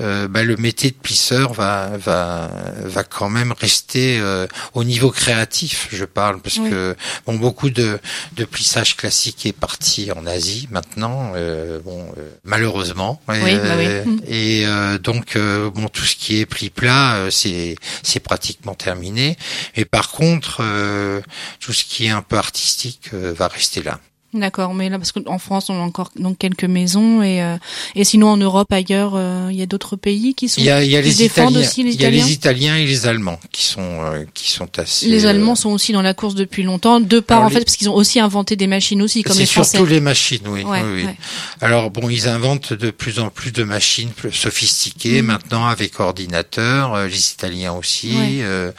euh, 0.00 0.28
bah, 0.28 0.42
le 0.42 0.56
métier 0.56 0.90
de 0.90 0.96
plisseur 0.96 1.52
va 1.52 1.90
va 1.98 2.50
va 2.84 3.04
quand 3.04 3.28
même 3.28 3.52
rester 3.52 4.18
euh, 4.18 4.46
au 4.74 4.82
niveau 4.84 5.10
créatif. 5.10 5.88
Je 5.92 6.04
parle 6.04 6.40
parce 6.40 6.56
Oui. 6.58 6.70
que 6.70 6.96
bon 7.26 7.34
beaucoup 7.36 7.70
de 7.70 7.98
de 8.36 8.44
plissage 8.44 8.96
classique 8.96 9.44
est 9.46 9.52
parti 9.52 10.10
en 10.12 10.26
Asie 10.26 10.68
maintenant. 10.70 11.32
euh, 11.36 11.80
bon 11.80 12.00
euh, 12.18 12.30
malheureusement. 12.44 13.20
Oui, 13.28 13.40
bah 13.56 13.74
oui. 13.76 13.88
Mm. 14.10 14.20
et 14.28 14.66
euh, 14.66 14.98
donc 14.98 15.36
euh, 15.36 15.70
bon 15.70 15.88
tout 15.88 16.04
ce 16.04 16.16
qui 16.16 16.38
est 16.40 16.46
pli 16.46 16.70
plat 16.70 17.14
euh, 17.16 17.30
c'est 17.30 17.76
c'est 18.02 18.20
pratiquement 18.20 18.74
terminé 18.74 19.36
et 19.76 19.84
par 19.84 20.10
contre 20.10 20.58
euh, 20.60 21.20
tout 21.60 21.72
ce 21.72 21.84
qui 21.84 22.06
est 22.06 22.10
un 22.10 22.22
peu 22.22 22.36
artistique 22.38 23.10
euh, 23.12 23.34
va 23.36 23.48
rester 23.48 23.82
là 23.82 23.98
D'accord, 24.34 24.74
mais 24.74 24.88
là 24.88 24.98
parce 24.98 25.12
qu'en 25.12 25.38
France 25.38 25.70
on 25.70 25.74
a 25.74 25.82
encore 25.82 26.10
donc 26.18 26.38
quelques 26.38 26.64
maisons 26.64 27.22
et 27.22 27.40
euh, 27.42 27.56
et 27.94 28.02
sinon 28.04 28.28
en 28.30 28.36
Europe 28.36 28.72
ailleurs 28.72 29.12
euh, 29.14 29.48
il 29.50 29.56
y 29.56 29.62
a 29.62 29.66
d'autres 29.66 29.94
pays 29.96 30.34
qui 30.34 30.48
sont 30.48 30.60
il 30.60 30.64
y 30.64 30.70
a 30.70 30.82
y 30.82 30.90
les 31.00 31.22
italiens 31.24 31.60
aussi 31.60 31.84
les 31.84 31.94
il 31.94 32.00
y 32.00 32.04
a 32.04 32.10
les 32.10 32.32
italiens 32.32 32.76
et 32.76 32.84
les 32.84 33.06
allemands 33.06 33.38
qui 33.52 33.64
sont 33.64 33.80
euh, 33.80 34.24
qui 34.34 34.50
sont 34.50 34.68
assez 34.78 35.06
Les 35.06 35.24
euh, 35.24 35.30
Allemands 35.30 35.54
sont 35.54 35.70
aussi 35.70 35.92
dans 35.92 36.02
la 36.02 36.14
course 36.14 36.34
depuis 36.34 36.64
longtemps, 36.64 36.98
de 37.00 37.20
part 37.20 37.38
Alors 37.38 37.46
en 37.46 37.50
fait 37.50 37.64
parce 37.64 37.76
qu'ils 37.76 37.88
ont 37.88 37.94
aussi 37.94 38.18
inventé 38.18 38.56
des 38.56 38.66
machines 38.66 39.00
aussi 39.02 39.22
comme 39.22 39.34
c'est 39.34 39.40
les 39.40 39.46
Français. 39.46 39.76
surtout 39.76 39.86
les 39.92 40.00
machines, 40.00 40.42
oui. 40.46 40.64
Ouais, 40.64 40.82
oui, 40.82 40.90
oui. 40.96 41.04
ouais. 41.04 41.16
Alors 41.60 41.90
bon, 41.90 42.08
ils 42.08 42.26
inventent 42.28 42.72
de 42.72 42.90
plus 42.90 43.20
en 43.20 43.30
plus 43.30 43.52
de 43.52 43.62
machines 43.62 44.10
plus 44.10 44.32
sophistiquées 44.32 45.22
Mhm. 45.22 45.26
maintenant 45.26 45.66
avec 45.66 46.00
ordinateur, 46.00 46.94
euh, 46.94 47.06
les 47.06 47.30
Italiens 47.32 47.72
aussi. 47.74 48.16
Ouais. 48.16 48.38
euh, 48.42 48.72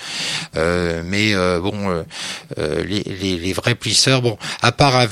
euh, 0.57 1.01
mais 1.05 1.33
euh, 1.33 1.59
bon, 1.61 2.03
les, 2.57 3.03
les, 3.03 3.37
les 3.37 3.53
vrais 3.53 3.75
plisseurs, 3.75 4.21
bon, 4.21 4.37
à 4.61 4.71
part 4.71 4.95
à 4.95 5.05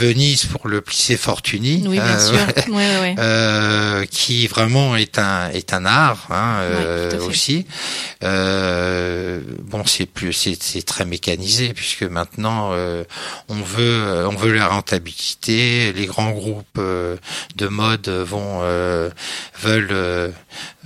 Pour 0.51 0.67
le 0.67 0.81
plisser 0.81 1.15
Fortuny, 1.17 1.83
Oui, 1.87 1.97
bien 1.99 2.03
euh, 2.03 2.19
sûr. 2.19 2.73
Ouais, 2.73 2.99
ouais. 3.01 3.15
euh, 3.19 4.05
qui 4.05 4.47
vraiment 4.47 4.95
est 4.95 5.17
un 5.19 5.49
est 5.49 5.73
un 5.73 5.85
art 5.85 6.27
hein, 6.29 6.57
euh, 6.61 7.19
aussi. 7.27 7.65
Euh, 8.23 9.41
bon, 9.61 9.83
c'est 9.85 10.05
plus 10.05 10.33
c'est 10.59 10.85
très 10.85 11.05
mécanisé 11.05 11.73
puisque 11.73 12.03
maintenant 12.03 12.71
euh, 12.73 13.03
on 13.49 13.55
veut 13.55 14.25
on 14.29 14.35
veut 14.35 14.53
la 14.53 14.67
rentabilité. 14.67 15.93
Les 15.93 16.05
grands 16.05 16.31
groupes 16.31 16.65
euh, 16.77 17.15
de 17.55 17.67
mode 17.67 18.07
vont 18.09 18.59
euh, 18.63 19.09
veulent 19.61 20.33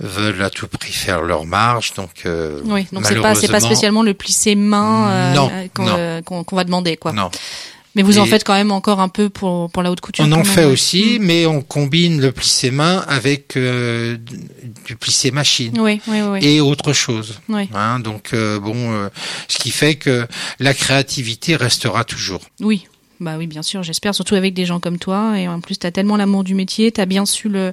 veulent 0.00 0.42
à 0.42 0.50
tout 0.50 0.68
prix 0.68 0.92
faire 0.92 1.22
leur 1.22 1.44
marge. 1.44 1.94
Donc 1.94 2.22
euh, 2.26 2.60
Oui, 2.64 2.86
donc 2.92 3.06
c'est 3.06 3.20
pas 3.20 3.34
c'est 3.34 3.48
pas 3.48 3.60
spécialement 3.60 4.02
le 4.02 4.14
plissé 4.14 4.54
main 4.54 5.34
qu'on 5.74 5.86
euh, 5.88 6.22
qu'on 6.22 6.44
qu'on 6.44 6.56
va 6.56 6.64
demander 6.64 6.96
quoi. 6.96 7.12
non. 7.12 7.30
Mais 7.98 8.04
vous 8.04 8.18
en 8.18 8.26
faites 8.26 8.44
quand 8.44 8.54
même 8.54 8.70
encore 8.70 9.00
un 9.00 9.08
peu 9.08 9.28
pour 9.28 9.70
pour 9.70 9.82
la 9.82 9.90
haute 9.90 10.00
couture. 10.00 10.24
On 10.24 10.30
en 10.32 10.44
fait 10.44 10.64
ouais. 10.64 10.72
aussi, 10.72 11.18
Mm. 11.18 11.22
mais 11.24 11.46
on 11.46 11.60
combine 11.62 12.20
le 12.20 12.30
plissé 12.32 12.70
main 12.70 13.04
avec 13.08 13.56
euh, 13.56 14.16
du 14.86 14.94
plissé 14.96 15.32
machine. 15.32 15.78
Oui, 15.80 16.00
oui, 16.06 16.20
oui. 16.22 16.38
et 16.42 16.60
autre 16.60 16.92
chose. 16.92 17.40
Oui. 17.48 17.68
Hein, 17.74 17.98
donc 17.98 18.30
euh, 18.34 18.60
bon, 18.60 18.92
euh, 18.92 19.08
ce 19.48 19.58
qui 19.58 19.70
fait 19.72 19.96
que 19.96 20.26
la 20.60 20.74
créativité 20.74 21.56
restera 21.56 22.04
toujours. 22.04 22.42
Oui. 22.60 22.86
Bah 23.20 23.34
oui, 23.36 23.48
bien 23.48 23.62
sûr, 23.62 23.82
j'espère, 23.82 24.14
surtout 24.14 24.36
avec 24.36 24.54
des 24.54 24.64
gens 24.64 24.78
comme 24.78 24.98
toi. 24.98 25.36
Et 25.38 25.48
en 25.48 25.60
plus, 25.60 25.76
tu 25.76 25.86
as 25.86 25.90
tellement 25.90 26.16
l'amour 26.16 26.44
du 26.44 26.54
métier, 26.54 26.92
tu 26.92 27.00
as 27.00 27.06
bien 27.06 27.26
su 27.26 27.48
le, 27.48 27.72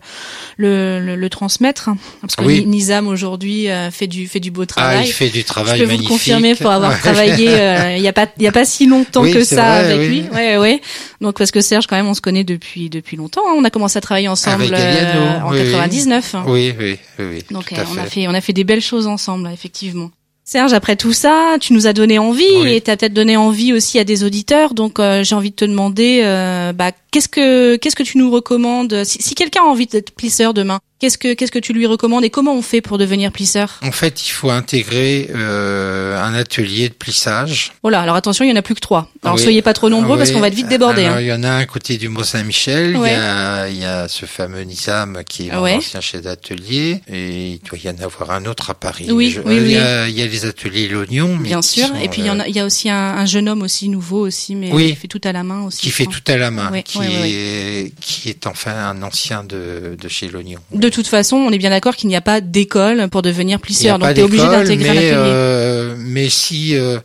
le, 0.57 0.99
le, 0.99 1.15
le 1.15 1.29
transmettre. 1.29 1.89
Parce 2.21 2.35
que 2.35 2.43
Oui. 2.43 2.65
Nizam, 2.65 3.07
aujourd'hui, 3.07 3.69
euh, 3.69 3.91
fait, 3.91 4.07
du, 4.07 4.27
fait 4.27 4.39
du 4.39 4.49
beau 4.49 4.63
Ah, 4.63 4.65
travail. 4.65 5.07
il 5.07 5.11
fait 5.13 5.29
du 5.29 5.41
Je 5.41 5.45
travail 5.45 5.77
peux 5.79 5.85
vous 5.85 5.91
magnifique. 5.91 6.09
le 6.09 6.13
confirmer 6.15 6.55
pour 6.55 6.71
avoir 6.71 6.91
Ouais. 6.91 6.97
travaillé 6.97 7.49
euh, 7.49 7.95
il 7.97 8.01
y 8.03 8.07
a 8.07 8.13
pas 8.13 8.27
il 8.37 8.43
y 8.43 8.47
a 8.47 8.51
pas 8.51 8.65
si 8.65 8.87
longtemps 8.87 9.21
Oui, 9.21 9.33
que 9.33 9.43
ça 9.43 9.55
vrai, 9.81 9.93
avec 9.93 9.99
oui. 9.99 10.07
lui. 10.21 10.29
Ouais 10.33 10.57
ouais. 10.57 10.81
Donc 11.21 11.37
parce 11.37 11.51
que 11.51 11.61
Serge 11.61 11.85
quand 11.87 11.95
même 11.95 12.07
on 12.07 12.13
se 12.15 12.21
connaît 12.21 12.43
depuis 12.43 12.89
depuis 12.89 13.15
longtemps. 13.17 13.41
hein. 13.47 13.53
On 13.57 13.63
a 13.63 13.69
commencé 13.69 13.97
à 13.97 14.01
travailler 14.01 14.27
ensemble 14.27 14.67
Galliano, 14.69 15.19
euh, 15.21 15.41
en 15.41 15.51
oui, 15.51 15.59
oui. 15.61 15.71
99. 15.71 16.35
Oui, 16.47 16.73
oui, 16.79 16.97
oui. 17.19 17.43
Donc 17.51 17.67
tout 17.69 17.75
à 17.75 17.83
on 17.93 17.97
a 17.97 18.05
fait 18.05 18.27
on 18.27 18.33
a 18.33 18.41
fait 18.41 18.53
des 18.53 18.63
belles 18.63 18.81
choses 18.81 19.05
ensemble 19.07 19.49
effectivement. 19.53 20.09
Serge, 20.47 20.73
après 20.73 20.95
tout 20.95 21.11
ça, 21.11 21.57
tu 21.59 21.73
nous 21.73 21.87
as 21.87 21.93
donné 21.93 22.19
envie 22.19 22.43
Oui. 22.61 22.73
et 22.73 22.81
tu 22.81 22.91
as 22.91 22.97
peut-être 22.97 23.13
donné 23.15 23.35
envie 23.35 23.73
aussi 23.73 23.97
à 23.97 24.03
des 24.03 24.23
auditeurs. 24.23 24.75
Donc 24.75 24.99
euh, 24.99 25.23
j'ai 25.23 25.33
envie 25.33 25.49
de 25.49 25.55
te 25.55 25.65
demander, 25.65 26.21
euh, 26.23 26.71
bah, 26.71 26.91
qu'est-ce 27.15 27.29
que 27.29 27.77
qu'est-ce 27.77 27.95
que 27.95 28.03
tu 28.03 28.17
nous 28.17 28.29
recommandes 28.29 29.03
si, 29.05 29.21
si 29.21 29.35
quelqu'un 29.35 29.61
a 29.61 29.67
envie 29.67 29.87
d'être 29.87 30.11
plisseur 30.11 30.53
demain, 30.53 30.79
qu'est-ce 30.99 31.17
que 31.17 31.33
qu'est-ce 31.33 31.51
que 31.51 31.59
tu 31.59 31.71
lui 31.71 31.85
recommandes 31.85 32.25
et 32.25 32.29
comment 32.29 32.53
on 32.53 32.61
fait 32.61 32.81
pour 32.81 32.97
devenir 32.97 33.31
plisseur? 33.31 33.79
En 33.83 33.91
fait, 33.93 34.27
il 34.27 34.31
faut 34.31 34.49
intégrer 34.49 35.29
euh, 35.33 36.21
un 36.21 36.33
atelier 36.33 36.89
de 36.89 36.93
plissage. 36.93 37.71
Oh 37.83 37.89
là, 37.89 38.01
alors 38.01 38.15
attention, 38.17 38.43
il 38.43 38.49
y 38.49 38.51
en 38.51 38.57
a 38.57 38.61
plus 38.61 38.75
que 38.75 38.81
trois. 38.81 39.09
Alors 39.23 39.37
Oui. 39.37 39.41
soyez 39.41 39.61
pas 39.61 39.73
trop 39.73 39.89
nombreux 39.89 40.15
Ah 40.15 40.17
parce 40.17 40.31
qu'on 40.31 40.41
va 40.41 40.47
être 40.49 40.53
vite 40.55 40.67
débordé. 40.67 41.05
Alors, 41.05 41.17
hein. 41.17 41.21
Il 41.21 41.27
y 41.27 41.33
en 41.33 41.43
a 41.43 41.51
un 41.51 41.65
côté 41.65 41.97
du 41.97 42.09
Mont-Saint-Michel, 42.09 42.97
Ouais. 42.97 43.09
il, 43.09 43.13
y 43.13 43.15
a, 43.15 43.69
il 43.69 43.77
y 43.77 43.85
a 43.85 44.07
ce 44.09 44.25
fameux 44.25 44.61
Nizam 44.61 45.23
qui 45.27 45.47
est 45.47 45.51
Ah 45.53 45.61
ouais. 45.61 45.75
ancien 45.75 46.01
chef 46.01 46.21
d'atelier, 46.21 46.99
et 47.07 47.51
il 47.53 47.59
doit 47.59 47.79
y 47.81 47.89
en 47.89 47.97
avoir 48.03 48.31
un 48.31 48.45
autre 48.45 48.69
à 48.69 48.73
Paris. 48.73 49.07
Oui, 49.09 49.29
Je- 49.31 49.39
oui, 49.41 49.55
il, 49.55 49.61
oui. 49.63 49.71
Y 49.71 49.77
a, 49.77 50.07
il 50.09 50.17
y 50.19 50.21
a 50.21 50.25
les 50.27 50.45
ateliers 50.45 50.87
L'Oignon, 50.89 51.37
Bien 51.37 51.61
sûr. 51.61 51.87
sont, 51.87 51.95
Et 51.95 52.09
puis 52.09 52.21
il 52.21 52.27
y 52.27 52.29
en 52.29 52.39
a, 52.39 52.47
il 52.47 52.55
y 52.55 52.59
a 52.59 52.65
aussi 52.65 52.89
un, 52.89 52.95
un 52.95 53.25
jeune 53.25 53.47
homme 53.47 53.61
aussi 53.61 53.87
nouveau 53.89 54.19
aussi, 54.27 54.55
mais 54.55 54.69
qui 54.71 54.95
fait 54.95 55.07
tout 55.07 55.21
à 55.23 55.31
la 55.31 55.43
main 55.43 55.63
aussi. 55.63 55.79
qui 55.81 55.89
fait 55.91 56.05
tout 56.05 56.23
à 56.27 56.37
la 56.37 56.51
main, 56.51 56.71
Ouais, 56.71 56.83
qui, 56.83 56.97
est, 57.11 57.93
qui 57.99 58.29
est 58.29 58.47
enfin 58.47 58.73
un 58.73 59.01
ancien 59.03 59.43
de, 59.43 59.97
de 59.99 60.07
chez 60.07 60.27
l'Oignon. 60.27 60.59
De 60.71 60.89
toute 60.89 61.07
façon, 61.07 61.37
on 61.37 61.51
est 61.51 61.57
bien 61.57 61.69
d'accord 61.69 61.95
qu'il 61.95 62.09
n'y 62.09 62.15
a 62.15 62.21
pas 62.21 62.41
d'école 62.41 63.07
pour 63.09 63.21
devenir 63.21 63.59
plisseur, 63.59 63.99
donc 63.99 64.13
tu 64.13 64.19
es 64.19 64.23
obligé 64.23 64.43
d'intégrer 64.45 64.89
un 64.89 64.93
mais, 64.93 64.97
atelier. 64.99 65.11
euh, 65.13 65.95
mais 65.97 66.29
si, 66.29 66.75
euh, 66.75 66.99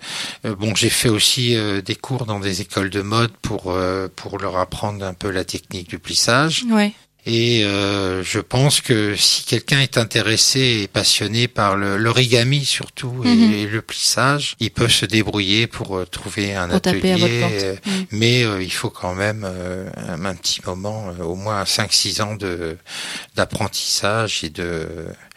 euh, 0.44 0.54
bon, 0.54 0.74
j'ai 0.74 0.90
fait 0.90 1.08
aussi 1.08 1.56
euh, 1.56 1.80
des 1.82 1.94
cours 1.94 2.26
dans 2.26 2.40
des 2.40 2.60
écoles 2.60 2.90
de 2.90 3.02
mode 3.02 3.30
pour 3.42 3.64
euh, 3.68 4.08
pour 4.14 4.38
leur 4.38 4.56
apprendre 4.58 5.04
un 5.04 5.14
peu 5.14 5.30
la 5.30 5.44
technique 5.44 5.88
du 5.88 5.98
plissage. 5.98 6.64
Ouais. 6.70 6.92
Et 7.26 7.64
euh, 7.64 8.22
je 8.22 8.38
pense 8.40 8.80
que 8.80 9.14
si 9.14 9.44
quelqu'un 9.44 9.80
est 9.80 9.98
intéressé 9.98 10.80
et 10.82 10.88
passionné 10.88 11.48
par 11.48 11.76
l'origami 11.76 12.64
surtout 12.64 13.12
et, 13.24 13.28
Mhm. 13.28 13.52
et 13.52 13.66
le 13.66 13.82
plissage, 13.82 14.56
il 14.58 14.70
peut 14.70 14.88
se 14.88 15.04
débrouiller 15.06 15.66
pour 15.66 15.96
euh, 15.98 16.06
trouver 16.06 16.54
un 16.54 16.68
Pour 16.68 16.76
atelier. 16.76 17.16
euh, 17.20 17.74
Mm. 17.86 17.90
Mais 18.12 18.42
euh, 18.44 18.62
il 18.62 18.72
faut 18.72 18.90
quand 18.90 19.14
même 19.14 19.44
un, 19.44 20.24
un 20.24 20.34
petit 20.34 20.60
moment, 20.66 21.06
au 21.22 21.34
moins 21.34 21.62
5-6 21.64 22.22
ans 22.22 22.34
de 22.36 22.76
d'apprentissage 23.36 24.44
et 24.44 24.50
de 24.50 24.86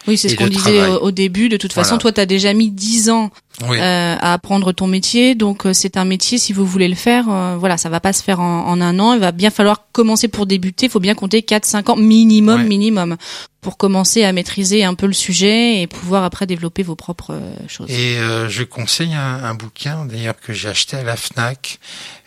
Oui, 0.06 0.18
c'est 0.18 0.28
ce 0.28 0.36
qu'on 0.36 0.46
disait 0.48 0.86
au, 0.88 1.10
début. 1.10 1.48
De 1.48 1.56
toute 1.56 1.72
façon, 1.72 1.96
toi, 1.98 2.12
tu 2.12 2.20
as 2.20 2.26
déjà 2.26 2.52
mis 2.52 2.70
10 2.70 3.08
ans 3.10 3.30
oui. 3.68 3.78
euh, 3.78 4.16
à 4.20 4.32
apprendre 4.32 4.72
ton 4.72 4.86
métier, 4.86 5.34
donc 5.34 5.66
euh, 5.66 5.72
c'est 5.72 5.96
un 5.96 6.04
métier. 6.04 6.38
Si 6.38 6.52
vous 6.52 6.66
voulez 6.66 6.88
le 6.88 6.94
faire, 6.94 7.26
euh, 7.28 7.56
voilà, 7.58 7.76
ça 7.78 7.88
va 7.88 8.00
pas 8.00 8.12
se 8.12 8.22
faire 8.22 8.40
en, 8.40 8.66
en 8.66 8.80
un 8.80 8.98
an. 8.98 9.14
Il 9.14 9.20
va 9.20 9.32
bien 9.32 9.50
falloir 9.50 9.86
commencer 9.92 10.28
pour 10.28 10.46
débuter. 10.46 10.86
Il 10.86 10.90
faut 10.90 11.00
bien 11.00 11.14
compter 11.14 11.40
4-5 11.40 11.90
ans 11.92 11.96
minimum, 11.96 12.62
Ouais. 12.62 12.66
minimum, 12.66 13.16
pour 13.60 13.76
commencer 13.76 14.24
à 14.24 14.32
maîtriser 14.32 14.84
un 14.84 14.94
peu 14.94 15.06
le 15.06 15.12
sujet 15.12 15.80
et 15.80 15.86
pouvoir 15.86 16.24
après 16.24 16.46
développer 16.46 16.82
vos 16.82 16.96
propres 16.96 17.32
euh, 17.34 17.54
choses. 17.68 17.90
Et 17.90 18.18
euh, 18.18 18.48
je 18.48 18.62
conseille 18.64 19.14
un, 19.14 19.44
un 19.44 19.54
bouquin 19.54 20.04
d'ailleurs 20.04 20.38
que 20.38 20.52
j'ai 20.52 20.68
acheté 20.68 20.96
à 20.96 21.02
la 21.02 21.16
Fnac 21.16 21.78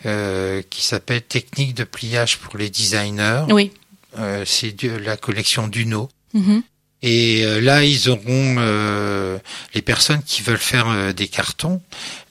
euh, 0.06 0.62
qui 0.70 0.84
s'appelle 0.84 1.22
Technique 1.22 1.74
de 1.74 1.84
pliage 1.84 2.38
pour 2.38 2.56
les 2.58 2.70
designers. 2.70 3.44
Oui. 3.50 3.70
Euh, 4.18 4.44
c'est 4.46 4.72
de 4.82 4.90
la 4.96 5.16
collection 5.16 5.68
Duno. 5.68 6.08
Mhm. 6.34 6.62
Et 7.02 7.44
euh, 7.44 7.60
là, 7.60 7.84
ils 7.84 8.08
auront 8.08 8.56
euh, 8.58 9.38
les 9.74 9.82
personnes 9.82 10.22
qui 10.22 10.42
veulent 10.42 10.56
faire 10.56 10.88
euh, 10.88 11.12
des 11.12 11.28
cartons 11.28 11.80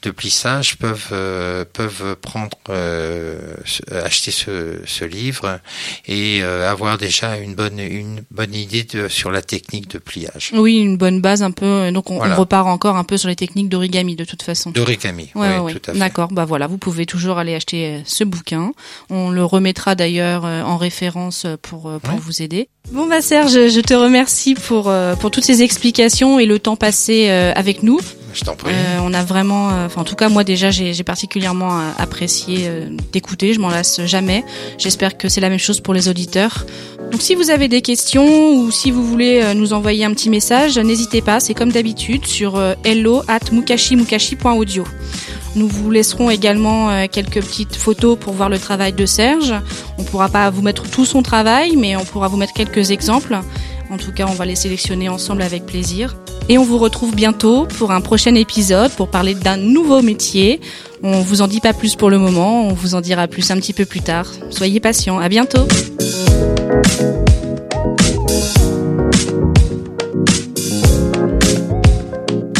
de 0.03 0.11
plissage 0.11 0.77
peuvent 0.77 1.09
euh, 1.11 1.65
peuvent 1.71 2.15
prendre 2.21 2.57
euh, 2.69 3.39
acheter 3.91 4.31
ce, 4.31 4.79
ce 4.85 5.05
livre 5.05 5.59
et 6.07 6.39
euh, 6.43 6.69
avoir 6.69 6.97
déjà 6.97 7.37
une 7.37 7.55
bonne 7.55 7.79
une 7.79 8.21
bonne 8.31 8.53
idée 8.53 8.83
de, 8.83 9.07
sur 9.07 9.31
la 9.31 9.41
technique 9.41 9.89
de 9.89 9.97
pliage 9.97 10.51
Oui, 10.53 10.77
une 10.77 10.97
bonne 10.97 11.21
base 11.21 11.41
un 11.43 11.51
peu. 11.51 11.91
Donc 11.91 12.11
on, 12.11 12.17
Voilà. 12.17 12.35
on 12.35 12.39
repart 12.39 12.67
encore 12.67 12.95
un 12.95 13.03
peu 13.03 13.17
sur 13.17 13.29
les 13.29 13.35
techniques 13.35 13.69
d'origami 13.69 14.15
de 14.15 14.23
toute 14.25 14.43
façon. 14.43 14.71
d'origami. 14.71 15.29
Ouais, 15.35 15.55
oui, 15.57 15.59
ouais, 15.65 15.73
tout 15.73 15.89
à 15.89 15.93
fait. 15.93 15.99
D'accord. 15.99 16.29
Bah 16.31 16.45
voilà, 16.45 16.67
vous 16.67 16.77
pouvez 16.77 17.05
toujours 17.05 17.37
aller 17.37 17.55
acheter 17.55 17.87
euh, 17.87 17.99
ce 18.05 18.23
bouquin. 18.23 18.71
On 19.09 19.29
le 19.31 19.43
remettra 19.43 19.95
d'ailleurs 19.95 20.45
euh, 20.45 20.61
en 20.61 20.77
référence 20.77 21.45
euh, 21.45 21.55
pour 21.61 21.87
euh, 21.89 21.99
pour 21.99 22.13
Ouais. 22.13 22.19
vous 22.23 22.41
aider. 22.41 22.69
Bon 22.91 23.07
bah 23.07 23.21
Serge, 23.21 23.51
je 23.69 23.81
te 23.81 23.93
remercie 23.93 24.53
pour 24.55 24.89
euh, 24.89 25.15
pour 25.15 25.31
toutes 25.31 25.43
ces 25.43 25.61
explications 25.61 26.39
et 26.39 26.45
le 26.45 26.59
temps 26.59 26.75
passé 26.77 27.27
euh, 27.29 27.51
avec 27.55 27.83
nous. 27.83 27.99
Euh, 28.67 28.99
on 29.01 29.13
a 29.13 29.23
vraiment, 29.23 29.69
euh, 29.69 29.85
enfin 29.85 30.01
en 30.01 30.03
tout 30.03 30.15
cas 30.15 30.29
moi 30.29 30.43
déjà 30.43 30.71
j'ai 30.71 31.03
particulièrement 31.03 31.79
euh, 31.79 31.91
apprécié 31.97 32.69
d'écouter. 33.11 33.53
Je 33.53 33.59
m'en 33.59 33.69
lasse 33.69 34.05
jamais. 34.05 34.43
J'espère 34.77 35.17
que 35.17 35.29
c'est 35.29 35.41
la 35.41 35.49
même 35.49 35.59
chose 35.59 35.79
pour 35.79 35.93
les 35.93 36.09
auditeurs. 36.09 36.65
Donc 37.11 37.21
si 37.21 37.35
vous 37.35 37.49
avez 37.49 37.67
des 37.67 37.81
questions 37.81 38.53
ou 38.55 38.71
si 38.71 38.91
vous 38.91 39.03
voulez 39.03 39.53
nous 39.55 39.73
envoyer 39.73 40.03
un 40.03 40.11
petit 40.11 40.29
message, 40.29 40.77
n'hésitez 40.77 41.21
pas, 41.21 41.39
c'est 41.39 41.53
comme 41.53 41.71
d'habitude 41.71 42.25
sur 42.25 42.61
hello 42.83 43.23
at 43.27 43.51
mukashimukashi.audio. 43.51 44.83
Nous 45.55 45.67
vous 45.67 45.89
laisserons 45.89 46.29
également 46.29 47.07
quelques 47.07 47.41
petites 47.41 47.75
photos 47.77 48.17
pour 48.19 48.33
voir 48.33 48.49
le 48.49 48.59
travail 48.59 48.91
de 48.91 49.05
Serge. 49.05 49.55
On 49.97 50.03
pourra 50.03 50.27
pas 50.27 50.49
vous 50.49 50.61
mettre 50.61 50.83
tout 50.83 51.05
son 51.05 51.23
travail, 51.23 51.77
mais 51.77 51.95
on 51.95 52.03
pourra 52.03 52.27
vous 52.27 52.37
mettre 52.37 52.53
quelques 52.53 52.91
exemples. 52.91 53.39
En 53.89 53.97
tout 53.97 54.11
cas, 54.11 54.25
on 54.27 54.33
va 54.33 54.45
les 54.45 54.55
sélectionner 54.55 55.07
ensemble 55.09 55.41
avec 55.41 55.65
plaisir. 55.65 56.17
Et 56.49 56.57
on 56.57 56.63
vous 56.63 56.77
retrouve 56.77 57.15
bientôt 57.15 57.65
pour 57.65 57.91
un 57.91 58.01
prochain 58.01 58.35
épisode 58.35 58.91
pour 58.91 59.09
parler 59.09 59.33
d'un 59.33 59.57
nouveau 59.57 60.01
métier. 60.01 60.61
On 61.03 61.21
vous 61.21 61.41
en 61.41 61.47
dit 61.47 61.59
pas 61.59 61.73
plus 61.73 61.95
pour 61.95 62.09
le 62.09 62.17
moment, 62.17 62.67
on 62.67 62.73
vous 62.73 62.95
en 62.95 63.01
dira 63.01 63.27
plus 63.27 63.51
un 63.51 63.57
petit 63.57 63.73
peu 63.73 63.85
plus 63.85 64.01
tard. 64.01 64.27
Soyez 64.49 64.79
patients, 64.79 65.19
à 65.19 65.29
bientôt. 65.29 65.67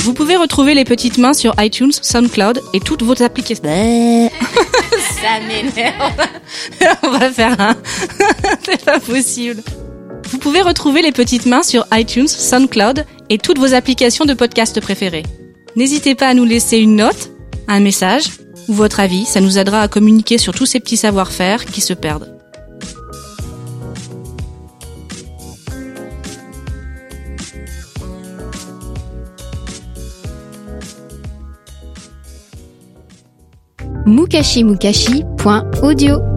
Vous 0.04 0.14
pouvez 0.14 0.36
retrouver 0.36 0.74
les 0.74 0.86
petites 0.86 1.18
mains 1.18 1.34
sur 1.34 1.54
iTunes, 1.60 1.92
SoundCloud 1.92 2.62
et 2.74 2.80
toutes 2.80 3.04
vos 3.04 3.22
applications. 3.22 3.64
Ça 5.22 5.40
m'énerve. 5.48 6.28
On 7.04 7.10
va 7.10 7.32
faire 7.32 7.60
un. 7.60 7.76
C'est 8.66 8.84
pas 8.84 9.00
possible. 9.00 9.62
Vous 10.30 10.40
pouvez 10.40 10.62
retrouver 10.62 11.02
les 11.02 11.12
petites 11.12 11.46
mains 11.46 11.64
sur 11.64 11.86
iTunes, 11.94 12.28
SoundCloud 12.28 13.06
et 13.30 13.38
toutes 13.38 13.60
vos 13.60 13.74
applications 13.74 14.26
de 14.26 14.34
podcast 14.34 14.80
préférées. 14.82 15.24
N'hésitez 15.76 16.16
pas 16.16 16.28
à 16.28 16.34
nous 16.34 16.46
laisser 16.46 16.78
une 16.78 16.98
note, 16.98 17.32
un 17.68 17.80
message 17.80 18.26
ou 18.68 18.74
votre 18.74 19.00
avis, 19.00 19.26
ça 19.26 19.40
nous 19.40 19.58
aidera 19.58 19.82
à 19.82 19.88
communiquer 19.88 20.38
sur 20.38 20.54
tous 20.54 20.66
ces 20.66 20.80
petits 20.80 20.98
savoir-faire 20.98 21.66
qui 21.66 21.82
se 21.82 21.94
perdent. 21.94 22.34
mukashimukashi.audio. 34.08 36.37